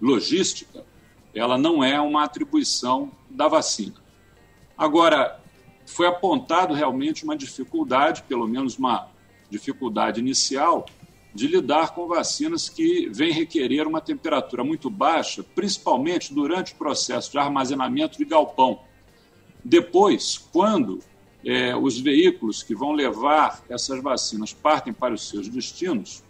[0.00, 0.84] logística,
[1.32, 3.94] ela não é uma atribuição da vacina.
[4.76, 5.40] Agora,
[5.86, 9.08] foi apontado realmente uma dificuldade, pelo menos uma
[9.48, 10.86] dificuldade inicial,
[11.34, 17.30] de lidar com vacinas que vêm requerer uma temperatura muito baixa, principalmente durante o processo
[17.30, 18.80] de armazenamento de galpão.
[19.64, 21.00] Depois, quando
[21.44, 26.22] eh, os veículos que vão levar essas vacinas partem para os seus destinos,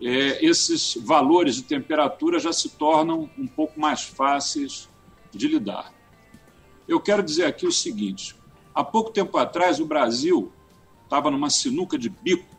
[0.00, 4.88] eh, esses valores de temperatura já se tornam um pouco mais fáceis
[5.32, 5.92] de lidar.
[6.86, 8.36] Eu quero dizer aqui o seguinte:
[8.74, 10.52] há pouco tempo atrás, o Brasil
[11.04, 12.54] estava numa sinuca de bico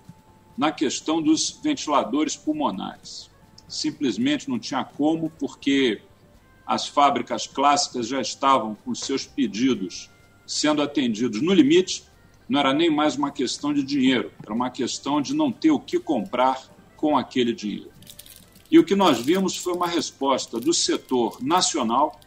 [0.58, 3.30] na questão dos ventiladores pulmonares.
[3.68, 6.02] Simplesmente não tinha como, porque
[6.66, 10.10] as fábricas clássicas já estavam com seus pedidos
[10.46, 12.04] sendo atendidos no limite,
[12.48, 15.80] não era nem mais uma questão de dinheiro, era uma questão de não ter o
[15.80, 16.62] que comprar
[16.96, 17.90] com aquele dinheiro.
[18.70, 22.20] E o que nós vimos foi uma resposta do setor nacional,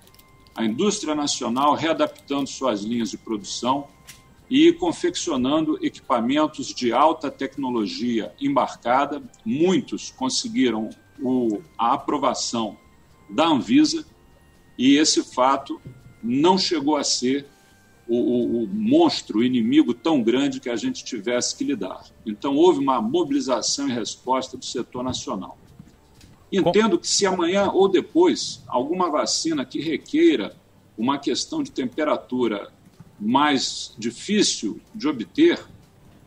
[0.55, 3.89] a indústria nacional readaptando suas linhas de produção
[4.51, 9.23] e confeccionando equipamentos de alta tecnologia embarcada.
[9.45, 10.91] Muitos conseguiram
[11.21, 12.77] o, a aprovação
[13.29, 14.07] da Anvisa
[14.77, 15.81] e esse fato
[16.23, 17.47] não chegou a ser
[18.09, 22.05] o, o, o monstro, o inimigo tão grande que a gente tivesse que lidar.
[22.25, 25.59] Então, houve uma mobilização e resposta do setor nacional.
[26.51, 30.57] Entendo que se amanhã ou depois alguma vacina que requeira
[30.97, 32.73] uma questão de temperatura
[33.21, 35.61] mais difícil de obter,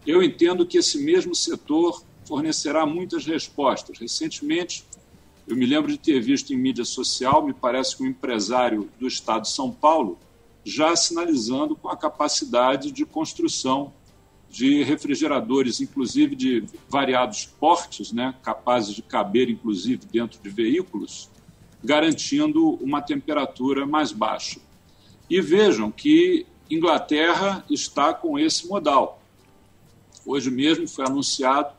[0.06, 3.98] eu entendo que esse mesmo setor fornecerá muitas respostas.
[3.98, 4.86] Recentemente,
[5.48, 9.08] eu me lembro de ter visto em mídia social, me parece que um empresário do
[9.08, 10.20] estado de São Paulo
[10.64, 13.94] já sinalizando com a capacidade de construção
[14.50, 21.30] de refrigeradores, inclusive de variados portes, né, capazes de caber, inclusive, dentro de veículos,
[21.84, 24.60] garantindo uma temperatura mais baixa.
[25.30, 29.22] E vejam que Inglaterra está com esse modal.
[30.26, 31.74] Hoje mesmo foi anunciado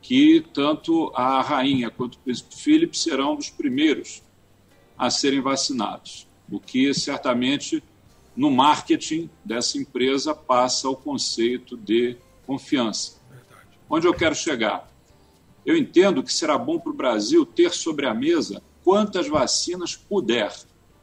[0.00, 4.22] que tanto a rainha quanto o príncipe Philip serão dos primeiros
[4.96, 7.82] a serem vacinados, o que certamente
[8.38, 12.16] no marketing dessa empresa passa o conceito de
[12.46, 13.20] confiança.
[13.90, 14.88] Onde eu quero chegar?
[15.66, 20.54] Eu entendo que será bom para o Brasil ter sobre a mesa quantas vacinas puder,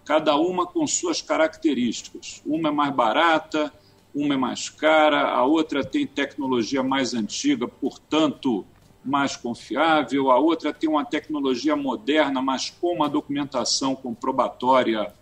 [0.05, 2.41] cada uma com suas características.
[2.45, 3.73] Uma é mais barata,
[4.13, 8.65] uma é mais cara, a outra tem tecnologia mais antiga, portanto,
[9.03, 15.13] mais confiável, a outra tem uma tecnologia moderna, mas com uma documentação comprobatória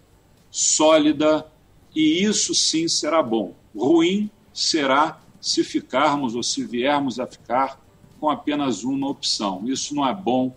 [0.52, 1.52] sólida,
[1.96, 3.56] e isso sim será bom.
[3.76, 7.80] Ruim será se ficarmos ou se viermos a ficar
[8.20, 9.64] com apenas uma opção.
[9.66, 10.56] Isso não é bom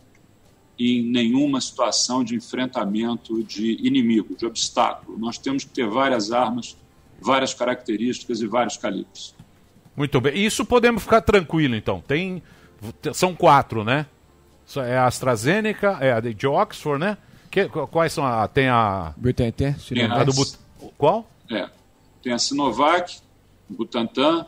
[0.79, 5.19] em nenhuma situação de enfrentamento de inimigo, de obstáculo.
[5.19, 6.77] Nós temos que ter várias armas,
[7.21, 9.35] várias características e vários calibres.
[9.97, 10.39] Muito bem.
[10.39, 12.03] Isso podemos ficar tranquilo, então.
[12.07, 12.43] Tem
[13.15, 14.07] são quatro, né?
[14.77, 17.17] É a AstraZeneca, é a de Oxford, né?
[17.51, 19.75] Que, quais são a tem a Butantan,
[20.11, 20.66] a do But...
[20.99, 21.27] qual?
[21.51, 21.69] É.
[22.23, 23.19] Tem a Sinovac,
[23.69, 24.47] Butantan,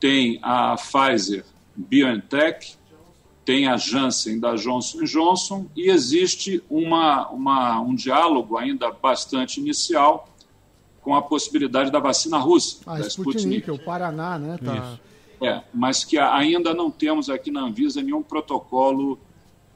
[0.00, 1.44] tem a Pfizer
[1.76, 2.76] BioNTech,
[3.44, 10.28] tem a Janssen da Johnson Johnson e existe uma, uma, um diálogo ainda bastante inicial
[11.02, 13.70] com a possibilidade da vacina russa, Ah, da Sputnik, Sputnik.
[13.70, 14.58] o Paraná, né?
[14.64, 14.98] Tá...
[15.42, 19.18] É, mas que ainda não temos aqui na Anvisa nenhum protocolo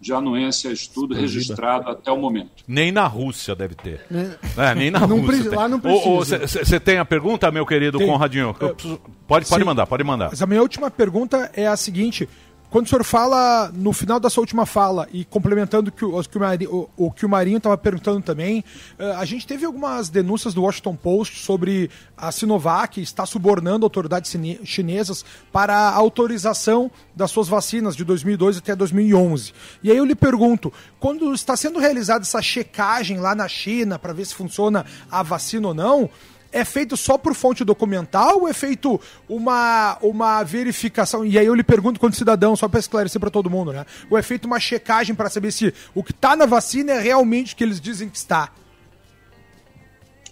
[0.00, 1.20] de anuência a estudo Expandido.
[1.34, 2.50] registrado até o momento.
[2.66, 4.00] Nem na Rússia deve ter.
[4.10, 4.36] Né?
[4.56, 5.44] É, nem na Não Rússia.
[5.50, 5.58] tem.
[5.58, 6.46] lá não precisa.
[6.46, 8.06] Você tem a pergunta, meu querido Tem.
[8.06, 8.54] Conradinho?
[8.54, 9.66] Preciso- Pode, pode Sim.
[9.66, 10.28] mandar, pode mandar.
[10.30, 12.28] Mas a minha última pergunta é a seguinte:
[12.70, 16.36] quando o senhor fala no final da sua última fala e complementando que o, que
[16.36, 18.62] o, Mari- o- o que o Marinho estava perguntando também,
[18.98, 24.34] eh, a gente teve algumas denúncias do Washington Post sobre a Sinovac estar subornando autoridades
[24.64, 29.52] chinesas para a autorização das suas vacinas de 2002 até 2011.
[29.82, 34.12] E aí eu lhe pergunto, quando está sendo realizada essa checagem lá na China para
[34.12, 36.10] ver se funciona a vacina ou não,
[36.50, 41.24] é feito só por fonte documental ou é feito uma, uma verificação?
[41.24, 43.84] E aí eu lhe pergunto quanto cidadão, só para esclarecer para todo mundo, né?
[44.10, 47.54] Ou é feito uma checagem para saber se o que está na vacina é realmente
[47.54, 48.52] o que eles dizem que está?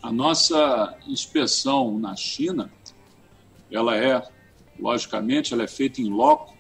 [0.03, 2.71] A nossa inspeção na China,
[3.71, 4.23] ela é,
[4.79, 6.55] logicamente, ela é feita em loco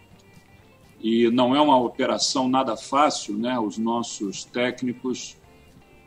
[1.00, 3.58] e não é uma operação nada fácil, né?
[3.58, 5.36] Os nossos técnicos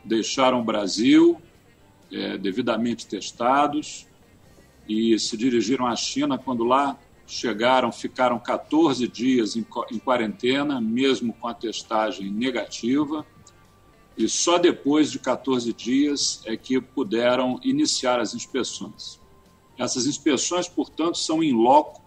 [0.04, 1.40] deixaram o Brasil
[2.12, 4.06] é, devidamente testados
[4.88, 11.32] e se dirigiram à China quando lá chegaram, ficaram 14 dias em, em quarentena, mesmo
[11.34, 13.24] com a testagem negativa
[14.20, 19.18] e só depois de 14 dias é que puderam iniciar as inspeções.
[19.78, 22.02] Essas inspeções, portanto, são em loco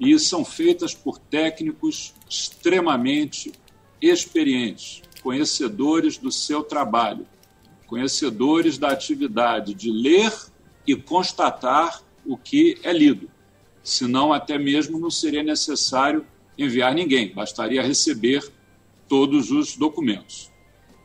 [0.00, 3.52] e são feitas por técnicos extremamente
[4.00, 7.26] experientes, conhecedores do seu trabalho,
[7.94, 10.32] conhecedores da atividade de ler
[10.84, 13.30] e constatar o que é lido.
[13.84, 16.26] Senão, até mesmo não seria necessário
[16.58, 18.52] enviar ninguém, bastaria receber
[19.08, 20.50] todos os documentos.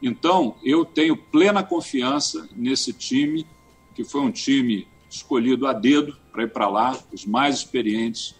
[0.02, 3.46] Então, eu tenho plena confiança nesse time,
[3.94, 8.34] que foi um time escolhido a dedo para ir para lá, os mais experientes,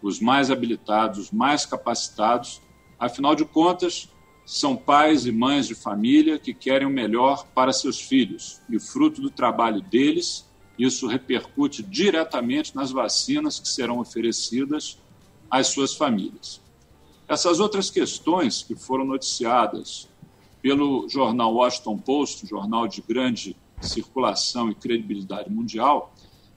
[0.00, 2.62] os mais habilitados, os mais capacitados.
[3.00, 4.08] Afinal de contas,
[4.46, 8.60] são pais e mães de família que querem o melhor para seus filhos.
[8.70, 10.46] E fruto do trabalho deles,
[10.78, 14.98] isso repercute diretamente nas vacinas que serão oferecidas
[15.50, 16.60] às suas famílias.
[17.26, 20.08] Essas outras questões que foram noticiadas
[20.62, 26.14] pelo jornal Washington Post, jornal de grande circulação e credibilidade mundial,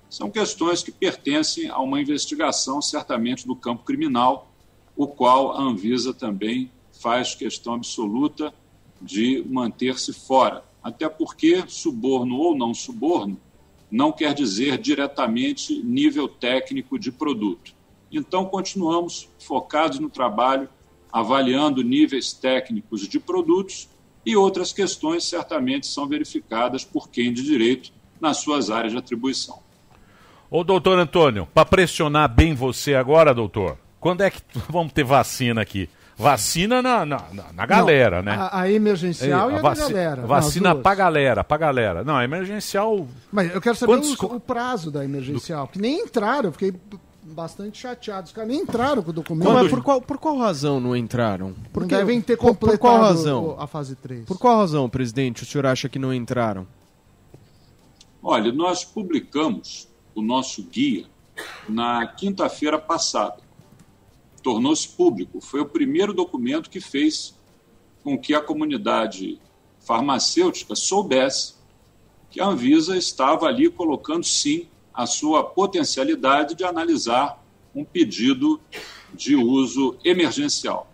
[0.08, 4.52] são questões que pertencem a uma investigação, certamente, do campo criminal,
[4.96, 8.54] o qual a Anvisa também faz questão absoluta
[9.02, 10.64] de manter-se fora.
[10.84, 13.40] Até porque suborno ou não suborno
[13.90, 17.74] não quer dizer diretamente nível técnico de produto.
[18.12, 20.70] Então, continuamos focados no trabalho,
[21.12, 23.90] avaliando níveis técnicos de produtos
[24.26, 29.60] e outras questões certamente são verificadas por quem de direito nas suas áreas de atribuição.
[30.52, 35.62] Ô, doutor Antônio, para pressionar bem você agora, doutor, quando é que vamos ter vacina
[35.62, 35.90] aqui?
[36.20, 37.24] Vacina na, na,
[37.54, 38.38] na- galera, Não, né?
[38.38, 40.22] a- a emergencial e a vaci- galera.
[40.28, 42.04] Vacina pra galera, pra galera.
[42.04, 43.08] Não, a emergencial.
[43.32, 46.74] Mas eu quero saber Quantos o, o prazo da emergencial, porque nem entraram, eu fiquei
[47.24, 48.28] bastante chateado.
[48.28, 49.48] Os caras nem entraram com o documento.
[49.48, 51.56] Não, mas por qual, por qual razão não entraram?
[51.74, 53.56] Não devem ter por, por completado qual razão?
[53.58, 54.26] a fase 3.
[54.26, 56.68] Por qual razão, presidente, o senhor acha que não entraram?
[58.22, 61.06] Olha, nós publicamos o nosso guia
[61.70, 63.38] na quinta-feira passada.
[64.42, 65.42] Tornou-se público.
[65.42, 67.36] Foi o primeiro documento que fez
[68.04, 69.40] com que a comunidade
[69.80, 71.56] farmacêutica soubesse
[72.30, 77.44] que a Anvisa estava ali colocando, sim, a sua potencialidade de analisar
[77.74, 78.60] um pedido
[79.14, 80.92] de uso emergencial.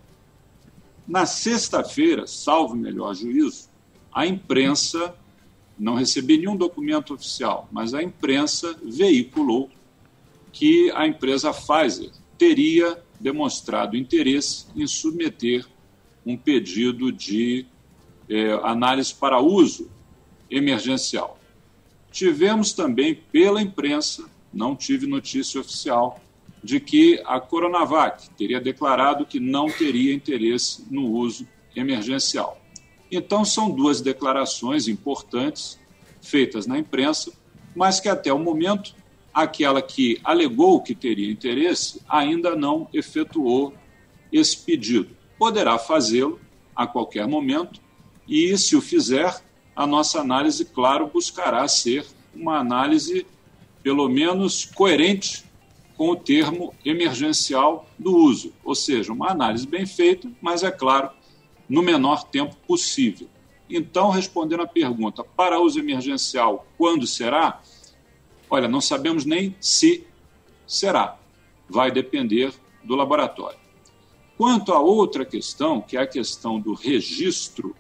[1.07, 3.69] Na sexta-feira, salvo melhor juízo,
[4.13, 5.15] a imprensa
[5.77, 9.69] não recebi nenhum documento oficial, mas a imprensa veiculou
[10.51, 15.65] que a empresa Pfizer teria demonstrado interesse em submeter
[16.25, 17.65] um pedido de
[18.29, 19.89] eh, análise para uso
[20.49, 21.39] emergencial.
[22.11, 26.19] Tivemos também pela imprensa, não tive notícia oficial,
[26.63, 32.59] de que a Coronavac teria declarado que não teria interesse no uso emergencial.
[33.11, 35.79] Então, são duas declarações importantes
[36.21, 37.31] feitas na imprensa,
[37.75, 38.95] mas que até o momento,
[39.35, 43.73] aquela que alegou que teria interesse ainda não efetuou
[44.31, 45.09] esse pedido.
[45.37, 46.39] Poderá fazê-lo
[46.73, 47.81] a qualquer momento
[48.25, 49.43] e, se o fizer,
[49.75, 53.27] a nossa análise, claro, buscará ser uma análise,
[53.83, 55.43] pelo menos, coerente
[55.97, 61.09] com o termo emergencial do uso, ou seja, uma análise bem feita, mas, é claro,
[61.67, 63.27] no menor tempo possível.
[63.69, 67.61] Então, respondendo à pergunta, para uso emergencial, quando será?
[68.49, 70.05] Olha, não sabemos nem se
[70.67, 71.17] será.
[71.69, 72.53] Vai depender
[72.83, 73.57] do laboratório.
[74.37, 77.75] Quanto à outra questão, que é a questão do registro,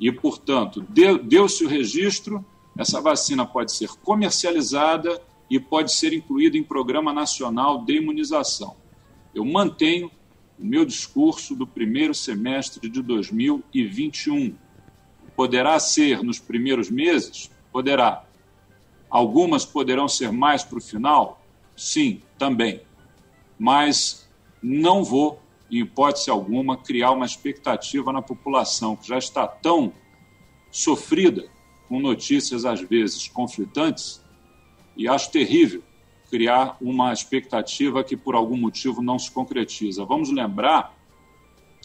[0.00, 2.44] e, portanto, deu- deu-se o registro,
[2.76, 8.74] essa vacina pode ser comercializada e pode ser incluída em programa nacional de imunização.
[9.34, 10.10] Eu mantenho
[10.58, 14.56] o meu discurso do primeiro semestre de 2021.
[15.36, 17.50] Poderá ser nos primeiros meses?
[17.72, 18.24] Poderá.
[19.14, 21.40] Algumas poderão ser mais para o final?
[21.76, 22.80] Sim, também.
[23.56, 24.28] Mas
[24.60, 29.92] não vou, em hipótese alguma, criar uma expectativa na população que já está tão
[30.68, 31.46] sofrida
[31.88, 34.20] com notícias às vezes conflitantes
[34.96, 35.84] e acho terrível
[36.28, 40.04] criar uma expectativa que por algum motivo não se concretiza.
[40.04, 40.92] Vamos lembrar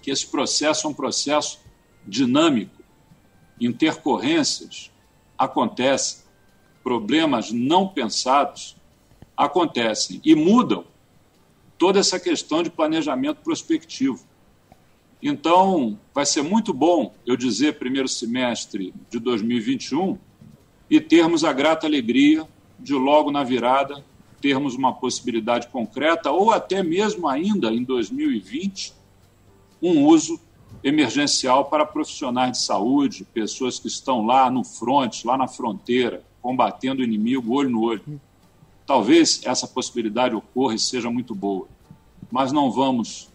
[0.02, 1.60] que esse processo é um processo
[2.08, 2.82] dinâmico,
[3.62, 4.92] intercorrências
[5.38, 6.28] acontecem,
[6.84, 8.76] problemas não pensados
[9.36, 10.86] acontecem e mudam
[11.78, 14.20] toda essa questão de planejamento prospectivo.
[15.22, 20.18] Então, vai ser muito bom eu dizer primeiro semestre de 2021
[20.90, 22.48] e termos a grata alegria
[22.80, 24.04] de logo na virada
[24.42, 28.94] termos uma possibilidade concreta ou até mesmo ainda em 2020
[29.82, 30.40] um uso
[30.84, 37.02] emergencial para profissionais de saúde, pessoas que estão lá no fronte, lá na fronteira, combatendo
[37.02, 38.22] o inimigo olho no olho.
[38.86, 41.68] Talvez essa possibilidade ocorra e seja muito boa,
[42.32, 43.30] mas não vamos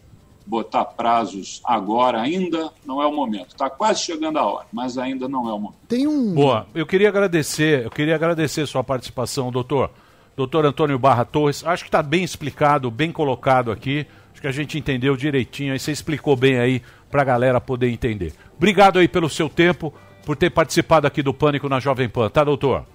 [0.45, 3.49] botar prazos agora, ainda não é o momento.
[3.49, 5.79] Está quase chegando a hora, mas ainda não é o momento.
[5.87, 6.33] Tem um.
[6.33, 9.89] Boa, eu queria agradecer, eu queria agradecer sua participação, doutor.
[10.35, 14.05] Doutor Antônio Barra Torres, acho que está bem explicado, bem colocado aqui.
[14.33, 17.89] Acho que a gente entendeu direitinho, aí você explicou bem aí para a galera poder
[17.89, 18.33] entender.
[18.57, 19.93] Obrigado aí pelo seu tempo,
[20.25, 22.85] por ter participado aqui do Pânico na Jovem Pan, tá, doutor?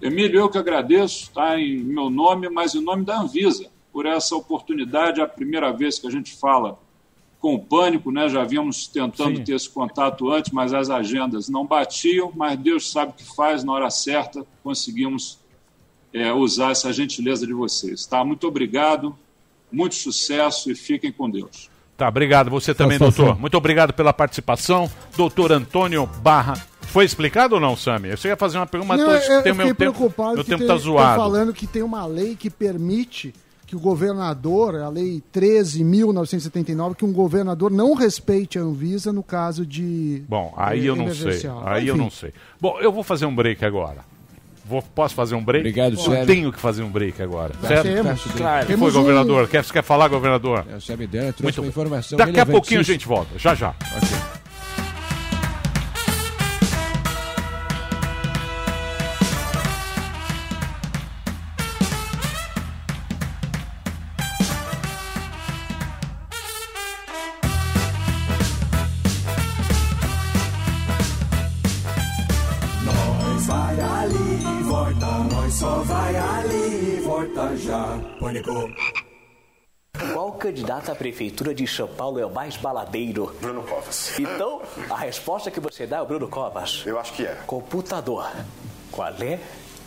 [0.00, 4.34] Emílio, eu que agradeço, está em meu nome, mas em nome da Anvisa, por essa
[4.34, 5.20] oportunidade.
[5.20, 6.78] É a primeira vez que a gente fala
[7.38, 8.28] com o Pânico, né?
[8.28, 9.44] Já vínhamos tentando Sim.
[9.44, 12.32] ter esse contato antes, mas as agendas não batiam.
[12.34, 15.38] Mas Deus sabe o que faz, na hora certa conseguimos
[16.12, 18.06] é, usar essa gentileza de vocês.
[18.06, 18.24] Tá?
[18.24, 19.16] Muito obrigado,
[19.70, 21.70] muito sucesso e fiquem com Deus.
[21.96, 22.50] Tá, obrigado.
[22.50, 23.26] Você também, Satisfação.
[23.26, 23.40] doutor.
[23.40, 24.90] Muito obrigado pela participação.
[25.16, 26.54] Doutor Antônio Barra.
[26.90, 28.10] Foi explicado ou não, Sami?
[28.10, 30.44] Você ia fazer uma pergunta, Não, mas eu, tô- eu o meu tempo, preocupado meu
[30.44, 31.20] que tempo tem, tá zoado.
[31.22, 33.32] falando que tem uma lei que permite
[33.66, 39.64] que o governador, a lei 13.979, que um governador não respeite a Anvisa no caso
[39.64, 41.40] de Bom, aí eu não sei.
[41.64, 42.02] Aí eu Enfim.
[42.04, 42.32] não sei.
[42.60, 43.98] Bom, eu vou fazer um break agora.
[44.64, 45.62] Vou, posso fazer um break?
[45.68, 46.26] Obrigado, Eu Sérgio.
[46.26, 47.52] tenho que fazer um break agora.
[47.60, 47.82] Tá, certo?
[47.84, 48.22] temos.
[48.36, 48.58] Claro.
[48.58, 49.48] O que Temos foi, um- governador?
[49.48, 50.64] Quer, você quer falar, governador?
[50.70, 53.36] É, o Sami Dana trouxe Muito uma informação Daqui a pouquinho a gente volta.
[53.38, 53.74] Já, já.
[53.92, 54.39] nós
[77.40, 77.98] volta já.
[78.18, 78.70] Pânico.
[80.12, 83.34] Qual candidato à prefeitura de São Paulo é o mais baladeiro?
[83.40, 84.18] Bruno Covas.
[84.18, 86.82] Então, a resposta que você dá é o Bruno Covas.
[86.86, 87.34] Eu acho que é.
[87.46, 88.30] Computador.
[88.90, 89.38] Qual é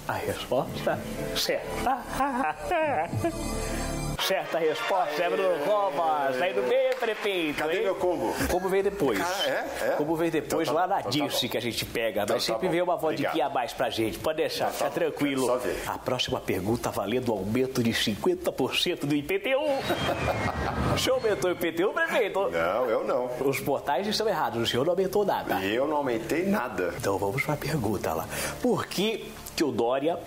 [0.07, 0.99] a resposta
[1.35, 2.03] certa?
[4.21, 6.41] Certa resposta é Bruno Covas.
[6.41, 7.57] Aí no meio, prefeito.
[7.57, 7.83] Cadê hein?
[7.83, 8.33] meu combo?
[8.49, 9.19] Como vem depois?
[9.19, 9.87] Cara, é?
[9.87, 9.89] É?
[9.97, 11.51] Como vem depois Então tá lá na então tá Dirce bom.
[11.51, 12.23] que a gente pega.
[12.23, 12.71] Então mas tá sempre bom.
[12.71, 13.41] vem uma Obrigado.
[13.41, 14.19] a mais pra gente.
[14.19, 15.45] Pode deixar, fica tranquilo.
[15.45, 15.77] Só ver.
[15.87, 19.59] A próxima pergunta valendo um aumento de 50% do IPTU.
[20.95, 22.49] o senhor aumentou o IPTU, prefeito?
[22.49, 23.29] Não, eu não.
[23.45, 25.61] Os portais estão errados, o senhor não aumentou nada.
[25.65, 26.93] Eu não aumentei nada.
[26.97, 28.25] Então vamos para a pergunta lá.
[28.61, 30.19] Por que, que o Dória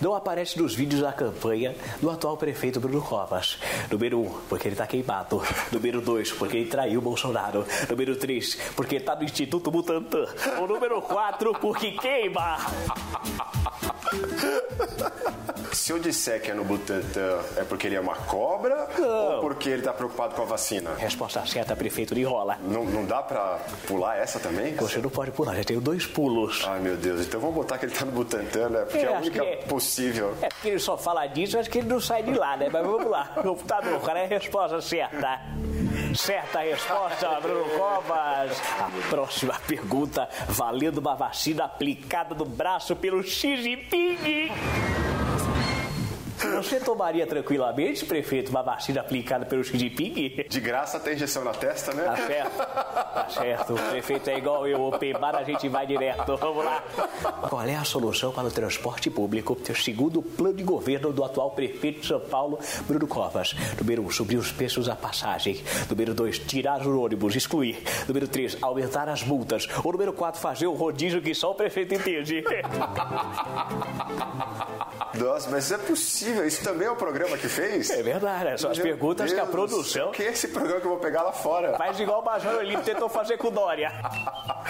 [0.00, 3.58] não aparece nos vídeos da campanha do atual prefeito Bruno Covas?
[3.90, 5.42] Número 1, um, porque ele está queimado.
[5.72, 7.66] Número 2, porque ele traiu o Bolsonaro.
[7.88, 10.26] Número 3, porque está no Instituto Butantan.
[10.60, 12.58] O número 4, porque queima.
[15.72, 19.70] Se eu disser que é no Butantan, é porque ele é uma cobra ou porque
[19.70, 20.94] ele tá preocupado com a vacina?
[20.94, 22.58] Resposta certa, prefeito, de rola.
[22.62, 24.74] Não, não dá pra pular essa também?
[24.76, 26.62] Você não pode pular, já tenho dois pulos.
[26.66, 27.26] Ai, meu Deus.
[27.26, 28.84] Então vamos botar que ele tá no Butantan, né?
[28.84, 29.56] Porque é, É, a única é.
[29.56, 30.36] possível.
[30.42, 32.68] É porque ele só fala disso, acho que ele não sai de lá, né?
[32.72, 33.24] Mas vamos lá.
[33.42, 35.40] Computador, qual é a resposta certa?
[36.14, 38.60] Certa resposta, Bruno Covas.
[38.80, 44.50] A próxima pergunta, valendo uma vacina aplicada no braço pelo Xi Jinping.
[46.56, 50.44] Você tomaria tranquilamente, prefeito, uma vacina aplicada pelo Xi Jinping?
[50.48, 52.04] De graça tem injeção na testa, né?
[52.04, 53.74] Tá certo, tá certo.
[53.74, 56.36] O prefeito é igual eu, open bar, a gente vai direto.
[56.36, 56.82] Vamos lá.
[57.48, 59.56] Qual é a solução para o transporte público?
[59.74, 63.54] Segundo o plano de governo do atual prefeito de São Paulo, Bruno Covas.
[63.78, 65.62] Número 1, um, subir os preços da passagem.
[65.88, 67.82] Número 2, tirar os ônibus, excluir.
[68.06, 69.68] Número 3, aumentar as multas.
[69.82, 72.44] O número 4, fazer o rodízio que só o prefeito entende.
[75.14, 76.33] Nossa, mas é possível.
[76.46, 77.90] Isso também é o programa que fez?
[77.90, 80.86] É verdade, são as Meu perguntas que a Deus produção- Que é esse programa que
[80.86, 81.76] eu vou pegar lá fora?
[81.76, 83.92] Faz igual o Major Olímpio tentou fazer com o Dória.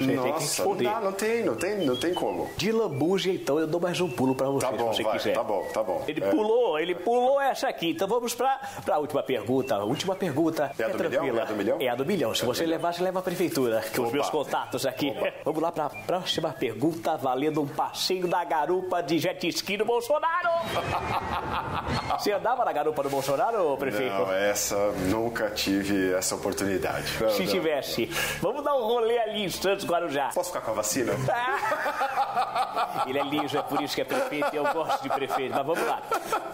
[0.00, 2.50] Nossa, não, dá, não tem, não tem, não tem como.
[2.56, 5.12] De lambuja, então, eu dou mais um pulo pra você, Tá bom, se você vai,
[5.18, 5.34] quiser.
[5.34, 6.04] tá bom, tá bom.
[6.08, 6.30] Ele É.
[6.30, 7.90] pulou, ele pulou essa aqui.
[7.90, 9.74] Então vamos pra, pra última pergunta.
[9.76, 11.10] A última pergunta É a do milhão?
[11.10, 11.40] tranquila.
[11.40, 11.76] É a do milhão?
[11.80, 12.34] É a do milhão.
[12.34, 14.12] Se você levar, você leva a prefeitura, que os Opa.
[14.16, 15.12] meus contatos aqui.
[15.44, 20.48] Vamos lá pra próxima pergunta, valendo um passeio na garupa de jet ski do Bolsonaro.
[22.18, 24.12] Você andava na garupa do Bolsonaro, prefeito?
[24.14, 24.76] Não, essa
[25.08, 27.12] nunca tive essa oportunidade.
[27.20, 27.52] Não, Se não.
[27.52, 28.06] tivesse.
[28.40, 30.30] Vamos dar um rolê ali em Santos, Guarujá.
[30.34, 31.12] Posso ficar com a vacina?
[33.06, 35.54] Ele é liso, é por isso que é prefeito e eu gosto de prefeito.
[35.54, 36.02] Mas vamos lá.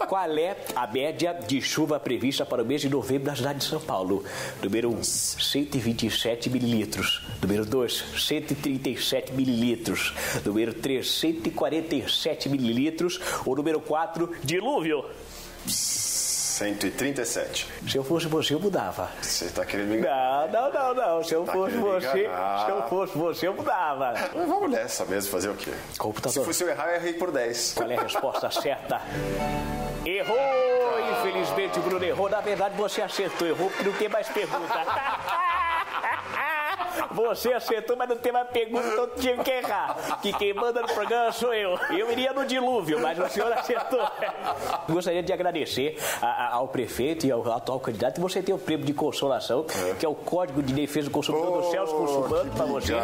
[0.08, 3.64] Qual é a média de chuva prevista para o mês de novembro na cidade de
[3.64, 4.24] São Paulo?
[4.62, 7.22] Número 1, 127 mililitros.
[7.40, 10.12] Número 2, 137 mililitros.
[10.44, 13.20] Número 3, 147 mililitros.
[13.46, 15.04] Ou número 4, dilúvio.
[15.66, 17.66] 137.
[17.88, 19.08] Se eu fosse você, eu mudava.
[19.22, 20.48] Você tá querendo me enganar?
[20.48, 21.24] Não, não, não, não.
[21.24, 24.12] Se eu Tá fosse você, se eu fosse você, eu mudava.
[24.34, 25.72] Mas Vamos nessa mesmo, fazer o quê?
[25.98, 26.32] Computador.
[26.32, 27.72] Se fosse eu errar, eu errei por 10.
[27.74, 29.00] Qual é a resposta certa?
[30.04, 30.36] Errou!
[31.18, 32.28] Infelizmente o Bruno errou.
[32.28, 33.48] Na verdade, você acertou.
[33.48, 34.74] Errou porque não tem mais pergunta.
[37.12, 40.18] Você acertou, mas não tem mais pergunta, então tive que errar.
[40.22, 41.78] Que quem manda no programa sou eu.
[41.90, 44.00] Eu iria no dilúvio, mas o senhor acertou.
[44.88, 48.20] Gostaria de agradecer a- a- ao prefeito e ao atual candidato.
[48.20, 49.64] Você tem o prêmio de consolação,
[49.98, 52.94] que é o Código de Defesa do Consumidor do Celso Russumano, para você.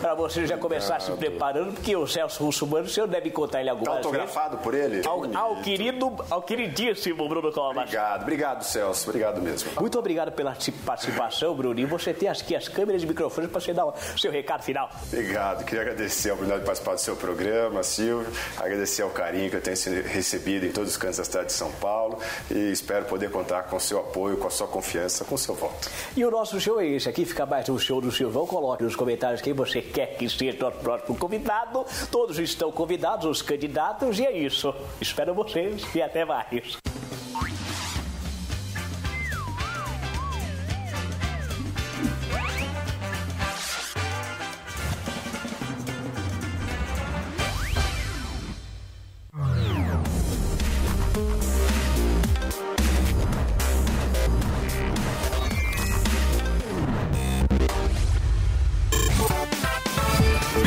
[0.00, 3.66] Para você já começar se preparando, porque o Celso Russumano, o senhor deve contar ele
[3.70, 4.06] Tá algumas vezes.
[4.06, 5.02] autografado por ele?
[5.06, 7.82] Ao, ao querido, ao queridíssimo Bruno Covas.
[7.84, 9.08] Obrigado, obrigado, Celso.
[9.08, 9.70] Obrigado mesmo.
[9.80, 11.78] Muito obrigado pela parti- participação, Bruno.
[11.80, 14.90] E você tem aqui as câmeras e microfones para você dar o seu recado final.
[15.06, 15.64] Obrigado.
[15.64, 18.32] Queria agradecer a oportunidade de participar do seu programa, Silvio.
[18.56, 21.70] Agradecer ao carinho que eu tenho recebido em todos os cantos da cidade de São
[21.72, 22.18] Paulo.
[22.50, 25.54] E espero poder contar com o seu apoio, com a sua confiança, com o seu
[25.54, 25.90] voto.
[26.16, 28.46] E o nosso show é esse aqui, fica mais um show do Silvão.
[28.46, 31.84] Coloque nos comentários quem você quer que seja nosso próximo convidado.
[32.10, 34.74] Todos estão convidados, os candidatos, e é isso.
[35.00, 36.78] Espero vocês e até mais.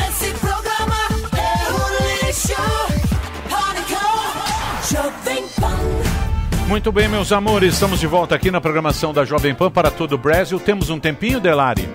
[0.08, 0.96] Esse programa
[1.36, 2.54] é um lixo.
[3.50, 4.02] Pânico,
[4.90, 6.66] Jovem Pan.
[6.68, 10.14] Muito bem, meus amores, estamos de volta aqui na programação da Jovem Pan para todo
[10.14, 10.58] o Brasil.
[10.58, 11.88] Temos um tempinho, Delari?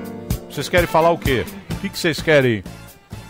[0.50, 1.46] Vocês querem falar o quê?
[1.72, 2.64] O que, que vocês querem?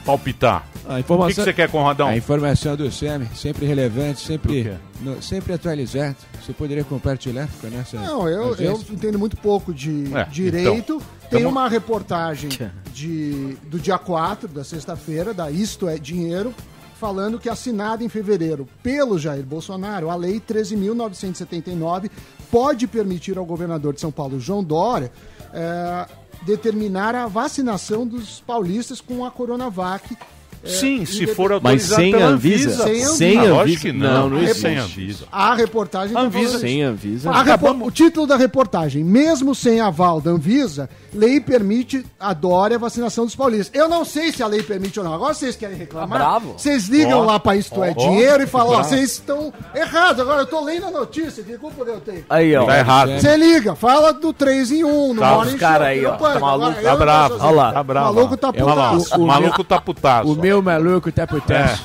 [0.06, 0.66] palpitar?
[0.88, 2.08] A informação, O que, que você quer, Conradão?
[2.08, 6.16] A informação do SEMI, sempre relevante, sempre, no- sempre atualizado.
[6.44, 10.70] Você poderia compartilhar com a nossa Não, eu, eu entendo muito pouco de É, direito.
[10.74, 12.50] então, Tem uma reportagem
[12.92, 16.54] de, do dia 4, da sexta-feira, da Isto é Dinheiro,
[17.00, 22.10] falando que assinada em fevereiro pelo Jair Bolsonaro, a Lei 13.979
[22.52, 25.12] pode permitir ao governador de São Paulo, João Dória,
[25.54, 26.08] eh,
[26.46, 30.18] determinar a vacinação dos paulistas com a Coronavac.
[30.64, 32.84] Eh, Sim, se independ- for autorizado pela Anvisa.
[32.84, 33.54] Sem Sem Anvisa.
[33.54, 35.26] Lógico que não, não A existe sem Anvisa.
[35.32, 36.60] A reportagem tá Anvisa.
[36.60, 36.82] Sem.
[36.84, 37.30] Anvisa.
[37.30, 42.34] A repor- Acabamos- O título da reportagem, mesmo sem aval da Anvisa, lei permite a
[42.34, 43.70] Dória a vacinação dos paulistas.
[43.74, 45.14] Eu não sei se a lei permite ou não.
[45.14, 46.10] Agora vocês querem reclamar?
[46.20, 46.54] Tá bravo.
[46.58, 50.20] Vocês ligam Ó, lá para Isto é ó, Dinheiro e falam, ó, vocês estão errados.
[50.22, 52.24] Agora eu tô lendo a notícia, que culpa eu tenho?
[52.30, 52.66] Aí, ó.
[52.66, 53.12] Tá errado.
[53.20, 56.70] Você liga, fala do 3 em 1, no Tá, Morning cara aí, ó, tá maluco,
[56.70, 57.36] Agora tá eu não bravo.
[57.40, 58.12] Olha lá, tá bravo.
[58.12, 59.22] O maluco tá É, olha lá, putaço.
[59.22, 60.28] o maluco tá putaço.
[60.50, 61.84] Meu maluco tá putaço.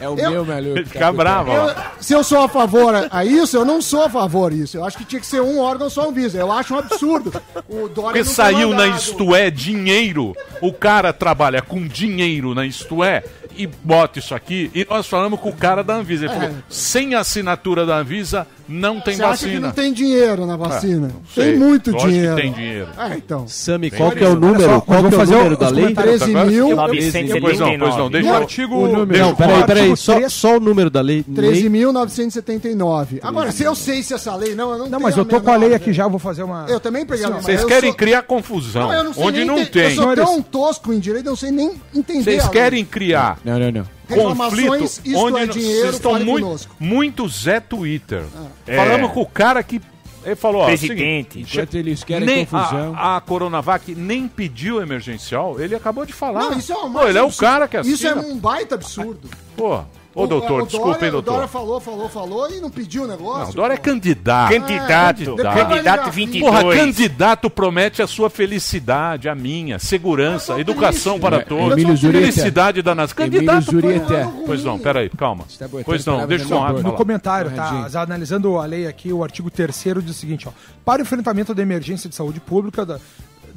[0.00, 0.78] É o Eu- meu maluco.
[0.78, 1.76] Ele tá fica bravo, putaço.
[1.78, 1.82] ó.
[1.98, 4.76] Eu- se eu sou a favor a isso, eu não sou a favor disso.
[4.76, 6.36] Eu acho que tinha que ser um órgão só Anvisa.
[6.38, 7.30] Eu acho um absurdo.
[7.68, 8.88] O Dória Porque saiu na.
[8.88, 10.34] Isto É dinheiro.
[10.60, 13.22] O cara trabalha com dinheiro na Isto É
[13.56, 14.70] e bota isso aqui.
[14.74, 16.24] E nós falamos com o cara da Anvisa.
[16.26, 16.36] Ele É.
[16.40, 19.66] falou: sem assinatura da Anvisa, não tem Você acha que vacina.
[19.66, 21.08] não tem dinheiro na vacina?
[21.08, 21.44] É, não sei.
[21.50, 22.36] tem muito Lógico que dinheiro.
[22.36, 22.88] tem dinheiro.
[22.96, 23.48] É, então.
[23.48, 24.62] Sami, Tem qual que é o número?
[24.64, 25.82] Só, Qual que é o fazer número da lei?
[25.82, 26.46] comentários agora.
[26.46, 27.40] 13.000.
[27.40, 28.10] Pois não, pois não.
[28.10, 29.06] Deixa eu- artigo- O número.
[29.06, 29.96] deixa Não, peraí, peraí.
[30.30, 31.24] Só, o número da lei.
[31.28, 33.20] Lei- 13.979.
[33.22, 35.50] Agora, se eu sei se essa lei não, eu não Não, mas eu tô com
[35.50, 36.66] a lei aqui já, eu vou fazer uma.
[36.68, 38.82] Eu também peguei a lei, mas Vocês querem criar confusão.
[38.88, 39.82] Não, eu não sei onde não tem.
[39.84, 42.22] Eu sou tão tosco em direito, eu não sei nem entender.
[42.24, 43.99] Vocês querem criar Não, não, não.
[44.14, 46.76] Reclamações, conflito isto onde é dinheiro, vocês estão muito, conosco.
[46.78, 48.24] muito Zé Twitter.
[48.66, 48.76] É.
[48.76, 49.80] Falamos com o cara que
[50.24, 51.34] ele falou, ó, Presidente.
[51.34, 52.94] seguinte, Enquanto eles querem nem confusão.
[52.94, 56.40] A, a Coronavac nem pediu emergencial, ele acabou de falar.
[56.40, 57.94] Não, isso é uma Pô, ele é o cara que assina.
[57.94, 59.30] Isso é um baita absurdo.
[59.56, 59.82] Pô,
[60.22, 61.48] ô doutor, o desculpa, Dória, hein, O Dória doutor.
[61.48, 63.44] falou, falou, falou e não pediu o negócio.
[63.44, 64.50] Não, o Dória é candidato.
[64.52, 65.18] Candidato.
[65.18, 66.54] Depois vai Candidato ligar 22.
[66.54, 66.60] fim.
[66.62, 71.20] Porra, candidato promete a sua felicidade, a minha, segurança, educação triste.
[71.22, 73.16] para É, todos, Emílio felicidade da nação.
[73.16, 73.66] Candidato.
[73.72, 74.42] Pô.
[74.46, 75.44] Pois não, peraí, calma.
[75.58, 76.88] Tá Pois não, deixa Conrado boca.
[76.88, 77.90] No comentário, Conradinho.
[77.90, 78.02] tá?
[78.02, 79.70] Analisando a lei aqui, o artigo 3
[80.02, 80.52] diz o seguinte, ó.
[80.84, 82.98] Para o enfrentamento da emergência de saúde pública, da-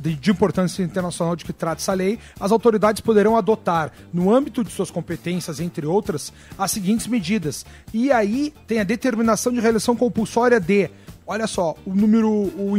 [0.03, 4.63] de, de importância internacional de que trata essa lei, as autoridades poderão adotar, no âmbito
[4.63, 7.65] de suas competências, entre outras, as seguintes medidas.
[7.93, 10.89] E aí tem a determinação de realização compulsória de,
[11.25, 12.75] olha só, o número, o,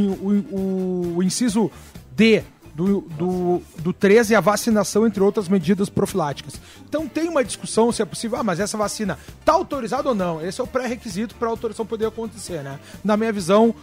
[0.53, 1.71] o, o inciso
[2.15, 2.45] D
[2.75, 6.61] do, do, do 13 a vacinação, entre outras medidas profiláticas.
[6.87, 10.45] Então tem uma discussão se é possível, ah, mas essa vacina tá autorizada ou não?
[10.45, 12.79] Esse é o pré-requisito para a autorização poder acontecer, né?
[13.03, 13.75] Na minha visão,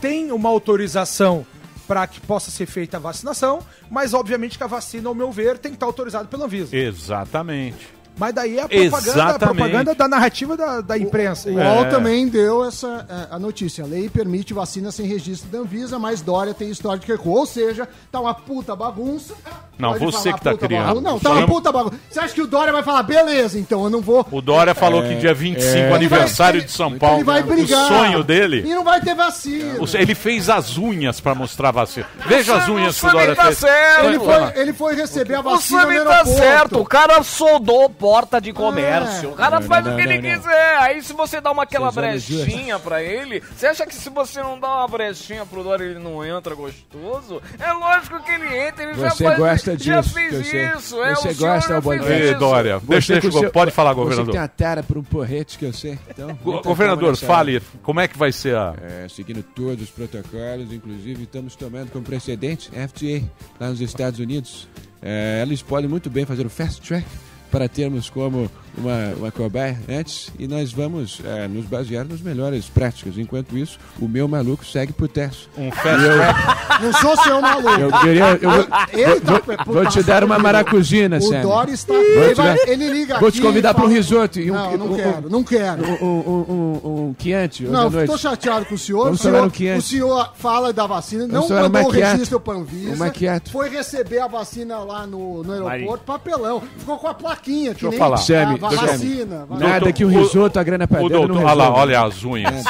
[0.00, 1.46] tem uma autorização
[1.90, 5.58] para que possa ser feita a vacinação, mas obviamente que a vacina, ao meu ver,
[5.58, 6.76] tem que estar autorizada pela Anvisa.
[6.76, 7.99] Exatamente.
[8.18, 11.48] Mas daí é a propaganda, a propaganda da narrativa da, da imprensa.
[11.50, 13.84] O UOL também deu essa é, a notícia.
[13.84, 17.32] A lei permite vacina sem registro da Anvisa, mas Dória tem história de recuo.
[17.38, 19.34] Ou seja, tá uma puta bagunça.
[19.78, 20.86] Não, Pode você que tá criando.
[20.86, 21.00] bagunça.
[21.00, 21.96] Não, tá uma puta bagunça.
[22.10, 24.26] Você acha que o Dória vai falar, beleza, então eu não vou.
[24.30, 25.92] O Dória falou É, que dia 25, é.
[25.94, 27.84] aniversário Ele de São Paulo, Ele vai brigar.
[27.84, 28.62] o sonho dele.
[28.66, 29.80] E não vai ter vacina.
[29.80, 32.06] o- Ele fez as unhas pra mostrar a vacina.
[32.26, 33.58] Veja as unhas que o Dória tá fez.
[33.58, 34.04] certo.
[34.04, 37.88] Ele foi, ele foi receber a O vacina no Sami tá certo, o cara soldou
[38.00, 39.30] porta de comércio.
[39.30, 40.38] O cara Não, faz não, o que não, ele não.
[40.38, 40.76] quiser.
[40.80, 44.58] Aí se você dá uma aquela brechinha pra ele, você acha que se você não
[44.58, 47.40] dá uma brechinha pro Dória ele não entra gostoso?
[47.58, 50.66] É lógico que ele entra, ele já Você faz, gosta já disso, fez eu sei.
[50.74, 51.02] isso.
[51.02, 52.06] É, Você o senhor gosta, já Albolinha.
[52.06, 52.38] fez Ei, isso.
[52.38, 54.32] Dória, deixa, deixa, seu- pode falar, Você governador.
[54.32, 55.98] tem uma tara um porrete, que eu sei.
[56.08, 58.74] Então, Go- governador, fale, como é que vai ser a...
[58.82, 63.22] É, seguindo todos os protocolos, inclusive estamos tomando como precedente a FDA
[63.60, 64.66] lá nos Estados Unidos.
[65.02, 67.06] É, eles podem muito bem fazer o fast track
[67.50, 72.66] para termos como uma, uma cobaia antes e nós vamos é, nos basear nas melhores
[72.66, 73.18] práticas.
[73.18, 75.48] Enquanto isso, o meu maluco segue pro teste.
[75.56, 76.82] Um fast track.
[76.82, 77.68] Não sou seu maluco.
[77.80, 78.38] Eu queria.
[78.40, 81.42] Eu vou, Ele tá- vou- vou te dar uma maracujina, O Sam.
[81.42, 81.92] Dória está.
[81.92, 84.38] Vou Ele, te vai- dar- ele liga Vou aqui te convidar para um risoto.
[84.40, 85.84] E um, Não, não um- quero, não quero.
[85.84, 89.04] Um, um, um, um hoje Não, estou chateado com o senhor.
[89.04, 89.78] Vamos o, senhor falar Chianti.
[89.78, 92.12] o senhor fala da vacina, não falar mandou o macchiato.
[92.12, 92.96] registro para Anvisa.
[92.96, 93.50] O.
[93.50, 96.62] Foi receber a vacina lá no, no aeroporto, papelão.
[96.78, 98.14] Ficou com a plaquinha, que Deixa eu nem falar.
[98.16, 99.46] a Sammy, eu- vacina.
[99.46, 99.68] vacina.
[99.68, 102.64] Nada que o risoto, a grana pra O dentro olha lá, olha as unhas.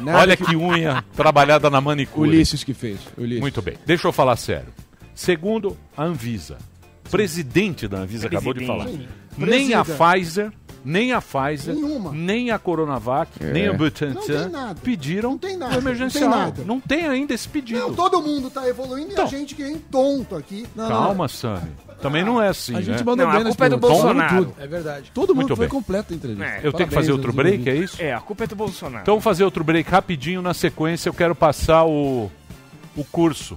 [0.00, 2.28] Nada olha que- que unha trabalhada na manicure.
[2.28, 2.98] Ulisses que fez.
[3.16, 3.40] Ulisses.
[3.40, 4.68] Muito bem, deixa eu falar sério.
[5.14, 6.56] Segundo a Anvisa,
[7.10, 9.06] presidente da Anvisa acabou de falar, Sim.
[9.36, 9.84] nem a.
[9.84, 10.50] Pfizer,
[10.84, 11.74] nem a Pfizer,
[12.12, 13.52] nem a Coronavac, É.
[13.52, 16.24] nem a Não Butantan pediram Não tem nada, o emergencial.
[16.28, 16.64] não tem nada.
[16.66, 17.78] Não tem ainda esse pedido.
[17.80, 19.24] Não, todo mundo tá evoluindo Então.
[19.24, 20.66] e a gente que nem tonto aqui.
[20.76, 21.70] Calma, Sami.
[22.00, 23.02] Também não é assim, A gente né?
[23.04, 23.98] mandou bem nas perguntas.
[23.98, 24.54] Falamos tudo.
[24.58, 25.10] É verdade.
[25.14, 25.70] Todo mundo Muito foi bem.
[25.70, 26.44] completo a entrevista.
[26.44, 28.02] Eu tenho que Parabéns fazer outro break, é isso?
[28.02, 29.02] É, a culpa é do Bolsonaro.
[29.02, 30.42] Então vamos fazer outro break rapidinho.
[30.42, 32.28] Na sequência, eu quero passar o,
[32.96, 33.56] o curso.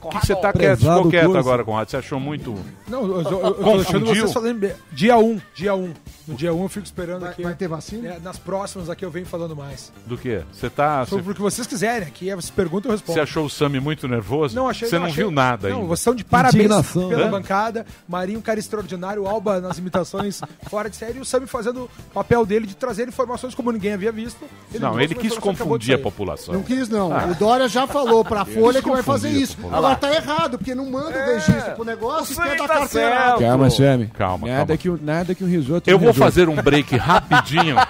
[0.00, 1.38] O que você tá quieto, ficou quieto curso.
[1.38, 1.90] agora, Conrado?
[1.90, 2.54] Você achou muito...
[2.88, 4.72] Não, eu, eu, eu, eu tô deixando Confundiu?
[4.92, 5.92] Dia 1, dia 1.
[6.26, 7.42] No dia 1 eu fico esperando aqui.
[7.42, 8.08] Vai ter vacina?
[8.08, 9.92] É, nas próximas aqui eu venho falando mais.
[10.06, 10.42] Do quê?
[10.52, 11.04] Você tá...
[11.06, 12.08] Sobre o que vocês quiserem.
[12.08, 13.14] Aqui é, você pergunta eu respondo.
[13.14, 14.54] Você achou o Sami muito nervoso?
[14.56, 15.88] Não, achei Você não, achei- viu nada Não, ainda.
[15.88, 17.08] vocês são de parabéns Indignação.
[17.08, 17.30] pela Hã?
[17.30, 17.84] bancada.
[18.08, 19.26] Marinho, um cara extraordinário.
[19.26, 20.40] Alba nas imitações
[20.70, 21.18] fora de série.
[21.18, 24.44] E o Sami fazendo o papel dele de trazer informações como ninguém havia visto.
[24.72, 26.54] Não, trouxe ele quis confundir a população.
[26.54, 27.12] Não quis, não.
[27.12, 27.26] Ah.
[27.26, 29.58] O Dória já falou pra Folha que vai fazer isso.
[29.70, 33.40] Agora tá errado, porque não manda o registro pro negócio e quer dar carteirada.
[33.40, 34.06] Calma, Sammy.
[34.06, 34.76] Calma, nada calma.
[34.78, 35.90] Que, um- nada que um risoto.
[35.90, 36.30] Eu não vou resolva.
[36.30, 37.76] fazer um break rapidinho.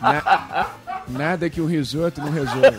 [0.00, 0.66] Na-
[1.08, 2.70] Nada que um risoto não resolva.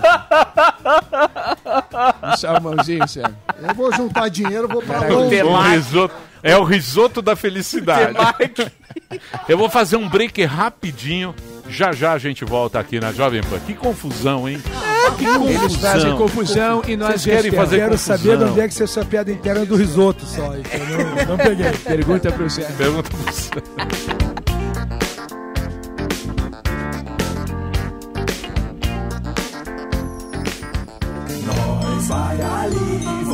[2.24, 3.36] Um salmãozinho, Sammy.
[3.62, 5.16] Eu vou juntar dinheiro, vou pra Caraca.
[5.45, 8.15] O risoto- é o risoto da felicidade.
[9.47, 11.34] Eu vou fazer um break rapidinho.
[11.69, 13.59] Já já a gente volta aqui na Jovem Pan.
[13.65, 14.61] Que confusão, hein?
[15.18, 18.18] Que Eles fazem confusão e nós Vocês querem fazer Quero confusão.
[18.18, 20.41] saber de onde é que você essa piada interna do risoto só.
[20.49, 21.72] não, não peguei.
[21.72, 22.73] Pergunta pro Sammy.
[22.73, 23.49] Pergunta pro você.
[31.45, 33.01] Nós vai ali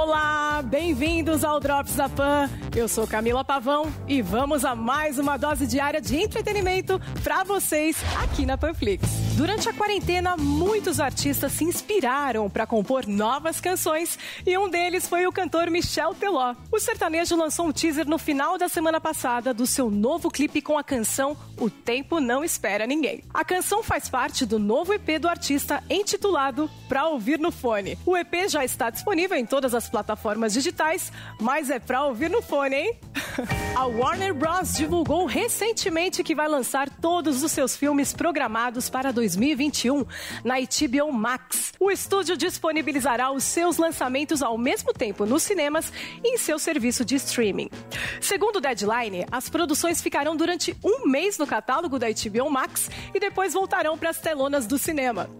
[0.00, 2.48] Olá, bem-vindos ao Drops da Pan.
[2.76, 7.96] Eu sou Camila Pavão e vamos a mais uma dose diária de entretenimento para vocês
[8.22, 9.28] aqui na Panflix.
[9.36, 15.26] Durante a quarentena, muitos artistas se inspiraram para compor novas canções e um deles foi
[15.26, 16.54] o cantor Michel Teló.
[16.72, 20.78] O sertanejo lançou um teaser no final da semana passada do seu novo clipe com
[20.78, 23.22] a canção O Tempo Não Espera Ninguém.
[23.32, 27.98] A canção faz parte do novo EP do artista intitulado Pra Ouvir no Fone.
[28.04, 32.42] O EP já está disponível em todas as plataformas digitais, mas é pra ouvir no
[32.42, 33.00] fone, hein?
[33.74, 34.74] A Warner Bros.
[34.74, 40.04] divulgou recentemente que vai lançar todos os seus filmes programados para 2021
[40.44, 41.72] na HBO Max.
[41.78, 45.92] O estúdio disponibilizará os seus lançamentos ao mesmo tempo nos cinemas
[46.24, 47.70] e em seu serviço de streaming.
[48.20, 53.20] Segundo o Deadline, as produções ficarão durante um mês no catálogo da HBO Max e
[53.20, 55.30] depois voltarão para as telonas do cinema.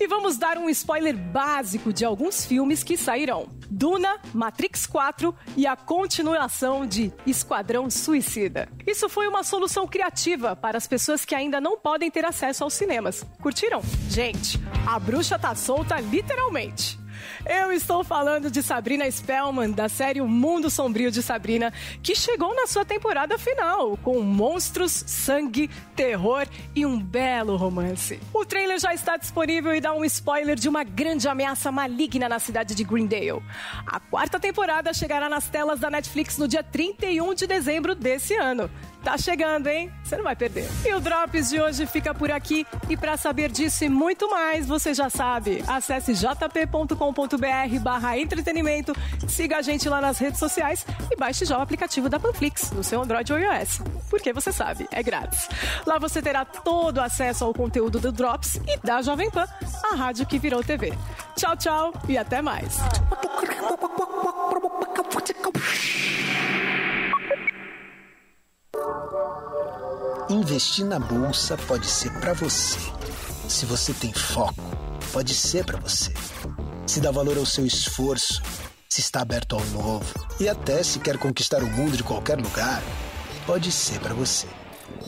[0.00, 3.48] E vamos dar um spoiler básico de alguns filmes que sairão.
[3.82, 8.68] Duna, Matrix 4 e a continuação de Esquadrão Suicida.
[8.86, 12.74] Isso foi uma solução criativa para as pessoas que ainda não podem ter acesso aos
[12.74, 13.26] cinemas.
[13.40, 13.82] Curtiram?
[14.08, 17.01] Gente, a bruxa tá solta literalmente.
[17.44, 21.72] Eu estou falando de Sabrina Spellman, da série O Mundo Sombrio de Sabrina,
[22.02, 28.20] que chegou na sua temporada final, com monstros, sangue, terror e um belo romance.
[28.32, 32.38] O trailer já está disponível e dá um spoiler de uma grande ameaça maligna na
[32.38, 33.42] cidade de Greendale.
[33.86, 38.70] A quarta temporada chegará nas telas da Netflix no dia 31 de dezembro desse ano.
[39.02, 39.92] Tá chegando, hein?
[40.04, 40.68] Você não vai perder.
[40.86, 42.66] E o Drops de hoje fica por aqui.
[42.88, 45.62] E para saber disso e muito mais, você já sabe.
[45.66, 48.94] Acesse jp.com.br barra entretenimento,
[49.28, 52.84] siga a gente lá nas redes sociais e baixe já o aplicativo da Panflix no
[52.84, 53.80] seu Android ou iOS.
[54.08, 55.48] Porque você sabe, é grátis.
[55.84, 59.46] Lá você terá todo acesso ao conteúdo do Drops e da Jovem Pan,
[59.90, 60.92] a rádio que virou TV.
[61.34, 62.78] Tchau, tchau e até mais.
[70.28, 72.78] Investir na bolsa pode ser para você.
[73.48, 74.62] Se você tem foco,
[75.12, 76.12] pode ser para você.
[76.86, 78.42] Se dá valor ao seu esforço,
[78.88, 80.04] se está aberto ao novo
[80.40, 82.82] e até se quer conquistar o mundo de qualquer lugar,
[83.46, 84.46] pode ser para você.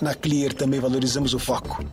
[0.01, 1.85] Na Clear também valorizamos o foco.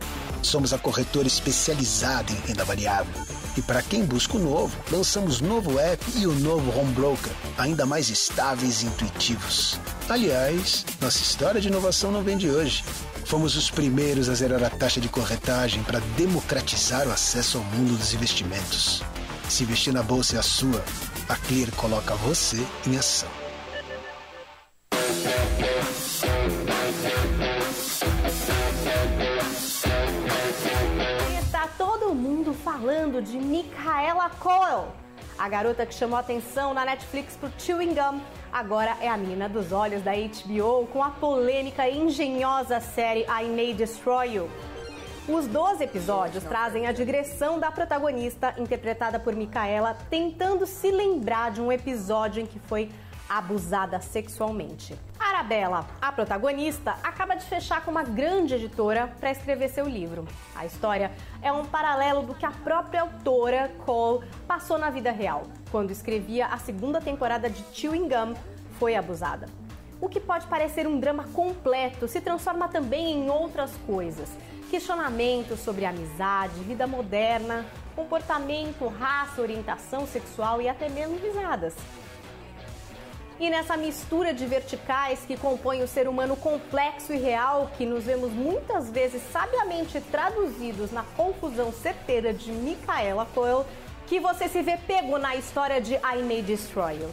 [0.42, 3.41] Somos a corretora especializada em renda variável.
[3.56, 7.84] E para quem busca o novo, lançamos novo app e o novo Home Broker, ainda
[7.84, 9.78] mais estáveis e intuitivos.
[10.08, 12.82] Aliás, nossa história de inovação não vem de hoje.
[13.26, 17.96] Fomos os primeiros a zerar a taxa de corretagem para democratizar o acesso ao mundo
[17.96, 19.02] dos investimentos.
[19.48, 20.82] Se investir na bolsa é a sua,
[21.28, 23.28] a Clear coloca você em ação.
[32.82, 34.88] Falando de Micaela Coel.
[35.38, 38.20] A garota que chamou atenção na Netflix por Chewing Gum
[38.52, 43.44] agora é a menina dos olhos da HBO com a polêmica e engenhosa série I
[43.44, 44.50] May Destroy You.
[45.28, 51.60] Os 12 episódios trazem a digressão da protagonista, interpretada por Micaela, tentando se lembrar de
[51.60, 52.90] um episódio em que foi
[53.38, 54.94] abusada sexualmente.
[55.18, 60.28] Arabella, a protagonista, acaba de fechar com uma grande editora para escrever seu livro.
[60.54, 61.10] A história
[61.40, 66.46] é um paralelo do que a própria autora, Cole, passou na vida real, quando escrevia
[66.46, 68.34] a segunda temporada de Chewing Gum,
[68.78, 69.48] foi abusada.
[69.98, 74.28] O que pode parecer um drama completo se transforma também em outras coisas.
[74.68, 77.64] Questionamentos sobre amizade, vida moderna,
[77.94, 81.74] comportamento, raça, orientação sexual e até mesmo risadas.
[83.42, 88.04] E nessa mistura de verticais que compõe o ser humano complexo e real, que nos
[88.04, 93.66] vemos muitas vezes sabiamente traduzidos na confusão certeira de Micaela Coel,
[94.06, 97.10] que você se vê pego na história de I May Destroy You.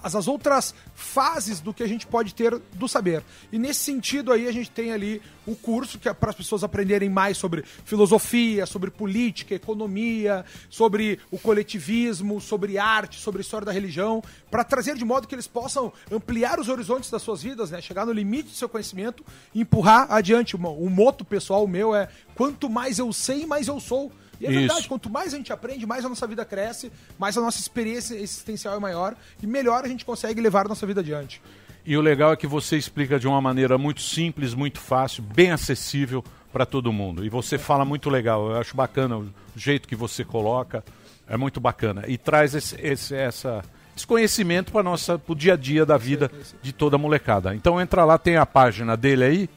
[0.00, 3.22] as, as outras fases do que a gente pode ter do saber.
[3.52, 6.62] E nesse sentido aí a gente tem ali o curso que é para as pessoas
[6.64, 13.72] aprenderem mais sobre filosofia, sobre política, economia, sobre o coletivismo, sobre arte, sobre história da
[13.72, 17.80] religião, para trazer de modo que eles possam ampliar os horizontes das suas vidas, né?
[17.80, 19.24] chegar no limite do seu conhecimento
[19.54, 20.56] e empurrar adiante.
[20.56, 24.12] O moto pessoal meu é quanto mais eu sei, mais eu sou.
[24.40, 24.58] E é Isso.
[24.58, 28.16] verdade, quanto mais a gente aprende, mais a nossa vida cresce, mais a nossa experiência
[28.16, 31.40] existencial é maior e melhor a gente consegue levar a nossa vida adiante.
[31.84, 35.50] E o legal é que você explica de uma maneira muito simples, muito fácil, bem
[35.50, 37.24] acessível para todo mundo.
[37.24, 38.50] E você fala muito legal.
[38.50, 40.84] Eu acho bacana o jeito que você coloca.
[41.26, 42.04] É muito bacana.
[42.06, 43.64] E traz esse, esse, essa,
[43.96, 46.30] esse conhecimento para nossa pro dia a dia da vida
[46.60, 47.54] de toda a molecada.
[47.54, 49.50] Então entra lá, tem a página dele aí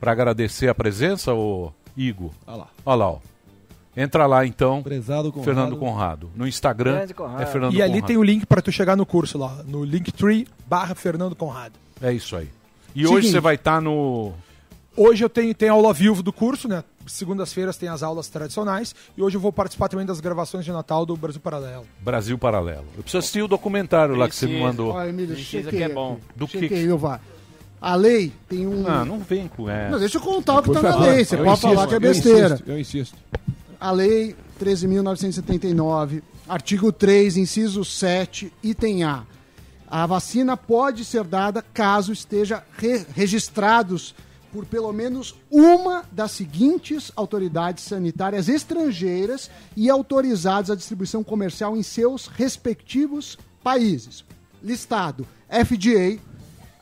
[0.00, 2.30] para agradecer a presença, o Igor.
[2.46, 2.68] Olha lá.
[2.84, 3.18] Olha lá, ó.
[3.96, 5.44] Entra lá então, Prezado Conrado.
[5.44, 6.30] Fernando Conrado.
[6.36, 7.42] No Instagram Conrado.
[7.42, 8.06] é Fernando e ali Conrado.
[8.08, 11.74] tem o link para tu chegar no curso lá, no Linktree barra Fernando Conrado.
[12.02, 12.48] É isso aí.
[12.94, 13.14] E Seguinte.
[13.14, 14.32] hoje você vai estar no
[14.96, 16.82] Hoje eu tenho, tenho aula vivo do curso, né?
[17.06, 21.04] Segundas-feiras tem as aulas tradicionais e hoje eu vou participar também das gravações de Natal
[21.06, 21.84] do Brasil Paralelo.
[22.00, 22.86] Brasil Paralelo.
[22.96, 24.92] Eu preciso assistir o documentário lá que você me mandou.
[24.92, 25.94] Ó, Emílio, chequei aqui.
[26.34, 26.84] Do que Chequei, que...
[26.84, 27.20] viu, Vá?
[27.80, 28.88] A lei tem um...
[28.88, 29.90] Ah, não vem com essa.
[29.90, 31.24] Não, deixa eu contar o que tá na lei.
[31.24, 32.46] Você eu pode insisto, falar que é eu besteira.
[32.54, 33.16] insisto, Eu insisto.
[33.80, 39.24] A lei 13.979, artigo 3, inciso 7, item A.
[39.88, 44.14] A vacina pode ser dada caso esteja re- registrados
[44.52, 51.82] por pelo menos uma das seguintes autoridades sanitárias estrangeiras e autorizados à distribuição comercial em
[51.82, 54.24] seus respectivos países.
[54.62, 56.18] Listado FDA,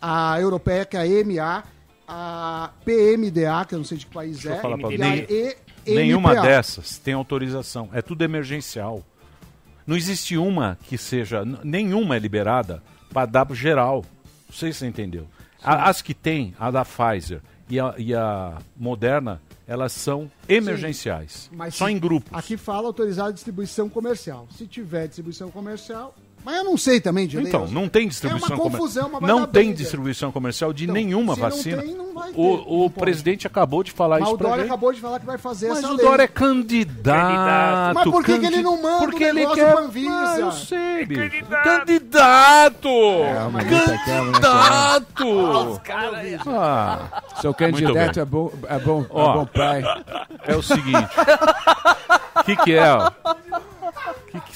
[0.00, 1.64] a europeia, que é a EMA,
[2.06, 4.60] a PMDA, que eu não sei de que país Deixa é,
[5.30, 5.54] e a
[5.86, 6.42] Nenhuma MPA.
[6.42, 7.88] dessas tem autorização.
[7.92, 9.02] É tudo emergencial.
[9.86, 11.44] Não existe uma que seja.
[11.62, 12.82] Nenhuma é liberada
[13.12, 14.04] para dar geral.
[14.48, 15.26] Não sei se você entendeu.
[15.62, 21.50] A- as que tem, a da Pfizer e a, e a Moderna, elas são emergenciais.
[21.52, 22.30] Mas Só se- em grupos.
[22.32, 24.46] Aqui fala autorizado distribuição comercial.
[24.56, 26.14] Se tiver distribuição comercial.
[26.44, 27.46] Mas eu não sei também lei.
[27.48, 28.80] Então, não tem distribuição É uma comercial.
[28.80, 29.78] confusão, mas vai Não dar tem briga.
[29.78, 31.82] distribuição comercial de Então, nenhuma se não vacina.
[31.82, 34.56] tem, não vai ter, o não o presidente acabou de falar Mas isso o Dória
[34.56, 34.66] gente.
[34.66, 36.04] acabou de falar que vai fazer Mas essa o lei.
[36.06, 37.94] Dória é candidato.
[37.94, 39.74] Mas por que, que candi- ele não manda Porque o ele quer...
[39.74, 41.44] Ah, eu sei, bicho.
[41.64, 42.88] Candidato!
[44.04, 45.80] Candidato!
[46.46, 49.82] Ah, Seu candidato é bom, é bom, é Ó, bom pai.
[50.46, 51.08] É o seguinte.
[52.36, 52.92] O que, que é?
[52.92, 53.10] ó?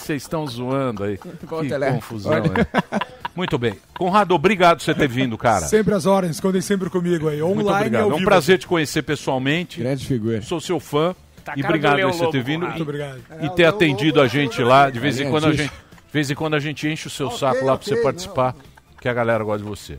[0.08, 1.18] Vocês estão zoando aí?
[1.46, 1.92] Qual o que telé?
[1.92, 2.46] confusão, Olha.
[2.46, 3.00] hein?
[3.36, 3.74] Muito bem.
[3.96, 5.66] Conrado, obrigado por você ter vindo, cara.
[5.66, 7.40] Sempre as ordens, contem sempre comigo aí.
[7.42, 8.02] Online Muito obrigado.
[8.04, 9.80] ao É um prazer te conhecer pessoalmente.
[9.80, 10.42] Grande figura.
[10.42, 11.14] Sou seu fã.
[11.44, 12.64] Tá e obrigado por você ter vindo.
[12.64, 13.20] E- Muito obrigado.
[13.42, 14.90] E ter atendido a gente lá.
[14.90, 17.30] De vez em quando a gente, de vez em quando a gente enche o seu
[17.30, 18.56] saco lá pra você participar,
[19.00, 19.98] que a galera gosta de você.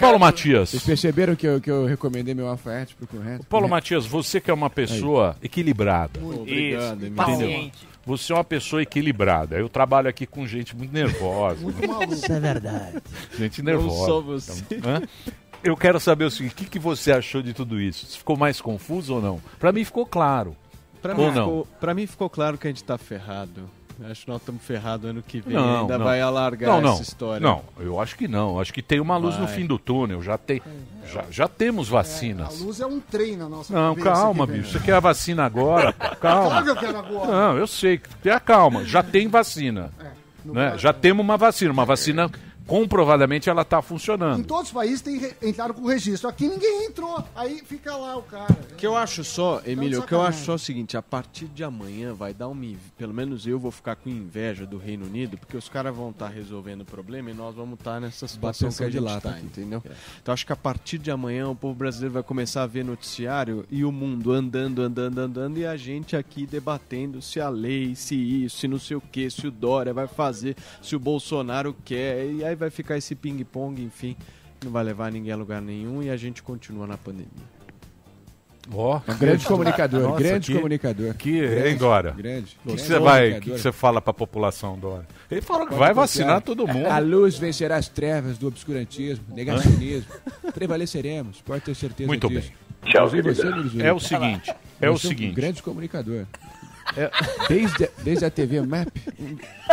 [0.00, 0.70] Paulo Matias.
[0.70, 3.46] Vocês perceberam que eu, que eu recomendei meu alfaiate pro correto?
[3.46, 6.18] Paulo Matias, você que é uma pessoa equilibrada.
[6.18, 7.14] Muito obrigado, entendeu?
[7.14, 7.91] Paciente.
[8.04, 9.56] Você é uma pessoa equilibrada.
[9.56, 11.60] Eu trabalho aqui com gente muito nervosa.
[11.60, 12.12] Muito maluco.
[12.12, 13.02] Isso é verdade.
[13.38, 14.06] Gente Não nervosa.
[14.06, 14.64] só você.
[14.74, 15.02] Então, hã?
[15.62, 18.06] Eu quero saber o seguinte: o que, que você achou de tudo isso?
[18.06, 19.40] Você ficou mais confuso ou não?
[19.58, 20.56] Pra mim ficou claro.
[21.00, 21.44] Pra ou mim, não?
[21.44, 23.68] ficou, pra mim ficou claro que a gente tá ferrado.
[24.10, 25.54] Acho que nós estamos ferrados ano que vem.
[25.54, 26.04] Não, ainda não.
[26.04, 27.40] vai alargar não, não, essa história.
[27.46, 28.58] Não, eu acho que não.
[28.60, 29.54] Acho que tem uma luz no Vai.
[29.56, 30.22] fim do túnel.
[30.22, 30.60] Já, tem,
[31.12, 32.60] já, já temos A vacinas.
[32.60, 34.72] luz é um trem na nossa Não, calma, que bicho.
[34.72, 35.92] Você quer a vacina agora?
[35.92, 36.48] Calma.
[36.50, 37.30] Claro que eu quero agora.
[37.30, 38.00] Não, eu sei.
[38.22, 38.84] Tenha calma.
[38.84, 39.90] Já tem vacina.
[40.44, 40.74] né?
[40.78, 41.72] Já temos uma vacina.
[41.72, 42.30] Uma vacina,
[42.66, 44.44] comprovadamente, ela está Em funcionando.
[44.46, 46.28] todos os países tem re- entraram com registro.
[46.28, 47.22] Aqui ninguém entrou.
[47.34, 48.52] Aí fica lá o cara.
[48.72, 51.02] O que eu acho só, Emílio, o que eu acho só é o seguinte, a
[51.02, 54.78] partir de amanhã vai dar uma, inv- pelo menos eu vou ficar com inveja do
[54.78, 58.26] Reino Unido, porque os caras vão estar resolvendo o problema e nós vamos estar nessa
[58.28, 59.82] situação que a um de gente lata tá, entendeu?
[60.22, 63.64] Então acho que a partir de amanhã o povo brasileiro vai começar a ver noticiário
[63.70, 68.14] e o mundo andando, andando, andando e a gente aqui debatendo se a lei, se
[68.14, 72.26] isso, se não sei o que, se o Dória vai fazer, se o Bolsonaro quer,
[72.30, 74.16] e aí vai ficar esse ping-pong, enfim,
[74.64, 77.26] não vai levar ninguém a lugar nenhum e a gente continua na pandemia.
[78.72, 81.14] Ó, Um grande comunicador, Nossa, grande que- comunicador.
[81.14, 82.12] Que, Grande, hein, Dória?
[82.12, 82.56] grande.
[82.64, 85.04] O que, você vai, que, você fala pra população, Dória?
[85.28, 86.02] Ele falou que Pode vai confiar.
[86.26, 86.86] vacinar todo mundo.
[86.86, 90.06] A luz vencerá as trevas do obscurantismo, negacionismo.
[90.54, 92.52] Prevaleceremos, pode ter certeza Muito disso.
[92.82, 92.92] bem.
[92.92, 93.18] Tchau, você,
[93.84, 95.34] É o seguinte, é o um seguinte.
[95.34, 96.24] grande comunicador.
[96.96, 97.10] É,
[97.48, 98.88] desde, desde a TV Map,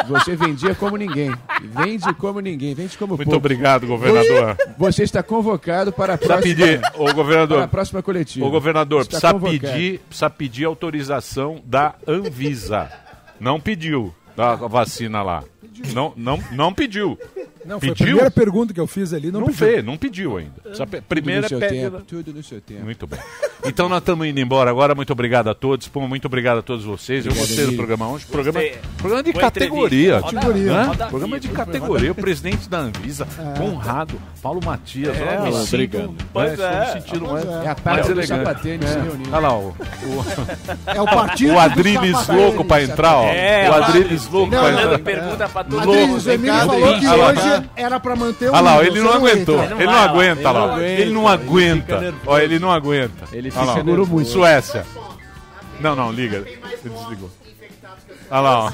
[0.08, 1.32] você vendia como ninguém.
[1.62, 3.38] Vende como ninguém, vende como Muito pouco.
[3.38, 4.58] obrigado, governador.
[4.78, 7.58] Você, está convocado para a próxima, pedir, ô governador.
[7.58, 8.46] para a próxima coletiva.
[8.46, 9.60] Ô governador, precisa convocado.
[9.60, 12.90] pedir, precisa pedir autorização da Anvisa.
[13.40, 15.44] Não pediu da vacina lá.
[15.94, 17.18] Não, não, não pediu.
[17.70, 18.06] Não, foi a pediu?
[18.08, 19.32] primeira pergunta que eu fiz ali.
[19.32, 19.68] Não, Não, pediu.
[19.68, 20.52] fez, não pediu ainda.
[20.62, 22.84] Precisa pe- Primeiro no é seu tempo, tudo no seu tempo.
[22.84, 23.20] Muito bem.
[23.66, 24.96] Então nós estamos indo embora agora.
[24.96, 25.88] Muito obrigado a todos.
[25.88, 27.26] Pô, muito obrigado a todos vocês.
[27.26, 28.26] Eu gostei do programa hoje.
[28.26, 28.60] Programa,
[28.98, 30.22] programa de Boa categoria.
[30.22, 30.84] Categoria.
[30.84, 32.12] Roda Programa de categoria.
[32.12, 33.28] O presidente da Anvisa,
[33.58, 35.16] Conrado, Paulo Matias.
[35.18, 36.14] É, Ó, me ó, sinto- obrigado.
[36.34, 36.80] Pois é, é.
[36.96, 37.66] me sentindo Pois mais, é.
[37.66, 38.28] É a parte mais do elegante.
[38.46, 39.02] sapatênis se É.
[39.02, 39.30] reunindo.
[39.30, 39.76] Olha lá, o, o,
[40.96, 42.42] É o partido o Adriles sapatênis.
[42.44, 43.26] louco pra entrar, ó.
[43.28, 43.74] É, o.
[43.74, 45.00] Adriles louco não, entrar.
[45.00, 45.90] pergunta pra Louco.
[45.92, 49.64] Adriles, o Emílio falou que hoje era pra manter o Olha lá, ele não aguentou.
[49.64, 50.82] Ele não aguenta lá.
[50.84, 52.14] Ele não aguenta.
[52.26, 53.26] Ó, ele não aguenta.
[53.32, 53.84] Ele fica ó.
[53.84, 54.32] nervoso.
[54.32, 54.86] Suécia.
[55.80, 56.38] Não, não, liga.
[56.46, 57.30] Ele desligou.
[58.32, 58.72] Olha lá, ó.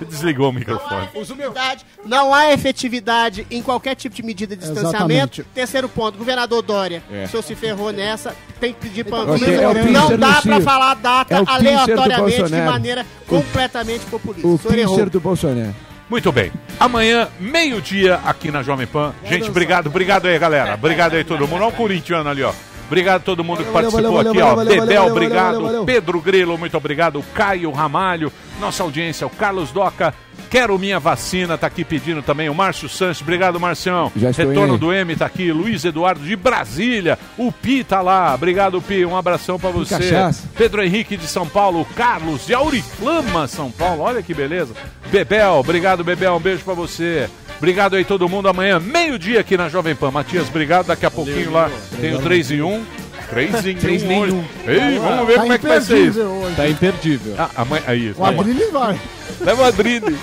[0.00, 1.08] Ele desligou o microfone.
[1.30, 5.40] Humildade, não há efetividade em qualquer tipo de medida de distanciamento.
[5.40, 5.42] Exatamente.
[5.54, 7.24] Terceiro ponto, governador Dória, É.
[7.24, 9.46] o senhor se ferrou nessa, tem que pedir pra É o Anvisa.
[9.46, 10.60] Pin- é o não dá Ciro.
[10.62, 14.46] falar a data É aleatoriamente de maneira completamente populista.
[14.48, 15.10] O o senhor errou.
[15.10, 15.74] do Bolsonaro.
[16.08, 16.52] Muito bem.
[16.78, 19.12] Amanhã, meio-dia, aqui na Jovem Pan.
[19.24, 20.74] Gente, obrigado, obrigado aí, galera.
[20.74, 21.62] Obrigado aí, todo mundo.
[21.62, 22.52] Olha o corintiano ali, ó.
[22.86, 24.64] Obrigado a todo mundo que participou aqui, ó.
[24.64, 25.84] Bebel, obrigado.
[25.84, 27.24] Pedro Grilo, muito obrigado.
[27.34, 30.14] Caio Ramalho, nossa audiência, o Carlos Doca.
[30.50, 32.48] Quero minha vacina, tá aqui pedindo também.
[32.48, 34.12] O Márcio Santos, obrigado, Marcião.
[34.14, 34.78] Já estou Retorno aí.
[34.78, 35.50] do M tá aqui.
[35.50, 37.18] Luiz Eduardo de Brasília.
[37.36, 38.32] O Pi tá lá.
[38.34, 39.04] Obrigado, Pi.
[39.04, 39.96] Um abração pra você.
[39.98, 40.48] cachaça.
[40.56, 44.02] Pedro Henrique de São Paulo, Carlos de Auriflama, São Paulo.
[44.02, 44.74] Olha que beleza.
[45.10, 46.36] Bebel, obrigado, Bebel.
[46.36, 47.28] Um beijo pra você.
[47.58, 48.48] Obrigado aí todo mundo.
[48.48, 50.10] Amanhã, meio-dia aqui na Jovem Pan.
[50.10, 50.86] Matias, obrigado.
[50.86, 51.70] Daqui a pouquinho lá
[52.00, 52.84] tem o 3 em 1.
[53.30, 53.78] 3 em 1.
[53.80, 54.44] Três em um.
[54.66, 56.20] Ei, vamos ver Tá como é que vai ser isso.
[56.20, 56.56] imperdível hoje.
[56.56, 57.34] Tá imperdível.
[57.38, 59.00] Ah, amanhã, aí, O Adriles vai.
[59.40, 60.18] Leva o Adriles.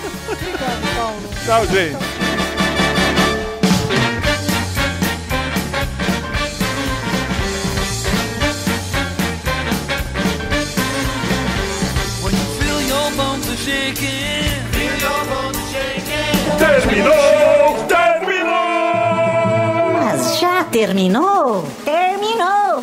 [1.44, 1.96] Tchau, gente.
[16.58, 17.84] Terminou!
[17.88, 18.52] Terminou!
[19.92, 21.66] Mas já terminou?
[21.84, 22.82] Terminou!